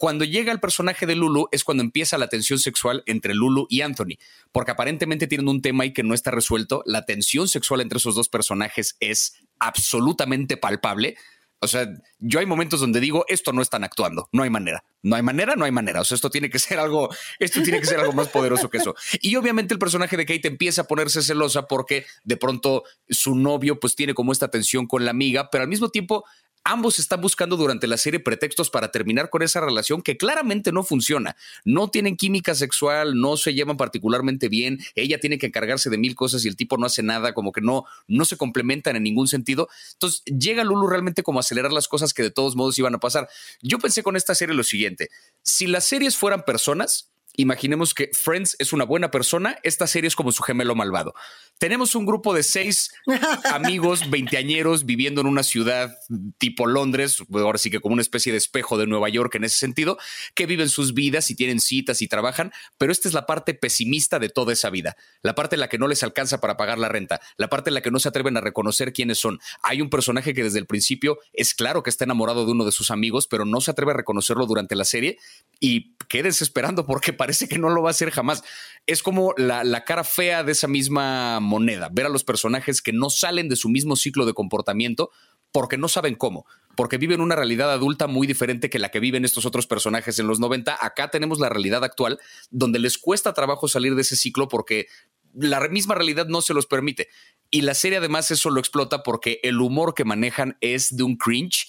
Cuando 0.00 0.24
llega 0.24 0.50
el 0.50 0.60
personaje 0.60 1.04
de 1.04 1.14
Lulu 1.14 1.48
es 1.52 1.62
cuando 1.62 1.82
empieza 1.82 2.16
la 2.16 2.28
tensión 2.28 2.58
sexual 2.58 3.02
entre 3.04 3.34
Lulu 3.34 3.66
y 3.68 3.82
Anthony, 3.82 4.16
porque 4.50 4.70
aparentemente 4.70 5.26
tienen 5.26 5.46
un 5.46 5.60
tema 5.60 5.84
ahí 5.84 5.92
que 5.92 6.02
no 6.02 6.14
está 6.14 6.30
resuelto. 6.30 6.82
La 6.86 7.04
tensión 7.04 7.48
sexual 7.48 7.82
entre 7.82 7.98
esos 7.98 8.14
dos 8.14 8.30
personajes 8.30 8.96
es 9.00 9.34
absolutamente 9.58 10.56
palpable 10.56 11.18
o 11.62 11.68
sea, 11.68 11.86
yo 12.18 12.40
hay 12.40 12.46
momentos 12.46 12.80
donde 12.80 13.00
digo, 13.00 13.24
esto 13.28 13.52
no 13.52 13.60
están 13.60 13.84
actuando, 13.84 14.30
no 14.32 14.42
hay 14.42 14.50
manera, 14.50 14.82
no 15.02 15.16
hay 15.16 15.22
manera, 15.22 15.56
no 15.56 15.66
hay 15.66 15.70
manera. 15.70 16.00
O 16.00 16.04
sea, 16.04 16.14
esto 16.14 16.30
tiene 16.30 16.48
que 16.48 16.58
ser 16.58 16.78
algo, 16.78 17.10
esto 17.38 17.62
tiene 17.62 17.80
que 17.80 17.86
ser 17.86 18.00
algo 18.00 18.12
más 18.14 18.28
poderoso 18.28 18.70
que 18.70 18.78
eso. 18.78 18.94
Y 19.20 19.36
obviamente 19.36 19.74
el 19.74 19.78
personaje 19.78 20.16
de 20.16 20.24
Kate 20.24 20.48
empieza 20.48 20.82
a 20.82 20.86
ponerse 20.86 21.22
celosa 21.22 21.66
porque 21.66 22.06
de 22.24 22.38
pronto 22.38 22.84
su 23.10 23.34
novio 23.34 23.78
pues 23.78 23.94
tiene 23.94 24.14
como 24.14 24.32
esta 24.32 24.48
tensión 24.48 24.86
con 24.86 25.04
la 25.04 25.10
amiga, 25.10 25.50
pero 25.50 25.62
al 25.62 25.68
mismo 25.68 25.90
tiempo 25.90 26.24
Ambos 26.62 26.98
están 26.98 27.22
buscando 27.22 27.56
durante 27.56 27.86
la 27.86 27.96
serie 27.96 28.20
pretextos 28.20 28.68
para 28.68 28.90
terminar 28.90 29.30
con 29.30 29.40
esa 29.40 29.60
relación 29.60 30.02
que 30.02 30.18
claramente 30.18 30.72
no 30.72 30.82
funciona. 30.82 31.34
No 31.64 31.88
tienen 31.88 32.18
química 32.18 32.54
sexual, 32.54 33.18
no 33.18 33.38
se 33.38 33.54
llevan 33.54 33.78
particularmente 33.78 34.50
bien, 34.50 34.78
ella 34.94 35.18
tiene 35.18 35.38
que 35.38 35.46
encargarse 35.46 35.88
de 35.88 35.96
mil 35.96 36.14
cosas 36.14 36.44
y 36.44 36.48
el 36.48 36.56
tipo 36.56 36.76
no 36.76 36.84
hace 36.84 37.02
nada, 37.02 37.32
como 37.32 37.52
que 37.52 37.62
no, 37.62 37.86
no 38.08 38.26
se 38.26 38.36
complementan 38.36 38.94
en 38.96 39.04
ningún 39.04 39.26
sentido. 39.26 39.70
Entonces 39.94 40.22
llega 40.24 40.62
Lulu 40.62 40.86
realmente 40.86 41.22
como 41.22 41.40
a 41.40 41.42
acelerar 41.50 41.72
las 41.72 41.88
cosas 41.88 42.14
que 42.14 42.22
de 42.22 42.30
todos 42.30 42.54
modos 42.54 42.78
iban 42.78 42.94
a 42.94 43.00
pasar. 43.00 43.28
Yo 43.60 43.78
pensé 43.78 44.02
con 44.02 44.16
esta 44.16 44.34
serie 44.34 44.54
lo 44.54 44.62
siguiente, 44.62 45.10
si 45.42 45.66
las 45.66 45.84
series 45.84 46.16
fueran 46.16 46.44
personas, 46.44 47.10
Imaginemos 47.36 47.94
que 47.94 48.10
Friends 48.12 48.56
es 48.58 48.72
una 48.72 48.84
buena 48.84 49.10
persona, 49.10 49.56
esta 49.62 49.86
serie 49.86 50.08
es 50.08 50.16
como 50.16 50.32
su 50.32 50.42
gemelo 50.42 50.74
malvado. 50.74 51.14
Tenemos 51.58 51.94
un 51.94 52.04
grupo 52.04 52.34
de 52.34 52.42
seis 52.42 52.92
amigos 53.52 54.10
veinteañeros 54.10 54.84
viviendo 54.84 55.20
en 55.20 55.26
una 55.26 55.42
ciudad 55.42 55.96
tipo 56.38 56.66
Londres, 56.66 57.18
ahora 57.32 57.58
sí 57.58 57.70
que 57.70 57.80
como 57.80 57.94
una 57.94 58.02
especie 58.02 58.32
de 58.32 58.38
espejo 58.38 58.78
de 58.78 58.86
Nueva 58.86 59.08
York 59.08 59.34
en 59.36 59.44
ese 59.44 59.56
sentido, 59.56 59.98
que 60.34 60.46
viven 60.46 60.68
sus 60.68 60.92
vidas 60.92 61.30
y 61.30 61.34
tienen 61.34 61.60
citas 61.60 62.02
y 62.02 62.08
trabajan, 62.08 62.52
pero 62.78 62.92
esta 62.92 63.08
es 63.08 63.14
la 63.14 63.26
parte 63.26 63.54
pesimista 63.54 64.18
de 64.18 64.28
toda 64.28 64.52
esa 64.52 64.68
vida, 64.68 64.96
la 65.22 65.34
parte 65.34 65.56
en 65.56 65.60
la 65.60 65.68
que 65.68 65.78
no 65.78 65.88
les 65.88 66.02
alcanza 66.02 66.40
para 66.40 66.56
pagar 66.56 66.78
la 66.78 66.88
renta, 66.88 67.20
la 67.36 67.48
parte 67.48 67.70
en 67.70 67.74
la 67.74 67.80
que 67.80 67.90
no 67.90 68.00
se 68.00 68.08
atreven 68.08 68.36
a 68.36 68.40
reconocer 68.40 68.92
quiénes 68.92 69.18
son. 69.18 69.38
Hay 69.62 69.80
un 69.80 69.88
personaje 69.90 70.34
que 70.34 70.42
desde 70.42 70.58
el 70.58 70.66
principio 70.66 71.18
es 71.32 71.54
claro 71.54 71.82
que 71.82 71.90
está 71.90 72.04
enamorado 72.04 72.44
de 72.44 72.52
uno 72.52 72.64
de 72.64 72.72
sus 72.72 72.90
amigos, 72.90 73.26
pero 73.26 73.44
no 73.44 73.60
se 73.60 73.70
atreve 73.70 73.92
a 73.92 73.96
reconocerlo 73.96 74.46
durante 74.46 74.76
la 74.76 74.84
serie 74.84 75.18
y 75.58 75.94
quédense 76.08 76.44
esperando 76.44 76.86
porque 76.86 77.12
parece 77.12 77.29
que 77.48 77.58
no 77.58 77.70
lo 77.70 77.82
va 77.82 77.90
a 77.90 77.92
hacer 77.92 78.10
jamás. 78.10 78.42
Es 78.86 79.02
como 79.02 79.34
la, 79.36 79.84
cara 79.84 80.04
fea 80.04 80.42
de 80.42 80.52
esa 80.52 80.68
misma 80.68 81.40
moneda, 81.40 81.88
ver 81.92 82.06
a 82.06 82.10
los 82.10 82.24
personajes 82.24 82.82
que 82.82 82.92
no 82.92 83.10
salen 83.10 83.48
de 83.48 83.56
su 83.56 83.68
mismo 83.68 83.96
ciclo 83.96 84.26
de 84.26 84.34
comportamiento 84.34 85.10
porque 85.52 85.78
no 85.78 85.88
saben 85.88 86.14
cómo, 86.14 86.46
porque 86.76 86.96
viven 86.96 87.20
una 87.20 87.34
realidad 87.34 87.72
adulta 87.72 88.06
muy 88.06 88.26
diferente 88.26 88.70
que 88.70 88.78
la 88.78 88.90
que 88.90 89.00
viven 89.00 89.24
estos 89.24 89.46
otros 89.46 89.66
personajes 89.66 90.18
en 90.18 90.26
los 90.26 90.38
90. 90.38 90.78
Acá 90.80 91.10
tenemos 91.10 91.40
la 91.40 91.48
realidad 91.48 91.82
actual 91.82 92.20
donde 92.50 92.78
les 92.78 92.98
cuesta 92.98 93.34
trabajo 93.34 93.66
salir 93.66 93.94
de 93.94 94.02
ese 94.02 94.16
ciclo 94.16 94.48
porque 94.48 94.86
la 95.34 95.60
misma 95.68 95.94
realidad 95.94 96.26
no 96.26 96.42
se 96.42 96.54
los 96.54 96.66
permite. 96.66 97.08
Y 97.50 97.62
la 97.62 97.74
serie 97.74 97.98
además 97.98 98.30
eso 98.30 98.50
lo 98.50 98.60
explota 98.60 99.02
porque 99.02 99.40
el 99.42 99.60
humor 99.60 99.94
que 99.94 100.04
manejan 100.04 100.56
es 100.60 100.96
de 100.96 101.02
un 101.02 101.16
cringe, 101.16 101.68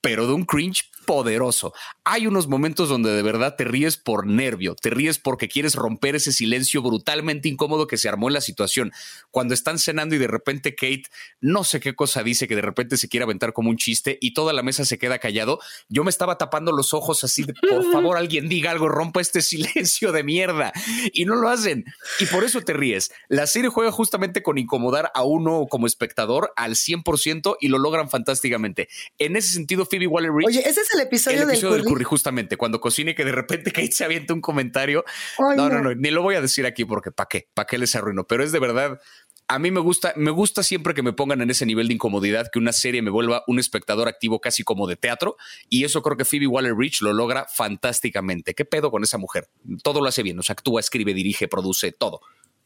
pero 0.00 0.26
de 0.26 0.34
un 0.34 0.44
cringe 0.44 0.90
poderoso. 1.06 1.72
Hay 2.04 2.26
unos 2.26 2.48
momentos 2.48 2.88
donde 2.88 3.10
de 3.10 3.22
verdad 3.22 3.54
te 3.56 3.64
ríes 3.64 3.96
por 3.96 4.26
nervio, 4.26 4.74
te 4.74 4.90
ríes 4.90 5.18
porque 5.18 5.48
quieres 5.48 5.74
romper 5.74 6.16
ese 6.16 6.32
silencio 6.32 6.82
brutalmente 6.82 7.48
incómodo 7.48 7.86
que 7.86 7.96
se 7.96 8.08
armó 8.08 8.28
en 8.28 8.34
la 8.34 8.40
situación. 8.40 8.92
Cuando 9.30 9.54
están 9.54 9.78
cenando 9.78 10.14
y 10.14 10.18
de 10.18 10.26
repente 10.26 10.74
Kate 10.74 11.04
no 11.40 11.64
sé 11.64 11.80
qué 11.80 11.94
cosa 11.94 12.22
dice 12.22 12.48
que 12.48 12.56
de 12.56 12.62
repente 12.62 12.96
se 12.96 13.08
quiere 13.08 13.24
aventar 13.24 13.52
como 13.52 13.70
un 13.70 13.76
chiste 13.76 14.18
y 14.20 14.34
toda 14.34 14.52
la 14.52 14.62
mesa 14.62 14.84
se 14.84 14.98
queda 14.98 15.18
callado, 15.18 15.60
yo 15.88 16.04
me 16.04 16.10
estaba 16.10 16.36
tapando 16.38 16.72
los 16.72 16.92
ojos 16.92 17.22
así 17.24 17.44
de 17.44 17.54
por 17.54 17.84
favor 17.92 18.16
alguien 18.16 18.48
diga 18.48 18.72
algo, 18.72 18.88
rompa 18.88 19.20
este 19.20 19.40
silencio 19.40 20.12
de 20.12 20.24
mierda 20.24 20.72
y 21.12 21.24
no 21.24 21.36
lo 21.36 21.48
hacen 21.48 21.84
y 22.18 22.26
por 22.26 22.44
eso 22.44 22.60
te 22.60 22.72
ríes. 22.72 23.12
La 23.28 23.46
serie 23.46 23.70
juega 23.70 23.92
justamente 23.92 24.42
con 24.42 24.58
incomodar 24.58 25.12
a 25.14 25.22
uno 25.22 25.66
como 25.70 25.86
espectador 25.86 26.52
al 26.56 26.72
100% 26.72 27.56
y 27.60 27.68
lo 27.68 27.78
logran 27.78 28.10
fantásticamente. 28.10 28.88
En 29.18 29.36
ese 29.36 29.52
sentido 29.52 29.86
Phoebe 29.86 30.08
Waller-Bridge 30.08 30.48
Oye, 30.48 30.68
ese 30.68 30.80
es 30.80 30.95
el 30.96 31.02
episodio, 31.02 31.42
el 31.42 31.50
episodio 31.50 31.74
del, 31.74 31.84
curry. 31.84 32.04
justamente, 32.04 32.56
cuando 32.56 32.80
cocine 32.80 33.14
que 33.14 33.24
de 33.24 33.32
repente 33.32 33.70
Kate 33.72 33.92
se 33.92 34.04
avienta 34.04 34.34
un 34.34 34.40
comentario. 34.40 35.04
no, 35.38 35.68
no, 35.68 35.80
no, 35.80 35.94
ni 35.94 36.10
lo 36.10 36.22
voy 36.22 36.34
a 36.34 36.40
decir 36.40 36.66
aquí 36.66 36.84
porque 36.84 37.12
¿para 37.12 37.28
qué? 37.28 37.48
¿Para 37.54 37.66
qué 37.66 37.78
les 37.78 37.94
arruino? 37.94 38.26
Pero 38.26 38.42
es 38.42 38.52
de 38.52 38.58
verdad, 38.58 39.00
a 39.48 39.58
mí 39.58 39.70
me 39.70 39.80
gusta, 39.80 40.12
me 40.16 40.30
gusta 40.30 40.62
siempre 40.62 40.94
que 40.94 41.02
me 41.02 41.12
pongan 41.12 41.40
en 41.40 41.50
ese 41.50 41.66
nivel 41.66 41.88
de 41.88 41.94
incomodidad, 41.94 42.48
que 42.52 42.58
una 42.58 42.72
serie 42.72 43.02
me 43.02 43.10
vuelva 43.10 43.44
un 43.46 43.58
espectador 43.58 44.08
activo 44.08 44.40
casi 44.40 44.64
como 44.64 44.86
de 44.86 44.96
teatro. 44.96 45.36
Y 45.68 45.84
eso 45.84 46.02
creo 46.02 46.16
que 46.16 46.24
Phoebe 46.24 46.46
Waller-Bridge 46.46 47.02
lo 47.02 47.12
logra 47.12 47.46
fantásticamente. 47.46 48.54
¿Qué 48.54 48.64
pedo 48.64 48.90
con 48.90 49.04
esa 49.04 49.18
mujer? 49.18 49.48
Todo 49.82 50.00
lo 50.00 50.08
hace 50.08 50.22
bien, 50.22 50.38
o 50.38 50.42
sea, 50.42 50.54
actúa, 50.54 50.80
escribe, 50.80 51.14
dirige, 51.14 51.48
produce, 51.48 51.92
todo. 51.92 52.20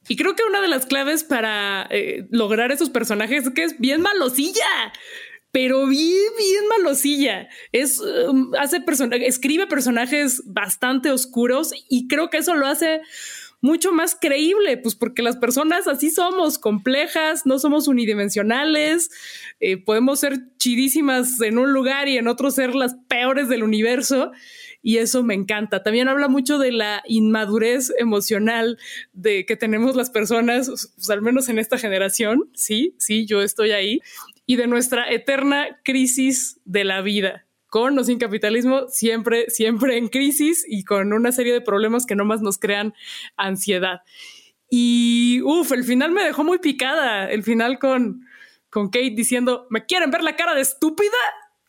Y 0.09 0.16
creo 0.16 0.35
que 0.35 0.43
una 0.45 0.62
de 0.62 0.68
las 0.68 0.87
claves 0.87 1.24
para 1.24 1.87
eh, 1.91 2.26
lograr 2.31 2.72
esos 2.72 2.89
personajes 2.89 3.47
es 3.47 3.53
que 3.53 3.64
es 3.64 3.78
bien 3.78 4.01
malosilla 4.01 4.93
pero 5.53 5.87
bien, 5.87 6.33
bien 6.39 6.69
malosilla. 6.69 7.49
Es, 7.73 8.01
um, 8.01 8.53
hace 8.59 8.83
escribe 9.27 9.67
personajes 9.67 10.43
bastante 10.47 11.11
oscuros 11.11 11.73
y 11.89 12.09
creo 12.09 12.31
que 12.31 12.39
eso 12.39 12.55
lo 12.55 12.67
hace 12.67 13.01
mucho 13.63 13.93
más 13.93 14.17
creíble, 14.19 14.79
pues 14.79 14.95
porque 14.95 15.23
las 15.23 15.37
personas 15.37 15.87
así 15.87 16.11
somos, 16.11 16.59
complejas, 16.59 17.45
no 17.45 17.59
somos 17.59 17.89
unidimensionales, 17.89 19.11
eh, 19.61 19.77
podemos 19.77 20.21
ser 20.21 20.39
chidísimas 20.57 21.41
en 21.43 21.59
un 21.59 21.73
lugar 21.73 22.09
y 22.09 22.17
en 22.17 22.29
otro 22.29 22.51
ser 22.51 22.75
las 22.75 22.95
peores 23.09 23.49
del 23.49 23.63
universo. 23.63 24.33
Y 24.83 24.97
eso 24.97 25.23
me 25.23 25.35
encanta. 25.35 25.83
También 25.83 26.09
habla 26.09 26.29
mucho 26.29 26.59
de 26.59 26.73
la 26.73 27.03
inmadurez 27.07 27.93
emocional 27.99 28.79
de 29.13 29.45
que 29.45 29.55
tenemos 29.55 29.95
las 29.95 30.09
personas, 30.09 30.69
pues, 30.97 31.11
al 31.11 31.21
menos 31.21 31.51
en 31.51 31.59
esta 31.59 31.77
generación. 31.77 32.49
Sí, 32.55 32.95
sí, 32.99 33.27
yo 33.27 33.43
estoy 33.43 33.73
ahí 33.73 34.01
y 34.51 34.57
de 34.57 34.67
nuestra 34.67 35.09
eterna 35.09 35.79
crisis 35.85 36.61
de 36.65 36.83
la 36.83 37.03
vida. 37.03 37.47
Con 37.69 37.97
o 37.97 38.03
sin 38.03 38.19
capitalismo, 38.19 38.89
siempre, 38.89 39.49
siempre 39.49 39.97
en 39.97 40.09
crisis 40.09 40.65
y 40.69 40.83
con 40.83 41.13
una 41.13 41.31
serie 41.31 41.53
de 41.53 41.61
problemas 41.61 42.05
que 42.05 42.17
no 42.17 42.25
más 42.25 42.41
nos 42.43 42.59
crean 42.59 42.93
ansiedad. 43.37 44.01
Y 44.69 45.41
uff, 45.45 45.71
el 45.71 45.85
final 45.85 46.11
me 46.11 46.25
dejó 46.25 46.43
muy 46.43 46.59
picada. 46.59 47.31
El 47.31 47.45
final 47.45 47.79
con, 47.79 48.27
con 48.71 48.89
Kate 48.89 49.13
diciendo: 49.15 49.69
¿Me 49.71 49.87
quieren 49.87 50.11
ver 50.11 50.25
la 50.25 50.35
cara 50.35 50.57
de 50.57 50.63
estúpida? 50.63 51.21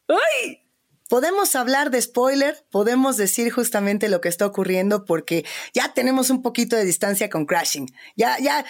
¡Ay! 0.08 0.64
Podemos 1.12 1.58
hablar 1.58 1.92
de 1.92 2.02
spoiler, 2.02 2.56
podemos 2.72 3.18
decir 3.18 3.52
justamente 3.52 4.08
lo 4.08 4.22
que 4.22 4.30
está 4.30 4.46
ocurriendo 4.46 5.04
porque 5.04 5.44
ya 5.74 5.94
tenemos 5.94 6.30
un 6.30 6.42
poquito 6.42 6.78
de 6.78 6.86
distancia 6.86 7.30
con 7.30 7.46
Crashing. 7.46 7.94
Ya, 8.16 8.40
ya, 8.40 8.64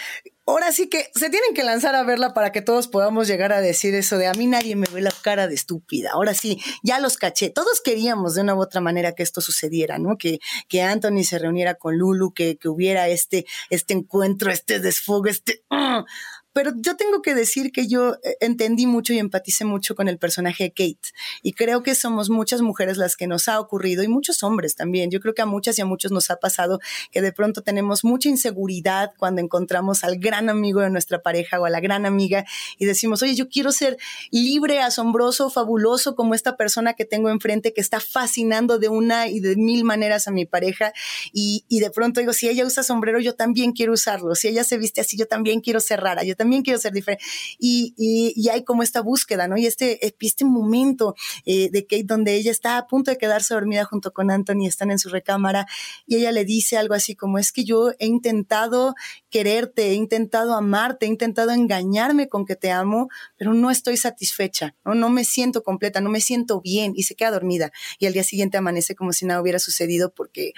ahora 0.47 0.71
sí 0.71 0.89
que 0.89 1.11
se 1.13 1.29
tienen 1.29 1.53
que 1.53 1.63
lanzar 1.63 1.93
a 1.93 2.01
verla 2.01 2.33
para 2.33 2.51
que 2.51 2.63
todos 2.63 2.87
podamos 2.87 3.27
llegar 3.27 3.53
a 3.53 3.61
decir 3.61 3.93
eso 3.93 4.17
de 4.17 4.25
a 4.25 4.33
mí 4.33 4.47
nadie 4.47 4.75
me 4.75 4.87
ve 4.91 5.01
la 5.01 5.13
cara 5.21 5.47
de 5.47 5.53
estúpida. 5.53 6.13
Ahora 6.13 6.33
sí, 6.33 6.59
ya 6.81 6.99
los 6.99 7.17
caché. 7.17 7.51
Todos 7.51 7.79
queríamos 7.79 8.33
de 8.33 8.41
una 8.41 8.55
u 8.55 8.59
otra 8.59 8.81
manera 8.81 9.13
que 9.13 9.21
esto 9.21 9.41
sucediera, 9.41 9.99
¿no? 9.99 10.17
Que, 10.17 10.39
que 10.67 10.81
Anthony 10.81 11.23
se 11.23 11.37
reuniera 11.37 11.75
con 11.75 11.95
Lulu, 11.99 12.33
que, 12.33 12.57
que 12.57 12.69
hubiera 12.69 13.07
este, 13.07 13.45
este 13.69 13.93
encuentro, 13.93 14.51
este 14.51 14.79
desfogue, 14.79 15.29
este... 15.29 15.63
¡ah! 15.69 16.05
Pero 16.53 16.71
yo 16.75 16.95
tengo 16.95 17.21
que 17.21 17.33
decir 17.33 17.71
que 17.71 17.87
yo 17.87 18.15
eh, 18.23 18.37
entendí 18.39 18.85
mucho 18.85 19.13
y 19.13 19.19
empaticé 19.19 19.65
mucho 19.65 19.95
con 19.95 20.07
el 20.07 20.17
personaje 20.17 20.65
de 20.65 20.69
Kate. 20.71 21.09
Y 21.41 21.53
creo 21.53 21.83
que 21.83 21.95
somos 21.95 22.29
muchas 22.29 22.61
mujeres 22.61 22.97
las 22.97 23.15
que 23.15 23.27
nos 23.27 23.47
ha 23.47 23.59
ocurrido 23.59 24.03
y 24.03 24.07
muchos 24.07 24.43
hombres 24.43 24.75
también. 24.75 25.11
Yo 25.11 25.19
creo 25.19 25.33
que 25.33 25.41
a 25.41 25.45
muchas 25.45 25.77
y 25.79 25.81
a 25.81 25.85
muchos 25.85 26.11
nos 26.11 26.29
ha 26.29 26.37
pasado 26.37 26.79
que 27.11 27.21
de 27.21 27.31
pronto 27.31 27.61
tenemos 27.61 28.03
mucha 28.03 28.29
inseguridad 28.29 29.11
cuando 29.17 29.41
encontramos 29.41 30.03
al 30.03 30.17
gran 30.17 30.49
amigo 30.49 30.81
de 30.81 30.89
nuestra 30.89 31.21
pareja 31.21 31.59
o 31.59 31.65
a 31.65 31.69
la 31.69 31.79
gran 31.79 32.05
amiga 32.05 32.45
y 32.77 32.85
decimos, 32.85 33.21
oye, 33.21 33.35
yo 33.35 33.49
quiero 33.49 33.71
ser 33.71 33.97
libre, 34.31 34.79
asombroso, 34.79 35.49
fabuloso 35.49 36.15
como 36.15 36.35
esta 36.35 36.57
persona 36.57 36.93
que 36.93 37.05
tengo 37.05 37.29
enfrente 37.29 37.73
que 37.73 37.81
está 37.81 37.99
fascinando 37.99 38.79
de 38.79 38.89
una 38.89 39.27
y 39.27 39.39
de 39.39 39.55
mil 39.55 39.83
maneras 39.83 40.27
a 40.27 40.31
mi 40.31 40.45
pareja. 40.45 40.93
Y, 41.33 41.65
de 41.69 41.89
pronto 41.91 42.19
digo, 42.19 42.33
si 42.33 42.47
ella 42.47 42.65
usa 42.65 42.83
sombrero, 42.83 43.19
yo 43.19 43.35
también 43.35 43.71
quiero 43.71 43.93
usarlo. 43.93 44.35
Si 44.35 44.47
ella 44.47 44.63
se 44.63 44.77
viste 44.77 45.01
así, 45.01 45.17
yo 45.17 45.27
también 45.27 45.61
quiero 45.61 45.79
ser 45.79 46.01
rara. 46.01 46.23
También 46.41 46.63
quiero 46.63 46.79
ser 46.79 46.91
diferente. 46.91 47.23
Y, 47.59 47.93
y, 47.95 48.49
hay 48.49 48.63
como 48.63 48.81
esta 48.81 49.01
búsqueda, 49.01 49.47
¿no? 49.47 49.57
Y 49.57 49.67
este, 49.67 49.99
este 50.19 50.43
momento 50.43 51.13
eh, 51.45 51.69
de 51.71 51.83
Kate 51.83 52.03
donde 52.03 52.33
ella 52.33 52.49
está 52.49 52.79
a 52.79 52.87
punto 52.87 53.11
de 53.11 53.17
quedarse 53.19 53.53
dormida 53.53 53.85
junto 53.85 54.11
con 54.11 54.31
Anthony, 54.31 54.65
están 54.65 54.89
en 54.89 54.97
su 54.97 55.09
recámara 55.09 55.67
y 56.07 56.15
ella 56.15 56.31
le 56.31 56.43
dice 56.43 56.77
algo 56.77 56.95
así 56.95 57.15
como 57.15 57.37
es 57.37 57.51
que 57.51 57.63
yo 57.63 57.91
he 57.99 58.07
intentado 58.07 58.95
quererte, 59.29 59.91
he 59.91 59.93
intentado 59.93 60.55
amarte, 60.55 61.05
he 61.05 61.09
intentado 61.09 61.51
engañarme 61.51 62.27
con 62.27 62.45
que 62.45 62.55
te 62.55 62.71
amo, 62.71 63.09
pero 63.37 63.53
no 63.53 63.69
estoy 63.69 63.97
satisfecha, 63.97 64.75
¿no? 64.83 64.95
no 64.95 65.09
me 65.09 65.23
siento 65.23 65.61
completa, 65.61 66.01
no 66.01 66.09
me 66.09 66.21
siento 66.21 66.59
bien 66.59 66.93
y 66.95 67.03
se 67.03 67.13
queda 67.13 67.29
dormida 67.29 67.71
y 67.99 68.07
al 68.07 68.13
día 68.13 68.23
siguiente 68.23 68.57
amanece 68.57 68.95
como 68.95 69.13
si 69.13 69.27
nada 69.27 69.41
hubiera 69.41 69.59
sucedido 69.59 70.11
porque 70.11 70.53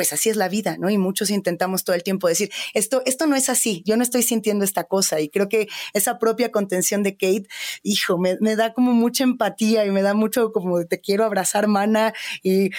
pues 0.00 0.14
así 0.14 0.30
es 0.30 0.36
la 0.36 0.48
vida, 0.48 0.78
¿no? 0.78 0.88
Y 0.88 0.96
muchos 0.96 1.28
intentamos 1.28 1.84
todo 1.84 1.94
el 1.94 2.02
tiempo 2.02 2.26
decir, 2.26 2.50
esto, 2.72 3.02
esto 3.04 3.26
no 3.26 3.36
es 3.36 3.50
así, 3.50 3.82
yo 3.84 3.98
no 3.98 4.02
estoy 4.02 4.22
sintiendo 4.22 4.64
esta 4.64 4.84
cosa. 4.84 5.20
Y 5.20 5.28
creo 5.28 5.50
que 5.50 5.68
esa 5.92 6.18
propia 6.18 6.50
contención 6.50 7.02
de 7.02 7.18
Kate, 7.18 7.48
hijo, 7.82 8.16
me, 8.16 8.38
da 8.56 8.72
como 8.72 8.94
mucha 8.94 9.24
empatía 9.24 9.84
y 9.84 9.90
me 9.90 10.00
da 10.00 10.14
mucho 10.14 10.52
como 10.52 10.86
te 10.86 11.02
quiero 11.02 11.26
abrazar, 11.26 11.66
mana, 11.66 12.14
y, 12.42 12.70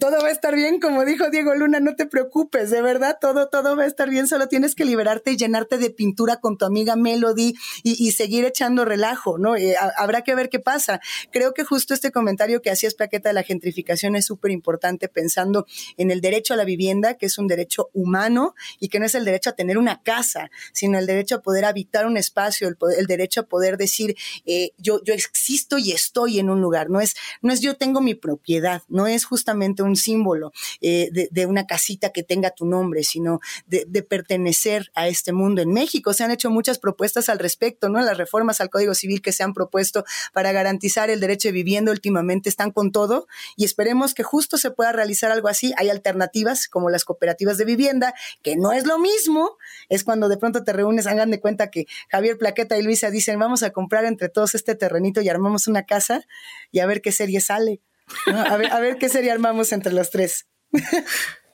todo 0.00 0.22
va 0.22 0.28
a 0.28 0.30
estar 0.30 0.54
bien, 0.54 0.80
como 0.80 1.04
dijo 1.04 1.28
Diego 1.28 1.54
Luna, 1.54 1.78
no 1.78 1.94
te 1.94 2.06
preocupes, 2.06 2.70
de 2.70 2.80
verdad, 2.80 3.18
todo, 3.20 3.50
todo 3.50 3.76
va 3.76 3.82
a 3.82 3.86
estar 3.86 4.08
bien, 4.08 4.26
solo 4.26 4.48
tienes 4.48 4.74
que 4.74 4.86
liberarte 4.86 5.32
y 5.32 5.36
llenarte 5.36 5.76
de 5.76 5.90
pintura 5.90 6.38
con 6.38 6.56
tu 6.56 6.64
amiga 6.64 6.96
Melody 6.96 7.52
y, 7.82 8.12
seguir 8.12 8.46
echando 8.46 8.86
relajo, 8.86 9.36
¿no? 9.36 9.56
Eh, 9.56 9.74
habrá 9.98 10.22
que 10.22 10.34
ver 10.34 10.48
qué 10.48 10.58
pasa. 10.58 11.02
Creo 11.32 11.52
que 11.52 11.64
justo 11.64 11.92
este 11.92 12.12
comentario 12.12 12.62
que 12.62 12.70
hacías, 12.70 12.94
Plaqueta, 12.94 13.28
de 13.28 13.34
la 13.34 13.42
gentrificación 13.42 14.16
es 14.16 14.24
súper 14.24 14.52
importante 14.52 15.10
pensando 15.10 15.66
en 15.98 16.10
el 16.10 16.22
derecho 16.22 16.54
a 16.54 16.56
la 16.56 16.61
vivienda, 16.64 17.14
que 17.14 17.26
es 17.26 17.38
un 17.38 17.48
derecho 17.48 17.90
humano 17.92 18.54
y 18.78 18.88
que 18.88 18.98
no 18.98 19.06
es 19.06 19.14
el 19.14 19.24
derecho 19.24 19.50
a 19.50 19.54
tener 19.54 19.78
una 19.78 20.02
casa, 20.02 20.50
sino 20.72 20.98
el 20.98 21.06
derecho 21.06 21.36
a 21.36 21.42
poder 21.42 21.64
habitar 21.64 22.06
un 22.06 22.16
espacio, 22.16 22.68
el, 22.68 23.06
derecho 23.06 23.40
a 23.40 23.44
poder 23.44 23.76
decir, 23.76 24.16
eh, 24.46 24.70
yo, 24.78 25.02
yo 25.04 25.14
existo 25.14 25.78
y 25.78 25.92
estoy 25.92 26.38
en 26.38 26.50
un 26.50 26.60
lugar. 26.60 26.90
No 26.90 27.00
es, 27.00 27.14
no 27.40 27.52
es 27.52 27.60
yo 27.60 27.76
tengo 27.76 28.00
mi 28.00 28.14
propiedad, 28.14 28.82
no 28.88 29.06
es 29.06 29.24
justamente 29.24 29.82
un 29.82 29.96
símbolo 29.96 30.52
eh, 30.80 31.10
de, 31.12 31.46
una 31.46 31.66
casita 31.66 32.10
que 32.10 32.22
tenga 32.22 32.50
tu 32.50 32.66
nombre, 32.66 33.02
sino 33.02 33.40
de, 33.66 34.02
pertenecer 34.02 34.90
a 34.94 35.08
este 35.08 35.32
mundo. 35.32 35.62
En 35.62 35.72
México 35.72 36.12
se 36.12 36.24
han 36.24 36.30
hecho 36.30 36.50
muchas 36.50 36.78
propuestas 36.78 37.28
al 37.28 37.38
respecto, 37.38 37.88
¿no? 37.88 38.00
Las 38.00 38.16
reformas 38.16 38.60
al 38.60 38.70
Código 38.70 38.94
Civil 38.94 39.22
que 39.22 39.32
se 39.32 39.42
han 39.42 39.54
propuesto 39.54 40.04
para 40.32 40.52
garantizar 40.52 41.10
el 41.10 41.20
derecho 41.20 41.48
de 41.48 41.52
vivienda 41.52 41.92
últimamente 41.92 42.48
están 42.48 42.70
con 42.70 42.92
todo 42.92 43.26
y 43.56 43.64
esperemos 43.64 44.14
que 44.14 44.22
justo 44.22 44.58
se 44.58 44.70
pueda 44.70 44.92
realizar 44.92 45.30
algo 45.30 45.48
así. 45.48 45.72
Hay 45.76 45.90
alternativas 45.90 46.41
como 46.70 46.90
las 46.90 47.04
cooperativas 47.04 47.58
de 47.58 47.64
vivienda, 47.64 48.14
que 48.42 48.56
no 48.56 48.72
es 48.72 48.86
lo 48.86 48.98
mismo, 48.98 49.56
es 49.88 50.04
cuando 50.04 50.28
de 50.28 50.36
pronto 50.36 50.64
te 50.64 50.72
reúnes, 50.72 51.06
hagan 51.06 51.30
de 51.30 51.40
cuenta 51.40 51.70
que 51.70 51.86
Javier 52.10 52.38
Plaqueta 52.38 52.78
y 52.78 52.82
Luisa 52.82 53.10
dicen, 53.10 53.38
vamos 53.38 53.62
a 53.62 53.70
comprar 53.70 54.04
entre 54.04 54.28
todos 54.28 54.54
este 54.54 54.74
terrenito 54.74 55.20
y 55.20 55.28
armamos 55.28 55.68
una 55.68 55.84
casa 55.84 56.22
y 56.70 56.80
a 56.80 56.86
ver 56.86 57.02
qué 57.02 57.12
serie 57.12 57.40
sale. 57.40 57.80
A, 58.26 58.56
ver, 58.56 58.72
a 58.72 58.80
ver 58.80 58.98
qué 58.98 59.08
serie 59.08 59.30
armamos 59.30 59.72
entre 59.72 59.92
los 59.92 60.10
tres. 60.10 60.46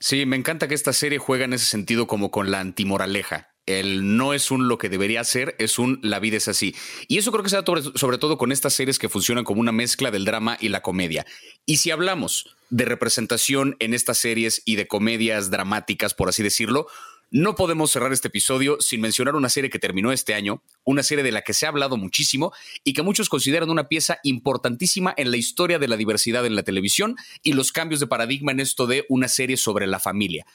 Sí, 0.01 0.25
me 0.25 0.37
encanta 0.37 0.69
que 0.69 0.75
esta 0.75 0.93
serie 0.93 1.19
juega 1.19 1.43
en 1.43 1.51
ese 1.51 1.65
sentido 1.65 2.07
como 2.07 2.31
con 2.31 2.51
la 2.51 2.61
antimoraleja 2.61 3.49
el 3.69 4.17
no 4.17 4.33
es 4.33 4.49
un 4.49 4.67
lo 4.67 4.79
que 4.79 4.89
debería 4.89 5.23
ser, 5.23 5.55
es 5.59 5.77
un 5.77 5.99
la 6.01 6.19
vida 6.19 6.37
es 6.37 6.47
así. 6.47 6.75
Y 7.07 7.19
eso 7.19 7.31
creo 7.31 7.43
que 7.43 7.49
se 7.49 7.61
da 7.61 7.63
sobre, 7.95 8.17
todo 8.17 8.37
con 8.37 8.51
estas 8.51 8.73
series 8.73 8.97
que 8.97 9.09
funcionan 9.09 9.43
como 9.43 9.61
una 9.61 9.71
mezcla 9.71 10.09
del 10.09 10.25
drama 10.25 10.57
y 10.59 10.69
la 10.69 10.81
comedia. 10.81 11.25
Y 11.65 11.77
si 11.77 11.91
hablamos 11.91 12.55
de 12.71 12.85
representación 12.85 13.75
en 13.79 13.93
estas 13.93 14.17
series 14.17 14.63
y 14.65 14.75
de 14.75 14.87
comedias 14.87 15.51
dramáticas, 15.51 16.15
por 16.15 16.29
así 16.29 16.41
decirlo, 16.41 16.87
no 17.31 17.53
podemos 17.53 17.91
cerrar 17.91 18.11
este 18.11 18.29
episodio 18.29 18.77
sin 18.79 19.01
mencionar 19.01 19.35
una 19.35 19.49
serie 19.49 19.69
que 19.69 19.77
terminó 19.77 20.11
este 20.11 20.33
año, 20.33 20.63
una 20.83 21.03
serie 21.03 21.23
de 21.23 21.31
la 21.31 21.43
que 21.43 21.53
se 21.53 21.67
ha 21.67 21.69
hablado 21.69 21.95
muchísimo 21.95 22.51
y 22.83 22.93
que 22.93 23.03
muchos 23.03 23.29
consideran 23.29 23.69
una 23.69 23.87
pieza 23.87 24.17
importantísima 24.23 25.13
en 25.15 25.29
la 25.29 25.37
historia 25.37 25.77
de 25.77 25.87
la 25.87 25.95
diversidad 25.95 26.43
en 26.47 26.55
la 26.55 26.63
televisión 26.63 27.17
y 27.43 27.53
los 27.53 27.71
cambios 27.71 27.99
de 27.99 28.07
paradigma 28.07 28.51
en 28.51 28.61
esto 28.61 28.87
de 28.87 29.05
una 29.09 29.27
serie 29.27 29.57
sobre 29.57 29.85
la 29.85 29.99
familia. 29.99 30.47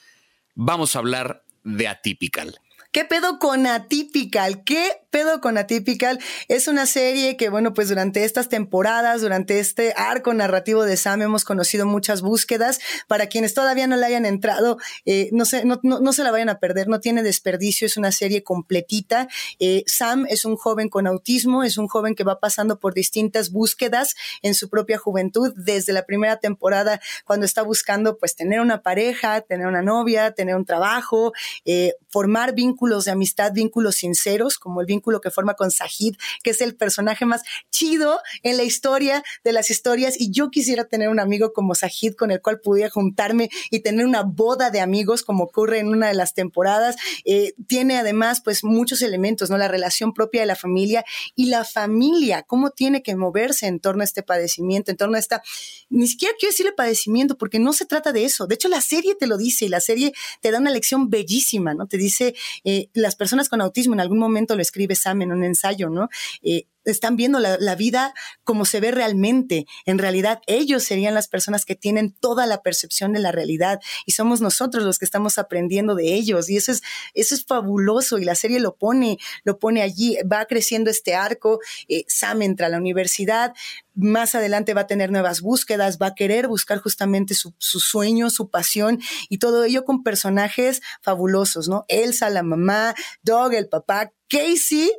Vamos 0.57 0.97
a 0.97 0.99
hablar 0.99 1.45
de 1.63 1.87
Atypical. 1.87 2.59
¿Qué 2.95 3.05
pedo 3.05 3.41
con 3.41 3.67
Atypical? 3.67 4.63
¿Qué 4.63 5.04
pedo 5.15 5.41
con 5.41 5.57
Atypical? 5.59 6.19
Es 6.49 6.67
una 6.67 6.87
serie 6.87 7.37
que, 7.37 7.49
bueno, 7.49 7.73
pues 7.73 7.89
durante 7.89 8.25
estas 8.25 8.49
temporadas, 8.49 9.21
durante 9.21 9.61
este 9.61 9.95
arco 9.97 10.35
narrativo 10.35 10.83
de 10.83 10.97
Sam, 10.97 11.23
hemos 11.23 11.45
conocido 11.45 11.87
muchas 11.87 12.21
búsquedas. 12.21 12.81
Para 13.07 13.29
quienes 13.29 13.55
todavía 13.55 13.87
no 13.87 13.95
le 13.95 14.07
hayan 14.07 14.27
entrado, 14.27 14.77
eh, 15.05 15.29
no, 15.31 15.45
se, 15.45 15.65
no, 15.65 15.79
no, 15.85 16.13
se 16.13 16.25
la 16.25 16.33
vayan 16.33 16.49
a 16.49 16.59
perder, 16.59 16.89
no 16.89 16.99
tiene 16.99 17.23
desperdicio, 17.23 17.87
es 17.87 17.97
una 17.97 18.11
serie 18.11 18.43
completita. 18.43 19.29
Eh, 19.61 19.85
Sam 19.87 20.27
es 20.29 20.45
un 20.45 20.57
joven 20.57 20.89
con 20.89 21.07
autismo, 21.07 21.63
es 21.63 21.79
un 21.79 21.87
joven 21.87 22.17
que 22.17 22.25
va 22.25 22.41
pasando 22.41 22.81
por 22.81 22.93
distintas 22.93 23.53
búsquedas 23.53 24.17
en 24.43 24.55
su 24.55 24.69
propia 24.69 24.99
juventud, 24.99 25.53
desde 25.55 25.93
la 25.93 26.07
primera 26.07 26.39
temporada, 26.41 27.01
cuando 27.25 27.47
está 27.47 27.63
buscando, 27.63 28.19
pues, 28.19 28.35
tener 28.35 28.61
una 28.61 28.83
pareja, 28.83 29.43
tener 29.43 29.69
una 29.69 29.83
novia, 29.83 30.33
tener 30.33 30.57
un 30.57 30.65
trabajo, 30.65 31.33
eh, 31.65 31.93
formar 32.09 32.53
vínculos 32.57 33.05
de 33.05 33.13
amistad, 33.13 33.53
vínculos 33.53 33.95
sinceros, 33.95 34.59
como 34.59 34.81
el 34.81 34.87
vínculo 34.89 35.04
que 35.21 35.31
forma 35.31 35.55
con 35.55 35.71
Sahid, 35.71 36.17
que 36.43 36.51
es 36.51 36.61
el 36.61 36.77
personaje 36.77 37.27
más 37.27 37.43
chido 37.71 38.21
en 38.43 38.57
la 38.57 38.63
historia 38.63 39.23
de 39.43 39.53
las 39.53 39.71
historias. 39.71 40.15
Y 40.19 40.31
yo 40.31 40.51
quisiera 40.51 40.85
tener 40.85 41.09
un 41.09 41.21
amigo 41.21 41.53
como 41.53 41.75
Sahid 41.75 42.15
con 42.15 42.31
el 42.31 42.41
cual 42.41 42.61
pudiera 42.61 42.91
juntarme 42.91 43.51
y 43.71 43.81
tener 43.81 44.07
una 44.07 44.23
boda 44.23 44.71
de 44.71 44.81
amigos, 44.81 45.23
como 45.23 45.45
ocurre 45.45 45.79
en 45.79 45.89
una 45.89 46.09
de 46.09 46.15
las 46.15 46.35
temporadas. 46.35 46.97
Eh, 47.25 47.55
tiene 47.67 47.99
además, 47.99 48.41
pues, 48.43 48.65
muchos 48.65 49.03
elementos, 49.03 49.51
¿no? 49.51 49.59
La 49.59 49.69
relación 49.69 50.13
propia 50.13 50.41
de 50.41 50.47
la 50.47 50.57
familia 50.57 51.05
y 51.35 51.47
la 51.47 51.65
familia, 51.65 52.43
cómo 52.43 52.71
tiene 52.71 53.03
que 53.03 53.17
moverse 53.17 53.67
en 53.67 53.81
torno 53.81 54.03
a 54.03 54.05
este 54.05 54.23
padecimiento, 54.23 54.91
en 54.91 54.97
torno 54.97 55.17
a 55.17 55.21
esta, 55.21 55.43
ni 55.89 56.07
siquiera 56.07 56.35
quiero 56.39 56.53
decirle 56.53 56.73
padecimiento, 56.73 57.37
porque 57.37 57.59
no 57.59 57.73
se 57.73 57.87
trata 57.87 58.13
de 58.13 58.25
eso. 58.25 58.47
De 58.47 58.55
hecho, 58.55 58.69
la 58.69 58.81
serie 58.81 59.15
te 59.15 59.27
lo 59.27 59.37
dice 59.37 59.67
y 59.67 59.69
la 59.69 59.81
serie 59.81 60.13
te 60.41 60.51
da 60.51 60.59
una 60.59 60.71
lección 60.71 61.11
bellísima, 61.11 61.75
¿no? 61.75 61.87
Te 61.87 61.97
dice 61.97 62.35
eh, 62.65 62.89
las 62.93 63.17
personas 63.17 63.49
con 63.49 63.61
autismo, 63.61 63.95
en 63.95 64.01
algún 64.01 64.19
momento 64.19 64.57
lo 64.57 64.63
escribe 64.63 64.94
Sam 64.95 65.23
en 65.23 65.33
un 65.33 65.45
ensayo, 65.45 65.91
¿no? 65.91 66.09
Eh, 66.43 66.67
están 66.85 67.17
viendo 67.17 67.39
la, 67.39 67.75
vida 67.75 68.15
como 68.45 68.65
se 68.65 68.81
ve 68.81 68.91
realmente. 68.91 69.67
En 69.85 69.99
realidad, 69.99 70.41
ellos 70.47 70.85
serían 70.85 71.15
las 71.15 71.29
personas 71.29 71.65
que 71.65 71.75
tienen 71.75 72.13
toda 72.13 72.47
la 72.47 72.63
percepción 72.63 73.13
de 73.13 73.21
la 73.21 73.33
realidad 73.33 73.81
y 74.07 74.13
somos 74.13 74.41
nosotros 74.41 74.85
los 74.85 74.99
que 74.99 75.05
estamos 75.05 75.39
aprendiendo 75.39 75.95
de 75.95 76.15
ellos. 76.15 76.49
Y 76.49 76.57
eso 76.57 76.73
es, 76.73 76.83
eso 77.15 77.35
es 77.35 77.45
fabuloso 77.45 78.19
y 78.19 78.25
la 78.25 78.35
serie 78.35 78.61
lo 78.61 78.77
pone, 78.77 79.19
lo 79.45 79.59
pone 79.59 79.83
allí. 79.83 80.17
Va 80.31 80.45
creciendo 80.47 80.91
este 80.91 81.15
arco. 81.15 81.61
Eh, 81.89 82.05
Sam 82.09 82.43
entra 82.43 82.67
a 82.67 82.71
la 82.71 82.79
universidad. 82.79 83.53
Más 83.95 84.35
adelante 84.35 84.75
va 84.75 84.83
a 84.83 84.87
tener 84.87 85.11
nuevas 85.13 85.41
búsquedas, 85.41 85.99
va 85.99 86.09
a 86.09 86.15
querer 86.15 86.49
buscar 86.49 86.79
justamente 86.79 87.35
su, 87.35 87.55
su 87.59 87.79
sueño, 87.79 88.29
su 88.31 88.51
pasión 88.51 89.01
y 89.29 89.39
todo 89.39 89.65
ello 89.65 89.85
con 89.85 90.03
personajes 90.03 90.83
fabulosos, 91.01 91.69
¿no? 91.69 91.85
Elsa, 91.89 92.31
la 92.31 92.43
mamá, 92.43 92.95
Doug, 93.23 93.55
el 93.55 93.69
papá, 93.69 94.13
Casey, 94.29 94.91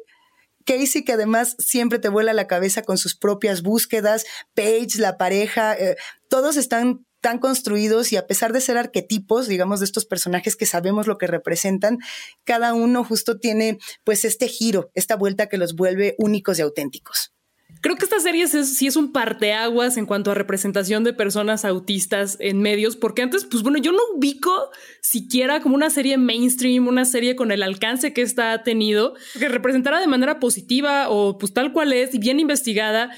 Casey, 0.65 1.03
que 1.03 1.13
además 1.13 1.55
siempre 1.59 1.99
te 1.99 2.09
vuela 2.09 2.33
la 2.33 2.47
cabeza 2.47 2.81
con 2.81 2.97
sus 2.97 3.15
propias 3.15 3.61
búsquedas, 3.61 4.25
Paige, 4.53 4.99
la 4.99 5.17
pareja, 5.17 5.73
eh, 5.75 5.95
todos 6.29 6.57
están 6.57 7.05
tan 7.21 7.39
construidos 7.39 8.11
y 8.11 8.17
a 8.17 8.27
pesar 8.27 8.53
de 8.53 8.61
ser 8.61 8.77
arquetipos, 8.77 9.47
digamos, 9.47 9.79
de 9.79 9.85
estos 9.85 10.05
personajes 10.05 10.55
que 10.55 10.67
sabemos 10.67 11.07
lo 11.07 11.17
que 11.17 11.25
representan, 11.25 11.97
cada 12.43 12.73
uno 12.73 13.03
justo 13.03 13.39
tiene 13.39 13.79
pues 14.03 14.25
este 14.25 14.47
giro, 14.47 14.91
esta 14.93 15.15
vuelta 15.15 15.47
que 15.47 15.57
los 15.57 15.75
vuelve 15.75 16.15
únicos 16.19 16.59
y 16.59 16.61
auténticos. 16.61 17.34
Creo 17.81 17.97
que 17.97 18.05
esta 18.05 18.19
serie 18.19 18.47
sí 18.47 18.87
es 18.87 18.95
un 18.95 19.11
parteaguas 19.11 19.97
en 19.97 20.07
cuanto 20.07 20.31
a 20.31 20.33
representación 20.33 21.03
de 21.03 21.13
personas 21.13 21.65
autistas 21.65 22.35
en 22.39 22.59
medios, 22.59 22.95
porque 22.95 23.21
antes, 23.21 23.45
pues 23.45 23.61
bueno, 23.61 23.77
yo 23.77 23.91
no 23.91 23.99
ubico 24.15 24.71
siquiera 25.01 25.59
como 25.59 25.75
una 25.75 25.91
serie 25.91 26.17
mainstream, 26.17 26.87
una 26.87 27.05
serie 27.05 27.35
con 27.35 27.51
el 27.51 27.61
alcance 27.61 28.11
que 28.11 28.23
esta 28.23 28.53
ha 28.53 28.63
tenido, 28.63 29.13
que 29.37 29.49
representara 29.49 29.99
de 29.99 30.07
manera 30.07 30.39
positiva 30.39 31.09
o 31.09 31.37
pues 31.37 31.53
tal 31.53 31.73
cual 31.73 31.93
es 31.93 32.15
y 32.15 32.17
bien 32.17 32.39
investigada 32.39 33.11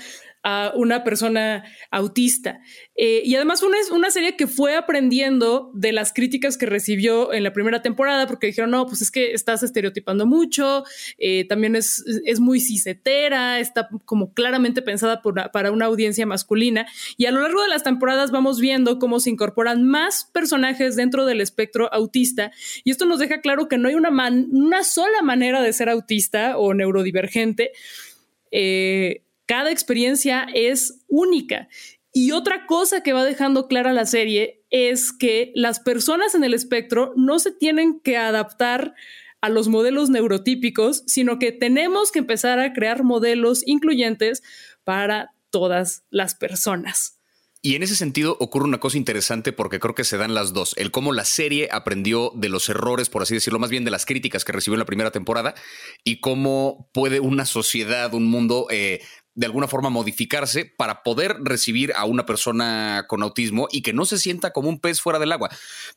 a 0.43 0.71
una 0.75 1.03
persona 1.03 1.63
autista. 1.91 2.59
Eh, 2.99 3.21
y 3.23 3.35
además 3.35 3.61
una, 3.61 3.77
una 3.91 4.09
serie 4.09 4.35
que 4.35 4.47
fue 4.47 4.75
aprendiendo 4.75 5.69
de 5.75 5.91
las 5.91 6.11
críticas 6.13 6.57
que 6.57 6.65
recibió 6.65 7.31
en 7.31 7.43
la 7.43 7.53
primera 7.53 7.83
temporada, 7.83 8.25
porque 8.25 8.47
dijeron, 8.47 8.71
no, 8.71 8.87
pues 8.87 9.03
es 9.03 9.11
que 9.11 9.33
estás 9.33 9.61
estereotipando 9.61 10.25
mucho, 10.25 10.83
eh, 11.19 11.45
también 11.47 11.75
es, 11.75 12.03
es 12.25 12.39
muy 12.39 12.59
cisetera, 12.59 13.59
está 13.59 13.87
como 14.05 14.33
claramente 14.33 14.81
pensada 14.81 15.21
para 15.21 15.71
una 15.71 15.85
audiencia 15.85 16.25
masculina. 16.25 16.87
Y 17.17 17.25
a 17.25 17.31
lo 17.31 17.41
largo 17.41 17.61
de 17.61 17.69
las 17.69 17.83
temporadas 17.83 18.31
vamos 18.31 18.59
viendo 18.59 18.97
cómo 18.97 19.19
se 19.19 19.29
incorporan 19.29 19.83
más 19.83 20.25
personajes 20.33 20.95
dentro 20.95 21.25
del 21.25 21.39
espectro 21.39 21.93
autista. 21.93 22.51
Y 22.83 22.89
esto 22.89 23.05
nos 23.05 23.19
deja 23.19 23.41
claro 23.41 23.67
que 23.67 23.77
no 23.77 23.89
hay 23.89 23.95
una, 23.95 24.09
una 24.09 24.83
sola 24.83 25.21
manera 25.21 25.61
de 25.61 25.71
ser 25.71 25.89
autista 25.89 26.57
o 26.57 26.73
neurodivergente. 26.73 27.71
Eh, 28.51 29.23
cada 29.45 29.71
experiencia 29.71 30.47
es 30.53 30.99
única. 31.07 31.69
Y 32.19 32.31
otra 32.31 32.65
cosa 32.65 33.03
que 33.03 33.13
va 33.13 33.23
dejando 33.23 33.67
clara 33.67 33.93
la 33.93 34.07
serie 34.07 34.63
es 34.71 35.13
que 35.13 35.51
las 35.53 35.79
personas 35.79 36.33
en 36.33 36.43
el 36.43 36.55
espectro 36.55 37.13
no 37.15 37.37
se 37.37 37.51
tienen 37.51 37.99
que 37.99 38.17
adaptar 38.17 38.95
a 39.39 39.49
los 39.49 39.67
modelos 39.67 40.09
neurotípicos, 40.09 41.03
sino 41.05 41.37
que 41.37 41.51
tenemos 41.51 42.11
que 42.11 42.17
empezar 42.17 42.57
a 42.57 42.73
crear 42.73 43.03
modelos 43.03 43.61
incluyentes 43.67 44.41
para 44.83 45.35
todas 45.51 46.05
las 46.09 46.33
personas. 46.33 47.19
Y 47.61 47.75
en 47.75 47.83
ese 47.83 47.95
sentido 47.95 48.35
ocurre 48.39 48.65
una 48.65 48.79
cosa 48.79 48.97
interesante 48.97 49.53
porque 49.53 49.79
creo 49.79 49.93
que 49.93 50.03
se 50.03 50.17
dan 50.17 50.33
las 50.33 50.53
dos. 50.53 50.73
El 50.77 50.89
cómo 50.89 51.13
la 51.13 51.25
serie 51.25 51.69
aprendió 51.71 52.31
de 52.33 52.49
los 52.49 52.67
errores, 52.69 53.09
por 53.09 53.21
así 53.21 53.35
decirlo, 53.35 53.59
más 53.59 53.69
bien 53.69 53.85
de 53.85 53.91
las 53.91 54.07
críticas 54.07 54.43
que 54.43 54.53
recibió 54.53 54.73
en 54.73 54.79
la 54.79 54.85
primera 54.85 55.11
temporada 55.11 55.53
y 56.03 56.19
cómo 56.19 56.89
puede 56.93 57.19
una 57.19 57.45
sociedad, 57.45 58.13
un 58.15 58.25
mundo 58.25 58.65
eh, 58.71 59.01
de 59.37 59.45
alguna 59.45 59.67
forma 59.67 59.91
modificarse 59.91 60.65
para 60.65 61.03
poder 61.03 61.37
recibir 61.41 61.93
a 61.95 62.05
una 62.05 62.25
persona 62.25 63.05
con 63.07 63.21
autismo 63.21 63.67
y 63.71 63.83
que 63.83 63.93
no 63.93 64.03
se 64.05 64.17
sienta 64.17 64.51
como 64.51 64.67
un 64.67 64.79
pez 64.79 64.99
fuera 64.99 65.19
del 65.19 65.31
agua. 65.31 65.49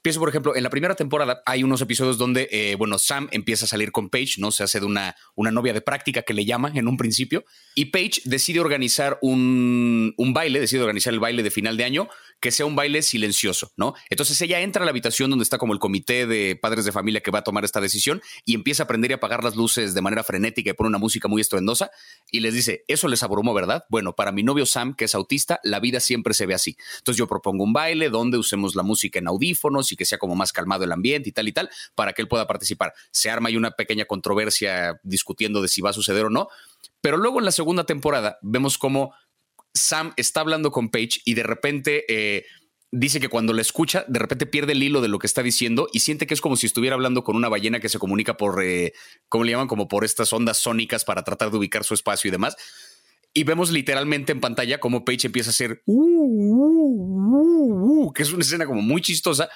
Pienso, 0.03 0.21
por 0.21 0.29
ejemplo, 0.29 0.55
en 0.55 0.63
la 0.63 0.69
primera 0.69 0.95
temporada 0.95 1.43
hay 1.47 1.65
unos 1.65 1.81
episodios 1.81 2.19
donde, 2.19 2.49
eh, 2.53 2.77
bueno, 2.77 2.99
Sam 2.99 3.29
empieza 3.33 3.65
a 3.65 3.69
salir 3.69 3.93
con 3.93 4.11
Paige, 4.11 4.35
¿no? 4.43 4.53
Se 4.53 4.63
hace 4.63 4.79
de 4.79 4.85
una, 4.85 5.17
una 5.35 5.51
novia 5.51 5.73
de 5.73 5.81
práctica 5.81 6.21
que 6.21 6.35
le 6.35 6.45
llama 6.45 6.71
en 6.75 6.87
un 6.87 6.99
principio 6.99 7.47
y 7.75 7.87
Paige 7.87 8.21
decide 8.27 8.61
organizar 8.61 9.19
un, 9.23 10.13
un 10.19 10.35
baile, 10.35 10.61
decide 10.61 10.83
organizar 10.83 11.15
el 11.15 11.21
baile 11.21 11.43
de 11.43 11.51
final 11.51 11.79
de 11.79 11.85
año 11.85 12.09
que 12.41 12.51
sea 12.51 12.67
un 12.67 12.75
baile 12.75 13.03
silencioso, 13.03 13.71
¿no? 13.77 13.95
Entonces 14.09 14.41
ella 14.41 14.61
entra 14.61 14.83
a 14.83 14.85
la 14.87 14.91
habitación 14.91 15.31
donde 15.31 15.43
está 15.43 15.59
como 15.59 15.73
el 15.73 15.79
comité 15.79 16.27
de 16.27 16.57
padres 16.57 16.85
de 16.85 16.93
familia 16.93 17.21
que 17.21 17.31
va 17.31 17.41
a 17.41 17.45
tomar 17.45 17.65
esta 17.65 17.81
decisión 17.81 18.23
y 18.45 18.55
empieza 18.55 18.83
a 18.83 18.85
aprender 18.85 19.11
y 19.11 19.15
apagar 19.15 19.45
las 19.45 19.57
luces 19.57 19.95
de 19.95 20.01
manera 20.01 20.25
frenética 20.25 20.71
y 20.71 20.73
pone 20.73 20.89
una 20.89 20.99
música 20.99 21.29
muy 21.29 21.41
estruendosa 21.43 21.91
y 22.31 22.41
les 22.41 22.55
dice, 22.55 22.85
eso 22.89 23.09
les 23.09 23.23
abrumó, 23.23 23.53
¿verdad? 23.53 23.85
Bueno, 23.91 24.15
para 24.15 24.33
mi 24.33 24.43
novio 24.43 24.65
Sam, 24.65 24.95
que 24.95 25.05
es 25.05 25.15
autista, 25.15 25.61
la 25.63 25.81
vida 25.81 26.01
siempre 26.01 26.33
se 26.33 26.47
ve 26.47 26.55
así. 26.55 26.77
Entonces 26.99 27.19
yo 27.19 27.27
propongo 27.27 27.63
un 27.63 27.73
baile 27.73 28.09
donde 28.09 28.39
usemos 28.39 28.75
la 28.75 28.83
música 28.83 29.19
en 29.19 29.29
audífonos 29.29 29.93
y 29.93 29.97
que 29.97 30.07
sea 30.07 30.19
como 30.19 30.35
más 30.35 30.53
calmado 30.53 30.85
el 30.85 30.93
ambiente 30.93 31.29
y 31.29 31.33
tal 31.33 31.49
y 31.49 31.53
tal 31.53 31.71
para 31.95 32.15
que 32.15 32.23
él 32.23 32.29
pueda 32.29 32.47
participar. 32.47 32.95
Se 33.11 33.31
arma 33.31 33.51
ahí 33.51 33.57
una 33.57 33.73
pequeña 33.73 34.07
controversia 34.07 34.99
discutiendo 35.03 35.61
de 35.61 35.69
si 35.69 35.83
va 35.83 35.91
a 35.91 35.93
suceder 35.95 36.25
o 36.25 36.31
no. 36.31 36.49
Pero 37.01 37.17
luego 37.17 37.39
en 37.39 37.45
la 37.45 37.53
segunda 37.53 37.85
temporada 37.85 38.39
vemos 38.43 38.79
cómo 38.79 39.15
Sam 39.75 40.13
está 40.17 40.41
hablando 40.41 40.71
con 40.71 40.91
Paige 40.91 41.21
y 41.25 41.35
de 41.35 41.43
repente 41.43 42.05
eh, 42.09 42.45
dice 42.93 43.21
que 43.21 43.29
cuando 43.29 43.53
la 43.53 43.63
escucha, 43.63 44.05
de 44.09 44.19
repente 44.19 44.47
pierde 44.47 44.73
el 44.73 44.83
hilo 44.83 45.01
de 45.01 45.09
lo 45.09 45.19
que 45.19 45.27
está 45.27 45.43
diciendo 45.43 45.89
y 45.93 46.01
siente 46.01 46.27
que 46.27 46.35
es 46.35 46.41
como 46.41 46.57
si 46.57 46.67
estuviera 46.67 46.95
hablando 46.95 47.23
con 47.23 47.37
una 47.37 47.49
ballena 47.49 47.81
que 47.81 47.89
se 47.89 47.99
comunica 47.99 48.37
por, 48.37 48.63
eh, 48.65 48.93
¿cómo 49.29 49.45
le 49.45 49.53
llaman? 49.53 49.69
Como 49.69 49.89
por 49.89 50.05
estas 50.05 50.33
ondas 50.33 50.59
sónicas 50.59 51.05
para 51.05 51.23
tratar 51.23 51.51
de 51.51 51.59
ubicar 51.59 51.85
su 51.85 51.95
espacio 51.95 52.29
y 52.29 52.33
demás. 52.33 52.57
Y 53.33 53.45
vemos 53.45 53.71
literalmente 53.71 54.33
en 54.33 54.41
pantalla 54.41 54.81
cómo 54.81 55.05
Paige 55.05 55.29
empieza 55.29 55.51
a 55.51 55.53
hacer, 55.53 55.83
uh, 55.87 55.95
uh, 55.95 57.27
uh, 58.07 58.13
que 58.13 58.25
es 58.25 58.33
una 58.33 58.43
escena 58.43 58.67
como 58.67 58.83
muy 58.83 59.03
chistosa. 59.03 59.49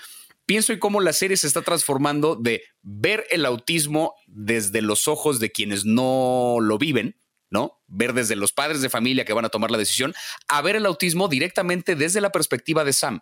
Pienso 0.46 0.72
en 0.72 0.78
cómo 0.78 1.00
la 1.00 1.12
serie 1.12 1.36
se 1.36 1.48
está 1.48 1.62
transformando 1.62 2.36
de 2.36 2.62
ver 2.82 3.26
el 3.30 3.44
autismo 3.46 4.14
desde 4.26 4.80
los 4.80 5.08
ojos 5.08 5.40
de 5.40 5.50
quienes 5.50 5.84
no 5.84 6.58
lo 6.60 6.78
viven 6.78 7.16
¿no? 7.51 7.82
Ver 7.86 8.12
desde 8.12 8.36
los 8.36 8.53
padres 8.53 8.80
de 8.80 8.88
familia 8.88 9.24
que 9.24 9.32
van 9.32 9.45
a 9.45 9.51
tomar 9.51 9.70
la 9.70 9.78
decisión 9.78 10.14
a 10.49 10.62
ver 10.62 10.76
el 10.76 10.86
autismo 10.86 11.28
directamente 11.28 11.97
desde 11.97 12.20
la 12.20 12.32
perspectiva 12.32 12.84
de 12.84 12.92
Sam. 12.92 13.20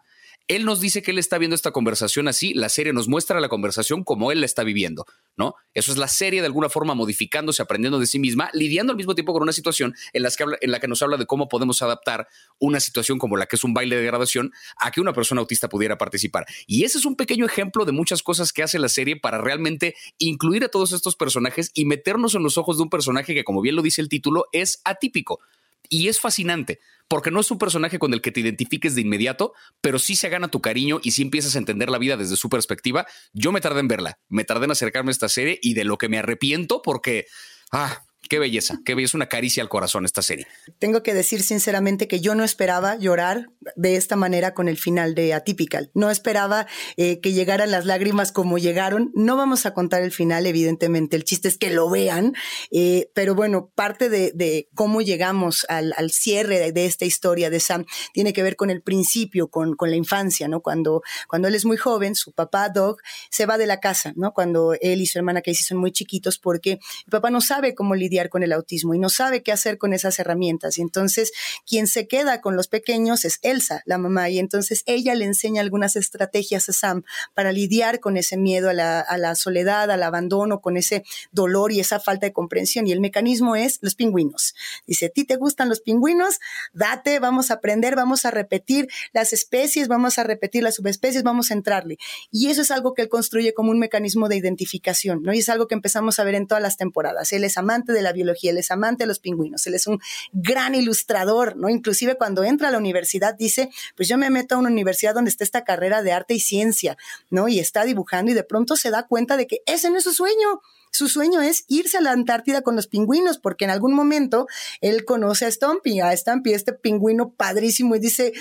Él 0.48 0.64
nos 0.64 0.80
dice 0.80 1.02
que 1.02 1.10
él 1.10 1.18
está 1.18 1.38
viendo 1.38 1.54
esta 1.54 1.70
conversación 1.70 2.28
así, 2.28 2.54
la 2.54 2.68
serie 2.68 2.92
nos 2.92 3.08
muestra 3.08 3.40
la 3.40 3.48
conversación 3.48 4.04
como 4.04 4.32
él 4.32 4.40
la 4.40 4.46
está 4.46 4.64
viviendo, 4.64 5.06
¿no? 5.36 5.54
Eso 5.74 5.92
es 5.92 5.98
la 5.98 6.08
serie 6.08 6.40
de 6.40 6.46
alguna 6.46 6.68
forma 6.68 6.94
modificándose, 6.94 7.62
aprendiendo 7.62 7.98
de 7.98 8.06
sí 8.06 8.18
misma, 8.18 8.50
lidiando 8.52 8.92
al 8.92 8.96
mismo 8.96 9.14
tiempo 9.14 9.32
con 9.32 9.42
una 9.42 9.52
situación 9.52 9.94
en, 10.12 10.22
que 10.22 10.44
en 10.60 10.70
la 10.70 10.80
que 10.80 10.88
nos 10.88 11.02
habla 11.02 11.16
de 11.16 11.26
cómo 11.26 11.48
podemos 11.48 11.82
adaptar 11.82 12.28
una 12.58 12.80
situación 12.80 13.18
como 13.18 13.36
la 13.36 13.46
que 13.46 13.56
es 13.56 13.64
un 13.64 13.74
baile 13.74 13.96
de 13.96 14.04
graduación 14.04 14.52
a 14.78 14.90
que 14.90 15.00
una 15.00 15.12
persona 15.12 15.40
autista 15.40 15.68
pudiera 15.68 15.98
participar. 15.98 16.46
Y 16.66 16.84
ese 16.84 16.98
es 16.98 17.04
un 17.04 17.16
pequeño 17.16 17.46
ejemplo 17.46 17.84
de 17.84 17.92
muchas 17.92 18.22
cosas 18.22 18.52
que 18.52 18.62
hace 18.62 18.78
la 18.78 18.88
serie 18.88 19.16
para 19.16 19.38
realmente 19.38 19.94
incluir 20.18 20.64
a 20.64 20.68
todos 20.68 20.92
estos 20.92 21.16
personajes 21.16 21.70
y 21.74 21.84
meternos 21.84 22.34
en 22.34 22.42
los 22.42 22.58
ojos 22.58 22.76
de 22.76 22.84
un 22.84 22.90
personaje 22.90 23.34
que, 23.34 23.44
como 23.44 23.60
bien 23.60 23.76
lo 23.76 23.82
dice 23.82 24.00
el 24.00 24.08
título, 24.08 24.46
es 24.52 24.80
atípico. 24.84 25.40
Y 25.88 26.08
es 26.08 26.20
fascinante, 26.20 26.80
porque 27.08 27.30
no 27.30 27.40
es 27.40 27.50
un 27.50 27.58
personaje 27.58 27.98
con 27.98 28.14
el 28.14 28.22
que 28.22 28.32
te 28.32 28.40
identifiques 28.40 28.94
de 28.94 29.02
inmediato, 29.02 29.52
pero 29.80 29.98
sí 29.98 30.16
se 30.16 30.28
gana 30.28 30.48
tu 30.48 30.60
cariño 30.60 31.00
y 31.02 31.10
sí 31.10 31.22
empiezas 31.22 31.54
a 31.54 31.58
entender 31.58 31.90
la 31.90 31.98
vida 31.98 32.16
desde 32.16 32.36
su 32.36 32.48
perspectiva. 32.48 33.06
Yo 33.32 33.52
me 33.52 33.60
tardé 33.60 33.80
en 33.80 33.88
verla, 33.88 34.18
me 34.28 34.44
tardé 34.44 34.64
en 34.64 34.70
acercarme 34.70 35.10
a 35.10 35.12
esta 35.12 35.28
serie 35.28 35.58
y 35.62 35.74
de 35.74 35.84
lo 35.84 35.98
que 35.98 36.08
me 36.08 36.18
arrepiento 36.18 36.80
porque, 36.82 37.26
ah, 37.70 38.02
Qué 38.28 38.38
belleza, 38.38 38.78
qué 38.84 38.94
belleza, 38.94 39.16
una 39.16 39.28
caricia 39.28 39.62
al 39.62 39.68
corazón 39.68 40.04
esta 40.04 40.22
serie. 40.22 40.46
Tengo 40.78 41.02
que 41.02 41.12
decir 41.12 41.42
sinceramente 41.42 42.06
que 42.06 42.20
yo 42.20 42.36
no 42.36 42.44
esperaba 42.44 42.96
llorar 42.96 43.50
de 43.74 43.96
esta 43.96 44.14
manera 44.14 44.54
con 44.54 44.68
el 44.68 44.78
final 44.78 45.14
de 45.14 45.34
Atypical. 45.34 45.90
No 45.92 46.08
esperaba 46.08 46.66
eh, 46.96 47.20
que 47.20 47.32
llegaran 47.32 47.72
las 47.72 47.84
lágrimas 47.84 48.30
como 48.30 48.58
llegaron. 48.58 49.10
No 49.14 49.36
vamos 49.36 49.66
a 49.66 49.74
contar 49.74 50.02
el 50.02 50.12
final, 50.12 50.46
evidentemente. 50.46 51.16
El 51.16 51.24
chiste 51.24 51.48
es 51.48 51.58
que 51.58 51.70
lo 51.70 51.90
vean. 51.90 52.34
Eh, 52.70 53.10
pero 53.12 53.34
bueno, 53.34 53.72
parte 53.74 54.08
de, 54.08 54.68
cómo 54.74 55.02
llegamos 55.02 55.66
al, 55.68 55.92
cierre 56.10 56.72
de, 56.72 56.86
esta 56.86 57.04
historia 57.04 57.50
de 57.50 57.58
Sam 57.58 57.84
tiene 58.14 58.32
que 58.32 58.42
ver 58.42 58.54
con 58.54 58.70
el 58.70 58.82
principio, 58.82 59.48
con, 59.48 59.76
la 59.78 59.96
infancia, 59.96 60.46
¿no? 60.46 60.60
Cuando, 60.60 61.02
cuando 61.28 61.48
él 61.48 61.56
es 61.56 61.64
muy 61.64 61.76
joven, 61.76 62.14
su 62.14 62.32
papá, 62.32 62.68
Doug, 62.68 62.98
se 63.30 63.46
va 63.46 63.58
de 63.58 63.66
la 63.66 63.80
casa, 63.80 64.12
¿no? 64.14 64.32
Cuando 64.32 64.74
él 64.80 65.00
y 65.00 65.06
su 65.06 65.18
hermana 65.18 65.42
Casey 65.42 65.64
son 65.64 65.78
muy 65.78 65.90
chiquitos 65.90 66.38
porque 66.38 66.72
el 66.72 67.10
papá 67.10 67.30
no 67.30 67.40
sabe 67.40 67.74
cómo 67.74 67.94
lidiar 67.96 68.11
con 68.30 68.42
el 68.42 68.52
autismo 68.52 68.94
y 68.94 68.98
no 68.98 69.08
sabe 69.08 69.42
qué 69.42 69.52
hacer 69.52 69.78
con 69.78 69.92
esas 69.92 70.18
herramientas. 70.18 70.78
Y 70.78 70.82
entonces 70.82 71.32
quien 71.66 71.86
se 71.86 72.06
queda 72.06 72.40
con 72.40 72.56
los 72.56 72.68
pequeños 72.68 73.24
es 73.24 73.38
Elsa, 73.42 73.82
la 73.86 73.98
mamá, 73.98 74.28
y 74.28 74.38
entonces 74.38 74.82
ella 74.86 75.14
le 75.14 75.24
enseña 75.24 75.60
algunas 75.60 75.96
estrategias 75.96 76.68
a 76.68 76.72
Sam 76.72 77.02
para 77.34 77.52
lidiar 77.52 78.00
con 78.00 78.16
ese 78.16 78.36
miedo 78.36 78.68
a 78.70 78.72
la, 78.72 79.00
a 79.00 79.18
la 79.18 79.34
soledad, 79.34 79.90
al 79.90 80.02
abandono, 80.02 80.60
con 80.60 80.76
ese 80.76 81.04
dolor 81.30 81.72
y 81.72 81.80
esa 81.80 82.00
falta 82.00 82.26
de 82.26 82.32
comprensión. 82.32 82.86
Y 82.86 82.92
el 82.92 83.00
mecanismo 83.00 83.56
es 83.56 83.78
los 83.80 83.94
pingüinos. 83.94 84.54
Dice, 84.86 85.06
¿a 85.06 85.08
ti 85.08 85.24
te 85.24 85.36
gustan 85.36 85.68
los 85.68 85.80
pingüinos? 85.80 86.38
Date, 86.72 87.18
vamos 87.18 87.50
a 87.50 87.54
aprender, 87.54 87.96
vamos 87.96 88.24
a 88.24 88.30
repetir 88.30 88.88
las 89.12 89.32
especies, 89.32 89.88
vamos 89.88 90.18
a 90.18 90.24
repetir 90.24 90.62
las 90.62 90.76
subespecies, 90.76 91.22
vamos 91.22 91.50
a 91.50 91.54
entrarle. 91.54 91.98
Y 92.30 92.48
eso 92.48 92.62
es 92.62 92.70
algo 92.70 92.94
que 92.94 93.02
él 93.02 93.08
construye 93.08 93.54
como 93.54 93.70
un 93.70 93.78
mecanismo 93.78 94.28
de 94.28 94.36
identificación, 94.36 95.22
¿no? 95.22 95.32
Y 95.32 95.38
es 95.38 95.48
algo 95.48 95.68
que 95.68 95.74
empezamos 95.74 96.18
a 96.18 96.24
ver 96.24 96.34
en 96.34 96.46
todas 96.46 96.62
las 96.62 96.76
temporadas. 96.76 97.32
Él 97.32 97.44
es 97.44 97.56
amante 97.56 97.92
de 97.92 98.01
la 98.02 98.12
biología, 98.12 98.50
él 98.50 98.58
es 98.58 98.70
amante 98.70 99.04
de 99.04 99.08
los 99.08 99.18
pingüinos, 99.18 99.66
él 99.66 99.74
es 99.74 99.86
un 99.86 99.98
gran 100.32 100.74
ilustrador, 100.74 101.56
¿no? 101.56 101.68
Inclusive 101.68 102.16
cuando 102.16 102.44
entra 102.44 102.68
a 102.68 102.70
la 102.70 102.78
universidad 102.78 103.34
dice, 103.34 103.70
pues 103.96 104.08
yo 104.08 104.18
me 104.18 104.30
meto 104.30 104.54
a 104.54 104.58
una 104.58 104.70
universidad 104.70 105.14
donde 105.14 105.30
está 105.30 105.44
esta 105.44 105.64
carrera 105.64 106.02
de 106.02 106.12
arte 106.12 106.34
y 106.34 106.40
ciencia, 106.40 106.96
¿no? 107.30 107.48
Y 107.48 107.58
está 107.58 107.84
dibujando 107.84 108.30
y 108.30 108.34
de 108.34 108.44
pronto 108.44 108.76
se 108.76 108.90
da 108.90 109.06
cuenta 109.06 109.36
de 109.36 109.46
que 109.46 109.62
ese 109.66 109.90
no 109.90 109.98
es 109.98 110.04
su 110.04 110.12
sueño. 110.12 110.60
Su 110.90 111.08
sueño 111.08 111.40
es 111.40 111.64
irse 111.68 111.96
a 111.96 112.02
la 112.02 112.12
Antártida 112.12 112.60
con 112.60 112.76
los 112.76 112.86
pingüinos, 112.86 113.38
porque 113.38 113.64
en 113.64 113.70
algún 113.70 113.94
momento 113.94 114.46
él 114.82 115.06
conoce 115.06 115.46
a 115.46 115.50
Stumpy, 115.50 116.00
a 116.00 116.14
Stumpy, 116.14 116.52
este 116.52 116.74
pingüino 116.74 117.32
padrísimo, 117.32 117.96
y 117.96 117.98
dice, 117.98 118.32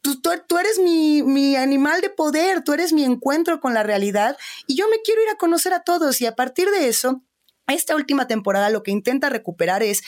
Tú, 0.00 0.20
tú, 0.20 0.58
eres 0.58 0.78
mi, 0.78 1.24
mi, 1.24 1.56
animal 1.56 2.00
de 2.00 2.08
poder, 2.08 2.62
tú 2.62 2.72
eres 2.72 2.92
mi 2.92 3.04
encuentro 3.04 3.60
con 3.60 3.74
la 3.74 3.82
realidad 3.82 4.38
y 4.68 4.76
yo 4.76 4.88
me 4.88 5.02
quiero 5.02 5.22
ir 5.22 5.28
a 5.28 5.36
conocer 5.36 5.72
a 5.74 5.82
todos 5.82 6.20
y 6.20 6.26
a 6.26 6.36
partir 6.36 6.70
de 6.70 6.86
eso 6.86 7.24
esta 7.68 7.94
última 7.96 8.26
temporada 8.26 8.70
lo 8.70 8.82
que 8.82 8.90
intenta 8.90 9.28
recuperar 9.28 9.82
es 9.82 10.02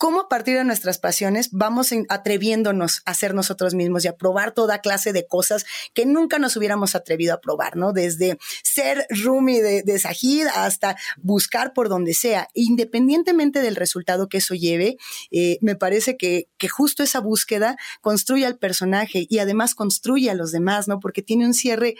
cómo 0.00 0.20
a 0.20 0.28
partir 0.30 0.56
de 0.56 0.64
nuestras 0.64 0.98
pasiones 0.98 1.50
vamos 1.52 1.90
atreviéndonos 2.08 3.02
a 3.04 3.12
ser 3.12 3.34
nosotros 3.34 3.74
mismos 3.74 4.02
y 4.02 4.08
a 4.08 4.16
probar 4.16 4.52
toda 4.52 4.78
clase 4.78 5.12
de 5.12 5.26
cosas 5.26 5.66
que 5.92 6.06
nunca 6.06 6.38
nos 6.38 6.56
hubiéramos 6.56 6.94
atrevido 6.94 7.34
a 7.34 7.40
probar, 7.42 7.76
¿no? 7.76 7.92
Desde 7.92 8.38
ser 8.64 9.06
roomie 9.10 9.62
de, 9.62 9.82
de 9.82 9.98
Sajid 9.98 10.46
hasta 10.54 10.96
buscar 11.18 11.74
por 11.74 11.90
donde 11.90 12.14
sea, 12.14 12.48
independientemente 12.54 13.60
del 13.60 13.76
resultado 13.76 14.30
que 14.30 14.38
eso 14.38 14.54
lleve, 14.54 14.96
eh, 15.30 15.58
me 15.60 15.76
parece 15.76 16.16
que, 16.16 16.48
que 16.56 16.68
justo 16.70 17.02
esa 17.02 17.20
búsqueda 17.20 17.76
construye 18.00 18.46
al 18.46 18.56
personaje 18.56 19.26
y 19.28 19.38
además 19.38 19.74
construye 19.74 20.30
a 20.30 20.34
los 20.34 20.50
demás, 20.50 20.88
¿no? 20.88 20.98
Porque 20.98 21.20
tiene 21.20 21.44
un 21.44 21.52
cierre 21.52 21.96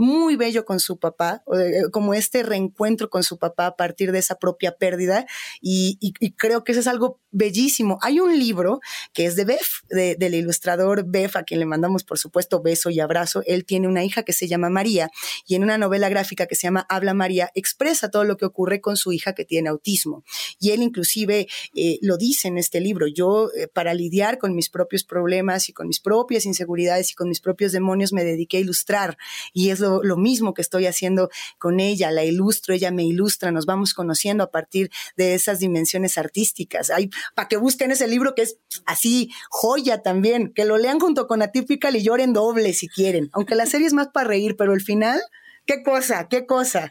muy 0.00 0.36
bello 0.36 0.64
con 0.64 0.80
su 0.80 0.98
papá, 0.98 1.44
eh, 1.54 1.82
como 1.92 2.14
este 2.14 2.42
reencuentro 2.42 3.10
con 3.10 3.22
su 3.22 3.38
papá 3.38 3.66
a 3.66 3.76
partir 3.76 4.12
de 4.12 4.18
esa 4.18 4.36
propia 4.36 4.72
pérdida. 4.72 5.26
Y, 5.60 6.14
creo 6.38 6.64
que 6.64 6.72
eso 6.72 6.80
es 6.80 6.86
algo 6.86 7.20
bellísimo. 7.30 7.98
Hay 8.00 8.18
un 8.18 8.38
libro 8.38 8.80
que 9.12 9.26
es 9.26 9.36
de 9.36 9.44
Bef, 9.44 9.82
del 9.90 10.34
ilustrador 10.34 11.04
Bef, 11.06 11.36
a 11.36 11.42
quien 11.42 11.60
le 11.60 11.66
mandamos, 11.66 12.02
por 12.02 12.18
supuesto, 12.18 12.62
beso 12.62 12.88
y 12.88 12.98
abrazo. 12.98 13.42
Él 13.44 13.66
tiene 13.66 13.88
una 13.88 14.02
hija 14.02 14.22
que 14.22 14.32
se 14.32 14.48
llama 14.48 14.70
María 14.70 15.10
y 15.46 15.54
en 15.54 15.64
una 15.64 15.76
novela 15.76 16.08
gráfica 16.08 16.46
que 16.46 16.54
se 16.54 16.62
llama 16.62 16.86
Habla 16.88 17.12
María 17.12 17.50
expresa 17.54 18.10
todo 18.10 18.24
lo 18.24 18.38
que 18.38 18.46
ocurre 18.46 18.80
con 18.80 18.96
su 18.96 19.12
hija 19.12 19.34
que 19.34 19.44
tiene 19.44 19.68
autismo. 19.68 20.24
Y 20.58 20.70
él 20.70 20.82
inclusive 20.82 21.46
eh, 21.74 21.98
lo 22.00 22.16
dice 22.16 22.48
en 22.48 22.56
este 22.56 22.80
libro. 22.80 23.06
Yo, 23.06 23.50
eh, 23.54 23.68
para 23.68 23.92
lidiar 23.92 24.38
con 24.38 24.54
mis 24.54 24.70
propios 24.70 25.04
problemas 25.04 25.68
y 25.68 25.74
con 25.74 25.88
mis 25.88 26.00
propias 26.00 26.46
inseguridades 26.46 27.10
y 27.12 27.14
con 27.14 27.28
mis 27.28 27.40
propios 27.40 27.72
demonios, 27.72 28.14
me 28.14 28.24
dediqué 28.24 28.56
a 28.56 28.60
ilustrar. 28.60 29.18
Y 29.52 29.68
es 29.68 29.80
lo, 29.80 29.89
lo 30.02 30.16
mismo 30.16 30.54
que 30.54 30.62
estoy 30.62 30.86
haciendo 30.86 31.28
con 31.58 31.80
ella. 31.80 32.10
La 32.10 32.24
ilustro, 32.24 32.74
ella 32.74 32.90
me 32.90 33.04
ilustra, 33.04 33.50
nos 33.50 33.66
vamos 33.66 33.94
conociendo 33.94 34.44
a 34.44 34.50
partir 34.50 34.90
de 35.16 35.34
esas 35.34 35.58
dimensiones 35.58 36.18
artísticas. 36.18 36.90
Hay 36.90 37.10
para 37.34 37.48
que 37.48 37.56
busquen 37.56 37.90
ese 37.90 38.06
libro 38.06 38.34
que 38.34 38.42
es 38.42 38.58
así, 38.86 39.30
joya 39.50 40.02
también, 40.02 40.52
que 40.54 40.64
lo 40.64 40.78
lean 40.78 41.00
junto 41.00 41.26
con 41.26 41.42
Atypical 41.42 41.96
y 41.96 42.02
lloren 42.02 42.32
doble 42.32 42.72
si 42.72 42.88
quieren, 42.88 43.30
aunque 43.32 43.54
la 43.54 43.66
serie 43.66 43.86
es 43.86 43.92
más 43.92 44.08
para 44.08 44.28
reír, 44.28 44.56
pero 44.56 44.72
el 44.74 44.80
final, 44.80 45.20
qué 45.66 45.82
cosa, 45.82 46.28
qué 46.28 46.46
cosa. 46.46 46.90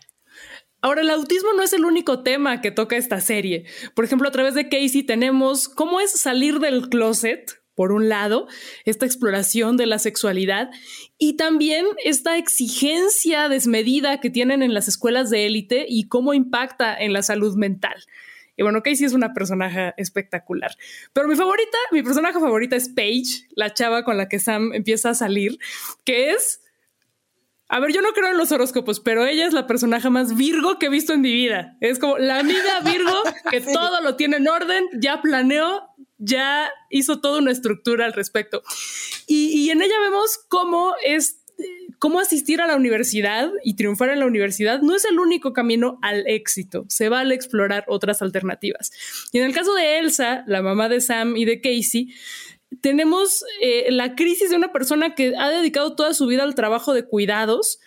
Ahora, 0.82 1.02
el 1.02 1.10
autismo 1.10 1.50
no 1.54 1.64
es 1.64 1.74
el 1.74 1.84
único 1.84 2.24
tema 2.24 2.62
que 2.62 2.72
toca 2.72 2.96
esta 2.96 3.20
serie. 3.20 3.66
Por 3.96 4.06
ejemplo, 4.06 4.30
a 4.30 4.32
través 4.32 4.54
de 4.54 4.70
Casey 4.70 5.04
tenemos 5.04 5.68
cómo 5.68 6.00
es 6.00 6.12
salir 6.12 6.60
del 6.60 6.90
closet, 6.90 7.52
por 7.80 7.94
un 7.94 8.10
lado, 8.10 8.50
esta 8.84 9.06
exploración 9.06 9.78
de 9.78 9.86
la 9.86 10.00
sexualidad 10.00 10.70
y 11.18 11.38
también 11.38 11.86
esta 12.04 12.36
exigencia 12.36 13.48
desmedida 13.48 14.20
que 14.20 14.30
tienen 14.30 14.62
en 14.64 14.74
las 14.74 14.90
escuelas 14.90 15.30
de 15.30 15.46
élite 15.46 15.86
y 15.88 16.10
cómo 16.10 16.34
impacta 16.34 16.94
en 16.94 17.14
la 17.14 17.24
salud 17.24 17.56
mental. 17.56 17.96
Y 18.58 18.64
bueno, 18.64 18.84
Casey 18.84 19.06
es 19.06 19.14
una 19.14 19.34
personaje 19.34 19.94
espectacular. 19.96 20.76
Pero 21.14 21.30
mi 21.30 21.38
favorita, 21.38 21.78
mi 21.94 22.04
personaje 22.04 22.38
favorita 22.38 22.76
es 22.76 22.90
Paige, 22.90 23.48
la 23.56 23.74
chava 23.74 24.04
con 24.04 24.18
la 24.18 24.28
que 24.28 24.40
Sam 24.40 24.74
empieza 24.74 25.12
a 25.12 25.14
salir, 25.14 25.58
que 26.04 26.32
es... 26.32 26.62
A 27.70 27.80
ver, 27.80 27.94
yo 27.94 28.02
no 28.02 28.12
creo 28.12 28.28
en 28.28 28.38
los 28.38 28.52
horóscopos, 28.52 29.00
pero 29.00 29.26
ella 29.26 29.48
es 29.48 29.54
la 29.54 29.68
personaje 29.68 30.10
más 30.10 30.36
Virgo 30.36 30.80
que 30.80 30.88
he 30.88 30.90
visto 30.90 31.14
en 31.14 31.22
mi 31.22 31.32
vida. 31.32 31.78
Es 31.80 31.98
como 31.98 32.18
la 32.18 32.40
amiga 32.40 32.82
Virgo 32.84 33.24
que 33.50 33.62
todo 33.74 34.02
lo 34.02 34.18
tiene 34.18 34.36
en 34.36 34.50
orden, 34.50 34.86
ya 35.00 35.22
planeó, 35.22 35.89
ya 36.20 36.70
hizo 36.90 37.20
toda 37.22 37.40
una 37.40 37.52
estructura 37.52 38.06
al 38.06 38.14
respecto. 38.14 38.62
Y, 39.26 39.70
en 39.70 39.82
ella 39.82 40.00
vemos 40.02 40.38
cómo 40.48 40.94
es 41.04 41.38
cómo 41.98 42.22
asistir 42.22 42.62
a 42.62 42.68
la 42.68 42.78
universidad 42.78 43.52
y 43.64 43.76
triunfar 43.76 44.10
en 44.10 44.20
la 44.20 44.26
universidad 44.26 44.82
no 44.82 44.96
es 44.96 45.04
el 45.04 45.20
único 45.20 45.52
camino 45.52 46.00
al 46.02 46.26
éxito. 46.28 46.86
Se 46.88 47.10
vale 47.10 47.36
explorar 47.36 47.84
otras 47.88 48.22
alternativas. 48.22 48.92
Y 49.34 49.40
en 49.40 49.46
el 49.46 49.54
caso 49.54 49.74
de 49.74 50.00
Elsa, 50.00 50.44
la 50.48 50.62
mamá 50.62 50.88
de 50.88 51.02
Sam 51.02 51.36
y 51.36 51.44
de 51.44 51.60
Casey, 51.60 52.14
tenemos 52.82 53.44
eh, 53.62 53.88
la 53.92 54.16
crisis 54.16 54.50
de 54.50 54.56
una 54.56 54.72
persona 54.72 55.16
que 55.16 55.34
ha 55.38 55.50
dedicado 55.50 55.96
toda 55.96 56.14
su 56.14 56.28
vida 56.28 56.44
al 56.44 56.56
trabajo 56.56 56.94
de 56.94 57.04
cuidados. 57.04 57.80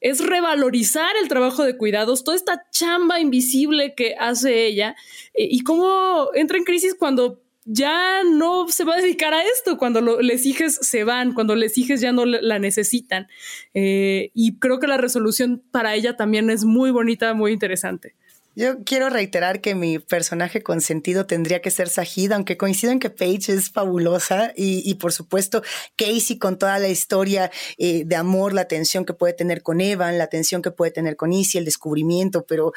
Es 0.00 0.24
revalorizar 0.24 1.14
el 1.22 1.28
trabajo 1.28 1.62
de 1.62 1.76
cuidados, 1.76 2.24
toda 2.24 2.36
esta 2.36 2.64
chamba 2.72 3.20
invisible 3.20 3.94
que 3.94 4.16
hace 4.18 4.66
ella 4.66 4.96
eh, 5.34 5.46
y 5.48 5.60
cómo 5.60 6.30
entra 6.34 6.56
en 6.56 6.64
crisis 6.64 6.96
cuando 6.98 7.40
ya 7.72 8.24
no 8.24 8.66
se 8.68 8.82
va 8.82 8.94
a 8.94 9.00
dedicar 9.00 9.32
a 9.32 9.44
esto 9.44 9.78
cuando 9.78 10.20
les 10.20 10.44
hijes 10.44 10.74
se 10.82 11.04
van, 11.04 11.34
cuando 11.34 11.54
les 11.54 11.78
hijes 11.78 12.00
ya 12.00 12.10
no 12.10 12.26
la 12.26 12.58
necesitan. 12.58 13.28
Eh, 13.74 14.32
y 14.34 14.58
creo 14.58 14.80
que 14.80 14.88
la 14.88 14.96
resolución 14.96 15.62
para 15.70 15.94
ella 15.94 16.16
también 16.16 16.50
es 16.50 16.64
muy 16.64 16.90
bonita, 16.90 17.32
muy 17.32 17.52
interesante. 17.52 18.16
Yo 18.56 18.82
quiero 18.84 19.10
reiterar 19.10 19.60
que 19.60 19.74
mi 19.74 20.00
personaje 20.00 20.62
consentido 20.62 21.26
tendría 21.26 21.62
que 21.62 21.70
ser 21.70 21.88
Sajid, 21.88 22.32
aunque 22.32 22.56
coincido 22.56 22.92
en 22.92 22.98
que 22.98 23.08
Paige 23.08 23.52
es 23.54 23.70
fabulosa 23.70 24.52
y, 24.56 24.94
por 24.94 25.12
supuesto 25.12 25.62
Casey 25.96 26.38
con 26.38 26.58
toda 26.58 26.78
la 26.80 26.88
historia 26.88 27.50
eh, 27.78 28.02
de 28.04 28.16
amor, 28.16 28.52
la 28.52 28.66
tensión 28.66 29.04
que 29.04 29.14
puede 29.14 29.34
tener 29.34 29.62
con 29.62 29.80
Evan, 29.80 30.18
la 30.18 30.26
tensión 30.26 30.62
que 30.62 30.72
puede 30.72 30.90
tener 30.90 31.16
con 31.16 31.32
Izzy, 31.32 31.58
el 31.58 31.64
descubrimiento, 31.64 32.44
pero 32.44 32.72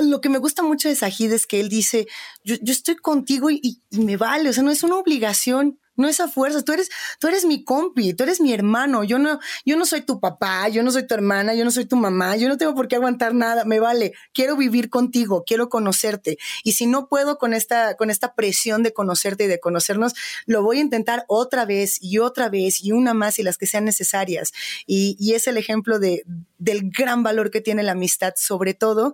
lo 0.00 0.20
que 0.20 0.30
me 0.30 0.38
gusta 0.38 0.62
mucho 0.62 0.88
de 0.88 0.96
Sajid 0.96 1.32
es 1.32 1.46
que 1.46 1.60
él 1.60 1.68
dice, 1.68 2.06
yo, 2.44 2.56
estoy 2.64 2.96
contigo 2.96 3.50
y, 3.50 3.82
me 3.90 4.16
vale, 4.16 4.48
o 4.48 4.52
sea, 4.52 4.62
no 4.62 4.70
es 4.70 4.82
una 4.82 4.96
obligación, 4.96 5.78
no 5.96 6.08
es 6.08 6.20
a 6.20 6.28
fuerza, 6.28 6.62
tú 6.62 6.72
eres, 6.72 6.90
tú 7.18 7.28
eres 7.28 7.44
mi 7.44 7.64
compi, 7.64 8.14
tú 8.14 8.24
eres 8.24 8.40
mi 8.40 8.52
hermano, 8.52 9.04
yo 9.04 9.18
no, 9.18 9.38
yo 9.64 9.76
no 9.76 9.84
soy 9.86 10.02
tu 10.02 10.20
papá, 10.20 10.68
yo 10.68 10.82
no 10.82 10.90
soy 10.90 11.06
tu 11.06 11.14
hermana, 11.14 11.54
yo 11.54 11.64
no 11.64 11.70
soy 11.70 11.84
tu 11.84 11.96
mamá, 11.96 12.36
yo 12.36 12.48
no 12.48 12.56
tengo 12.56 12.74
por 12.74 12.88
qué 12.88 12.96
aguantar 12.96 13.34
nada, 13.34 13.64
me 13.64 13.80
vale, 13.80 14.12
quiero 14.32 14.56
vivir 14.56 14.90
contigo, 14.90 15.44
quiero 15.46 15.68
conocerte. 15.68 16.38
Y 16.64 16.72
si 16.72 16.86
no 16.86 17.08
puedo 17.08 17.38
con 17.38 17.54
esta, 17.54 17.96
con 17.96 18.10
esta 18.10 18.34
presión 18.34 18.82
de 18.82 18.92
conocerte 18.92 19.44
y 19.44 19.48
de 19.48 19.60
conocernos, 19.60 20.14
lo 20.46 20.62
voy 20.62 20.78
a 20.78 20.82
intentar 20.82 21.24
otra 21.28 21.64
vez 21.64 22.02
y 22.02 22.18
otra 22.18 22.48
vez 22.48 22.82
y 22.82 22.92
una 22.92 23.14
más 23.14 23.38
y 23.38 23.42
las 23.42 23.58
que 23.58 23.66
sean 23.66 23.84
necesarias. 23.84 24.52
Y, 24.86 25.16
y 25.18 25.34
es 25.34 25.46
el 25.46 25.56
ejemplo 25.56 25.98
de, 25.98 26.24
del 26.62 26.90
gran 26.96 27.24
valor 27.24 27.50
que 27.50 27.60
tiene 27.60 27.82
la 27.82 27.92
amistad, 27.92 28.34
sobre 28.36 28.72
todo 28.72 29.12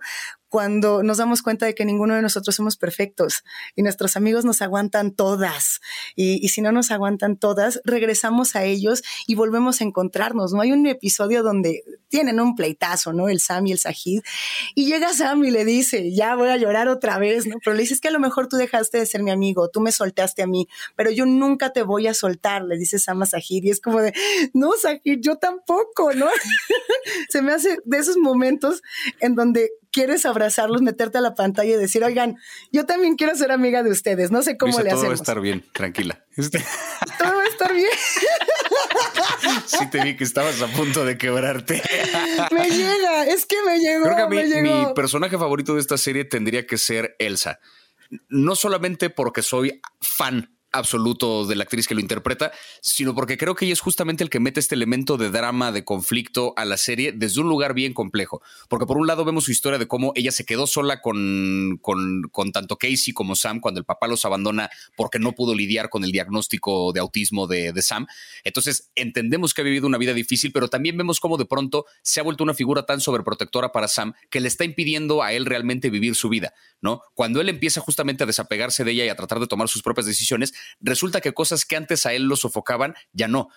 cuando 0.49 1.03
nos 1.03 1.17
damos 1.17 1.41
cuenta 1.41 1.65
de 1.65 1.75
que 1.75 1.85
ninguno 1.85 2.15
de 2.15 2.21
nosotros 2.21 2.55
somos 2.55 2.77
perfectos 2.77 3.43
y 3.75 3.83
nuestros 3.83 4.15
amigos 4.15 4.45
nos 4.45 4.61
aguantan 4.61 5.11
todas. 5.11 5.79
Y, 6.15 6.47
si 6.49 6.61
no 6.61 6.71
nos 6.71 6.91
aguantan 6.91 7.37
todas, 7.37 7.81
regresamos 7.85 8.55
a 8.55 8.63
ellos 8.63 9.03
y 9.27 9.35
volvemos 9.35 9.81
a 9.81 9.83
encontrarnos. 9.83 10.53
No 10.53 10.61
hay 10.61 10.71
un 10.71 10.85
episodio 10.87 11.43
donde 11.43 11.83
tienen 12.09 12.39
un 12.39 12.55
pleitazo, 12.55 13.13
¿no? 13.13 13.29
El 13.29 13.39
Sam 13.39 13.67
y 13.67 13.71
el 13.71 13.79
Sajid. 13.79 14.21
Y 14.75 14.85
llega 14.85 15.13
Sam 15.13 15.43
y 15.43 15.51
le 15.51 15.63
dice, 15.63 16.11
ya 16.13 16.35
voy 16.35 16.49
a 16.49 16.57
llorar 16.57 16.87
otra 16.87 17.17
vez, 17.19 17.45
¿no? 17.45 17.57
Pero 17.63 17.75
le 17.75 17.83
dices 17.83 18.01
que 18.01 18.09
a 18.09 18.11
lo 18.11 18.19
mejor 18.19 18.47
tú 18.47 18.57
dejaste 18.57 18.97
de 18.97 19.05
ser 19.05 19.23
mi 19.23 19.31
amigo, 19.31 19.69
tú 19.69 19.79
me 19.79 19.91
soltaste 19.91 20.41
a 20.41 20.47
mí, 20.47 20.67
pero 20.95 21.11
yo 21.11 21.25
nunca 21.25 21.71
te 21.71 21.83
voy 21.83 22.07
a 22.07 22.13
soltar, 22.13 22.63
le 22.63 22.77
dice 22.77 22.99
Sam 22.99 23.21
a 23.21 23.25
Sajid. 23.25 23.63
Y 23.63 23.69
es 23.69 23.79
como 23.79 24.01
de, 24.01 24.13
no, 24.53 24.71
Sajid, 24.73 25.19
yo 25.21 25.37
tampoco, 25.37 26.13
¿no? 26.13 26.27
Se 27.29 27.41
me 27.41 27.53
hace 27.53 27.77
de 27.85 27.97
esos 27.97 28.17
momentos 28.17 28.81
en 29.19 29.35
donde 29.35 29.69
quieres 29.91 30.25
abrazarlos, 30.25 30.81
meterte 30.81 31.17
a 31.17 31.21
la 31.21 31.35
pantalla 31.35 31.73
y 31.73 31.77
decir, 31.77 32.03
oigan, 32.03 32.37
yo 32.71 32.85
también 32.85 33.15
quiero 33.15 33.35
ser 33.35 33.51
amiga 33.51 33.83
de 33.83 33.91
ustedes. 33.91 34.31
No 34.31 34.41
sé 34.41 34.57
cómo 34.57 34.79
le 34.79 34.89
hacemos. 34.91 35.01
Todo 35.01 35.07
va 35.07 35.13
a 35.13 35.15
estar 35.15 35.41
bien, 35.41 35.65
tranquila. 35.73 36.23
Este 36.39 36.63
todo 37.17 37.35
va 37.35 37.43
a 37.43 37.47
estar 37.47 37.73
bien. 37.73 37.89
sí 39.65 39.89
te 39.89 40.03
vi 40.03 40.15
que 40.15 40.23
estabas 40.23 40.61
a 40.61 40.67
punto 40.67 41.05
de 41.05 41.17
quebrarte. 41.17 41.81
me 42.51 42.69
llega, 42.69 43.25
es 43.25 43.45
que 43.45 43.55
me 43.65 43.79
llegó. 43.79 44.05
Creo 44.05 44.29
que 44.29 44.61
mi 44.61 44.93
personaje 44.95 45.37
favorito 45.37 45.75
de 45.75 45.81
esta 45.81 45.97
serie 45.97 46.25
tendría 46.25 46.65
que 46.65 46.77
ser 46.77 47.15
Elsa. 47.19 47.59
No 48.27 48.55
solamente 48.55 49.09
porque 49.09 49.41
soy 49.41 49.81
fan 50.01 50.58
absoluto 50.71 51.45
de 51.45 51.55
la 51.55 51.63
actriz 51.63 51.87
que 51.87 51.95
lo 51.95 52.01
interpreta, 52.01 52.51
sino 52.81 53.15
porque 53.15 53.37
creo 53.37 53.55
que 53.55 53.65
ella 53.65 53.73
es 53.73 53.79
justamente 53.79 54.23
el 54.23 54.29
que 54.29 54.39
mete 54.39 54.59
este 54.59 54.75
elemento 54.75 55.17
de 55.17 55.29
drama, 55.29 55.71
de 55.71 55.83
conflicto 55.83 56.53
a 56.57 56.65
la 56.65 56.77
serie 56.77 57.11
desde 57.11 57.41
un 57.41 57.49
lugar 57.49 57.73
bien 57.73 57.93
complejo. 57.93 58.41
Porque 58.67 58.85
por 58.85 58.97
un 58.97 59.07
lado 59.07 59.25
vemos 59.25 59.45
su 59.45 59.51
historia 59.51 59.79
de 59.79 59.87
cómo 59.87 60.13
ella 60.15 60.31
se 60.31 60.45
quedó 60.45 60.67
sola 60.67 61.01
con, 61.01 61.79
con, 61.81 62.51
tanto 62.51 62.77
Casey 62.77 63.13
como 63.13 63.35
Sam 63.35 63.59
cuando 63.59 63.79
el 63.79 63.85
papá 63.85 64.07
los 64.07 64.25
abandona 64.25 64.69
porque 64.95 65.19
no 65.19 65.33
pudo 65.33 65.55
lidiar 65.55 65.89
con 65.89 66.03
el 66.03 66.11
diagnóstico 66.11 66.91
de 66.93 66.99
autismo 66.99 67.47
de, 67.47 67.73
de 67.73 67.81
Sam. 67.81 68.07
Entonces 68.43 68.91
entendemos 68.95 69.53
que 69.53 69.61
ha 69.61 69.63
vivido 69.63 69.87
una 69.87 69.97
vida 69.97 70.13
difícil, 70.13 70.51
pero 70.51 70.67
también 70.67 70.97
vemos 70.97 71.19
cómo 71.19 71.37
de 71.37 71.45
pronto 71.45 71.85
se 72.01 72.19
ha 72.19 72.23
vuelto 72.23 72.43
una 72.43 72.53
figura 72.53 72.85
tan 72.85 73.01
sobreprotectora 73.01 73.71
para 73.71 73.87
Sam 73.87 74.13
que 74.29 74.39
le 74.39 74.47
está 74.47 74.63
impidiendo 74.63 75.23
a 75.23 75.33
él 75.33 75.45
realmente 75.45 75.89
vivir 75.89 76.15
su 76.15 76.29
vida, 76.29 76.53
¿no? 76.81 77.01
Cuando 77.13 77.41
él 77.41 77.49
empieza 77.49 77.81
justamente 77.81 78.23
a 78.23 78.27
desapegarse 78.27 78.83
de 78.83 78.91
ella 78.91 79.05
y 79.05 79.09
a 79.09 79.15
tratar 79.15 79.39
de 79.39 79.47
tomar 79.47 79.67
sus 79.67 79.81
propias 79.81 80.05
decisiones, 80.05 80.53
resulta 80.79 81.21
que 81.21 81.33
cosas 81.33 81.65
que 81.65 81.75
antes 81.75 82.05
a 82.05 82.13
él 82.13 82.23
lo 82.23 82.35
sofocaban, 82.35 82.95
ya 83.13 83.27
no. 83.27 83.49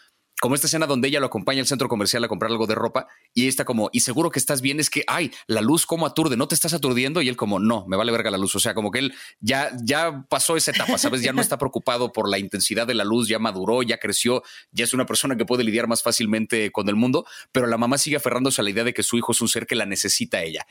Como 0.42 0.56
esta 0.56 0.66
escena 0.66 0.88
donde 0.88 1.06
ella 1.06 1.20
lo 1.20 1.26
acompaña 1.26 1.60
al 1.60 1.68
centro 1.68 1.88
comercial 1.88 2.24
a 2.24 2.26
comprar 2.26 2.50
algo 2.50 2.66
de 2.66 2.74
ropa 2.74 3.06
y 3.32 3.46
está 3.46 3.64
como, 3.64 3.90
y 3.92 4.00
seguro 4.00 4.30
que 4.30 4.40
estás 4.40 4.60
bien, 4.60 4.80
es 4.80 4.90
que, 4.90 5.04
ay, 5.06 5.30
la 5.46 5.60
luz 5.60 5.86
como 5.86 6.04
aturde, 6.04 6.36
no 6.36 6.48
te 6.48 6.56
estás 6.56 6.74
aturdiendo 6.74 7.22
y 7.22 7.28
él 7.28 7.36
como, 7.36 7.60
no, 7.60 7.86
me 7.86 7.96
vale 7.96 8.10
verga 8.10 8.28
la 8.28 8.38
luz, 8.38 8.56
o 8.56 8.58
sea, 8.58 8.74
como 8.74 8.90
que 8.90 8.98
él 8.98 9.14
ya, 9.38 9.70
ya 9.84 10.26
pasó 10.28 10.56
esa 10.56 10.72
etapa, 10.72 10.98
¿sabes? 10.98 11.22
Ya 11.22 11.32
no 11.32 11.40
está 11.40 11.58
preocupado 11.58 12.12
por 12.12 12.28
la 12.28 12.40
intensidad 12.40 12.88
de 12.88 12.94
la 12.94 13.04
luz, 13.04 13.28
ya 13.28 13.38
maduró, 13.38 13.84
ya 13.84 13.98
creció, 13.98 14.42
ya 14.72 14.82
es 14.82 14.92
una 14.92 15.06
persona 15.06 15.36
que 15.36 15.46
puede 15.46 15.62
lidiar 15.62 15.86
más 15.86 16.02
fácilmente 16.02 16.72
con 16.72 16.88
el 16.88 16.96
mundo, 16.96 17.24
pero 17.52 17.68
la 17.68 17.78
mamá 17.78 17.96
sigue 17.96 18.16
aferrándose 18.16 18.62
a 18.62 18.64
la 18.64 18.70
idea 18.70 18.82
de 18.82 18.94
que 18.94 19.04
su 19.04 19.16
hijo 19.16 19.30
es 19.30 19.40
un 19.40 19.48
ser 19.48 19.68
que 19.68 19.76
la 19.76 19.86
necesita 19.86 20.42
ella. 20.42 20.66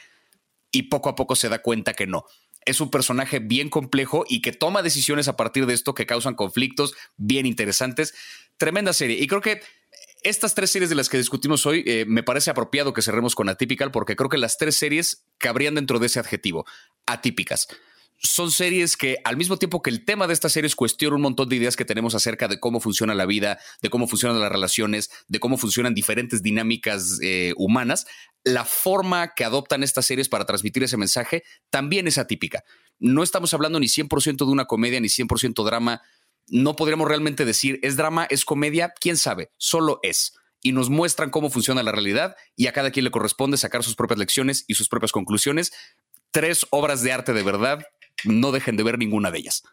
Y 0.69 0.83
poco 0.83 1.07
a 1.07 1.15
poco 1.15 1.37
se 1.37 1.47
da 1.47 1.61
cuenta 1.61 1.93
que 1.93 2.07
no 2.07 2.25
es 2.65 2.81
un 2.81 2.91
personaje 2.91 3.39
bien 3.39 3.69
complejo 3.69 4.25
y 4.27 4.41
que 4.41 4.51
toma 4.51 4.81
decisiones 4.81 5.27
a 5.27 5.35
partir 5.35 5.65
de 5.65 5.73
esto 5.73 5.93
que 5.93 6.05
causan 6.05 6.35
conflictos 6.35 6.93
bien 7.17 7.45
interesantes. 7.45 8.13
Tremenda 8.57 8.93
serie. 8.93 9.17
Y 9.19 9.27
creo 9.27 9.41
que 9.41 9.61
estas 10.23 10.53
tres 10.53 10.69
series 10.69 10.89
de 10.89 10.95
las 10.95 11.09
que 11.09 11.17
discutimos 11.17 11.65
hoy, 11.65 11.83
eh, 11.87 12.05
me 12.07 12.23
parece 12.23 12.51
apropiado 12.51 12.93
que 12.93 13.01
cerremos 13.01 13.33
con 13.33 13.49
Atypical 13.49 13.91
porque 13.91 14.15
creo 14.15 14.29
que 14.29 14.37
las 14.37 14.57
tres 14.57 14.75
series 14.75 15.25
cabrían 15.37 15.75
dentro 15.75 15.97
de 15.99 16.07
ese 16.07 16.19
adjetivo, 16.19 16.65
atípicas 17.05 17.67
son 18.23 18.51
series 18.51 18.97
que 18.97 19.17
al 19.23 19.35
mismo 19.35 19.57
tiempo 19.57 19.81
que 19.81 19.89
el 19.89 20.05
tema 20.05 20.27
de 20.27 20.33
estas 20.33 20.51
series 20.51 20.75
cuestiona 20.75 21.15
un 21.15 21.23
montón 21.23 21.49
de 21.49 21.55
ideas 21.55 21.75
que 21.75 21.85
tenemos 21.85 22.13
acerca 22.13 22.47
de 22.47 22.59
cómo 22.59 22.79
funciona 22.79 23.15
la 23.15 23.25
vida, 23.25 23.59
de 23.81 23.89
cómo 23.89 24.07
funcionan 24.07 24.39
las 24.39 24.51
relaciones, 24.51 25.09
de 25.27 25.39
cómo 25.39 25.57
funcionan 25.57 25.95
diferentes 25.95 26.43
dinámicas 26.43 27.19
eh, 27.23 27.53
humanas, 27.57 28.05
la 28.43 28.63
forma 28.63 29.33
que 29.33 29.43
adoptan 29.43 29.83
estas 29.83 30.05
series 30.05 30.29
para 30.29 30.45
transmitir 30.45 30.83
ese 30.83 30.97
mensaje 30.97 31.43
también 31.69 32.07
es 32.07 32.17
atípica. 32.17 32.63
no 32.99 33.23
estamos 33.23 33.53
hablando 33.55 33.79
ni 33.79 33.87
100% 33.87 34.37
de 34.37 34.51
una 34.51 34.65
comedia 34.65 34.99
ni 34.99 35.07
100% 35.07 35.65
drama. 35.65 36.01
No 36.47 36.75
podríamos 36.75 37.07
realmente 37.07 37.45
decir 37.45 37.79
es 37.81 37.95
drama, 37.95 38.27
es 38.29 38.45
comedia, 38.45 38.93
quién 38.99 39.17
sabe, 39.17 39.49
solo 39.57 39.99
es. 40.03 40.33
Y 40.61 40.73
nos 40.73 40.91
muestran 40.91 41.31
cómo 41.31 41.49
funciona 41.49 41.81
la 41.81 41.91
realidad 41.91 42.35
y 42.55 42.67
a 42.67 42.73
cada 42.73 42.91
quien 42.91 43.05
le 43.05 43.11
corresponde 43.11 43.57
sacar 43.57 43.83
sus 43.83 43.95
propias 43.95 44.19
lecciones 44.19 44.63
y 44.67 44.75
sus 44.75 44.89
propias 44.89 45.11
conclusiones. 45.11 45.71
Tres 46.29 46.67
obras 46.69 47.01
de 47.01 47.11
arte 47.11 47.33
de 47.33 47.41
verdad, 47.41 47.83
no 48.25 48.51
dejen 48.51 48.77
de 48.77 48.83
ver 48.83 48.97
ninguna 48.97 49.31
de 49.31 49.39
ellas. 49.39 49.63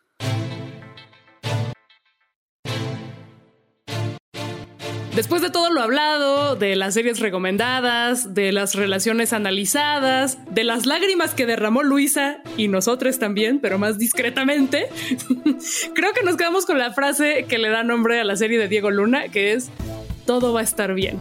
Después 5.18 5.42
de 5.42 5.50
todo 5.50 5.72
lo 5.72 5.82
hablado, 5.82 6.54
de 6.54 6.76
las 6.76 6.94
series 6.94 7.18
recomendadas, 7.18 8.34
de 8.34 8.52
las 8.52 8.76
relaciones 8.76 9.32
analizadas, 9.32 10.38
de 10.54 10.62
las 10.62 10.86
lágrimas 10.86 11.34
que 11.34 11.44
derramó 11.44 11.82
Luisa 11.82 12.40
y 12.56 12.68
nosotros 12.68 13.18
también, 13.18 13.58
pero 13.58 13.80
más 13.80 13.98
discretamente, 13.98 14.86
creo 15.96 16.12
que 16.12 16.22
nos 16.22 16.36
quedamos 16.36 16.66
con 16.66 16.78
la 16.78 16.92
frase 16.92 17.46
que 17.48 17.58
le 17.58 17.68
da 17.68 17.82
nombre 17.82 18.20
a 18.20 18.24
la 18.24 18.36
serie 18.36 18.60
de 18.60 18.68
Diego 18.68 18.92
Luna, 18.92 19.26
que 19.26 19.54
es, 19.54 19.70
todo 20.24 20.52
va 20.52 20.60
a 20.60 20.62
estar 20.62 20.94
bien. 20.94 21.18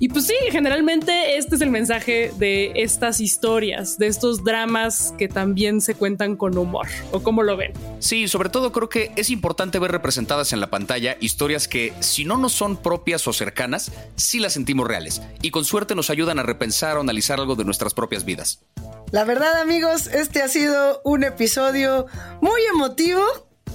Y 0.00 0.08
pues 0.08 0.26
sí, 0.26 0.34
generalmente 0.50 1.36
este 1.36 1.54
es 1.54 1.60
el 1.60 1.70
mensaje 1.70 2.32
de 2.36 2.72
estas 2.74 3.20
historias, 3.20 3.96
de 3.96 4.08
estos 4.08 4.42
dramas 4.42 5.14
que 5.16 5.28
también 5.28 5.80
se 5.80 5.94
cuentan 5.94 6.36
con 6.36 6.58
humor, 6.58 6.88
o 7.12 7.22
cómo 7.22 7.42
lo 7.44 7.56
ven. 7.56 7.72
Sí, 8.00 8.26
sobre 8.26 8.48
todo 8.48 8.72
creo 8.72 8.88
que 8.88 9.12
es 9.14 9.30
importante 9.30 9.78
ver 9.78 9.92
representadas 9.92 10.52
en 10.52 10.60
la 10.60 10.68
pantalla 10.68 11.16
historias 11.20 11.68
que, 11.68 11.92
si 12.00 12.24
no 12.24 12.36
nos 12.36 12.52
son 12.52 12.76
propias 12.76 13.26
o 13.28 13.32
cercanas, 13.32 13.92
sí 14.16 14.40
las 14.40 14.54
sentimos 14.54 14.88
reales, 14.88 15.22
y 15.42 15.50
con 15.50 15.64
suerte 15.64 15.94
nos 15.94 16.10
ayudan 16.10 16.40
a 16.40 16.42
repensar 16.42 16.96
o 16.96 17.00
analizar 17.00 17.38
algo 17.38 17.54
de 17.54 17.64
nuestras 17.64 17.94
propias 17.94 18.24
vidas. 18.24 18.64
La 19.12 19.24
verdad 19.24 19.60
amigos, 19.60 20.08
este 20.08 20.42
ha 20.42 20.48
sido 20.48 21.00
un 21.04 21.22
episodio 21.22 22.06
muy 22.40 22.60
emotivo 22.74 23.22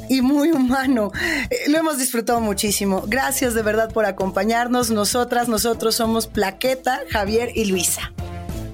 y 0.09 0.21
muy 0.21 0.51
humano. 0.51 1.11
Eh, 1.49 1.69
lo 1.69 1.77
hemos 1.77 1.97
disfrutado 1.97 2.41
muchísimo. 2.41 3.03
Gracias 3.07 3.53
de 3.53 3.61
verdad 3.61 3.91
por 3.93 4.05
acompañarnos. 4.05 4.91
Nosotras, 4.91 5.47
nosotros 5.47 5.95
somos 5.95 6.27
Plaqueta, 6.27 7.01
Javier 7.09 7.51
y 7.55 7.65
Luisa. 7.65 8.11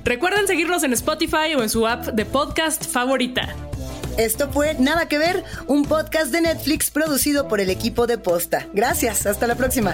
Recuerden 0.03 0.47
seguirnos 0.47 0.83
en 0.83 0.93
Spotify 0.93 1.55
o 1.57 1.63
en 1.63 1.69
su 1.69 1.87
app 1.87 2.05
de 2.07 2.25
podcast 2.25 2.85
favorita. 2.85 3.55
Esto 4.17 4.49
fue 4.49 4.75
Nada 4.75 5.07
que 5.07 5.17
ver, 5.17 5.43
un 5.67 5.83
podcast 5.83 6.31
de 6.31 6.41
Netflix 6.41 6.89
producido 6.89 7.47
por 7.47 7.59
el 7.59 7.69
equipo 7.69 8.07
de 8.07 8.17
Posta. 8.17 8.67
Gracias, 8.73 9.25
hasta 9.25 9.45
la 9.45 9.55
próxima. 9.55 9.93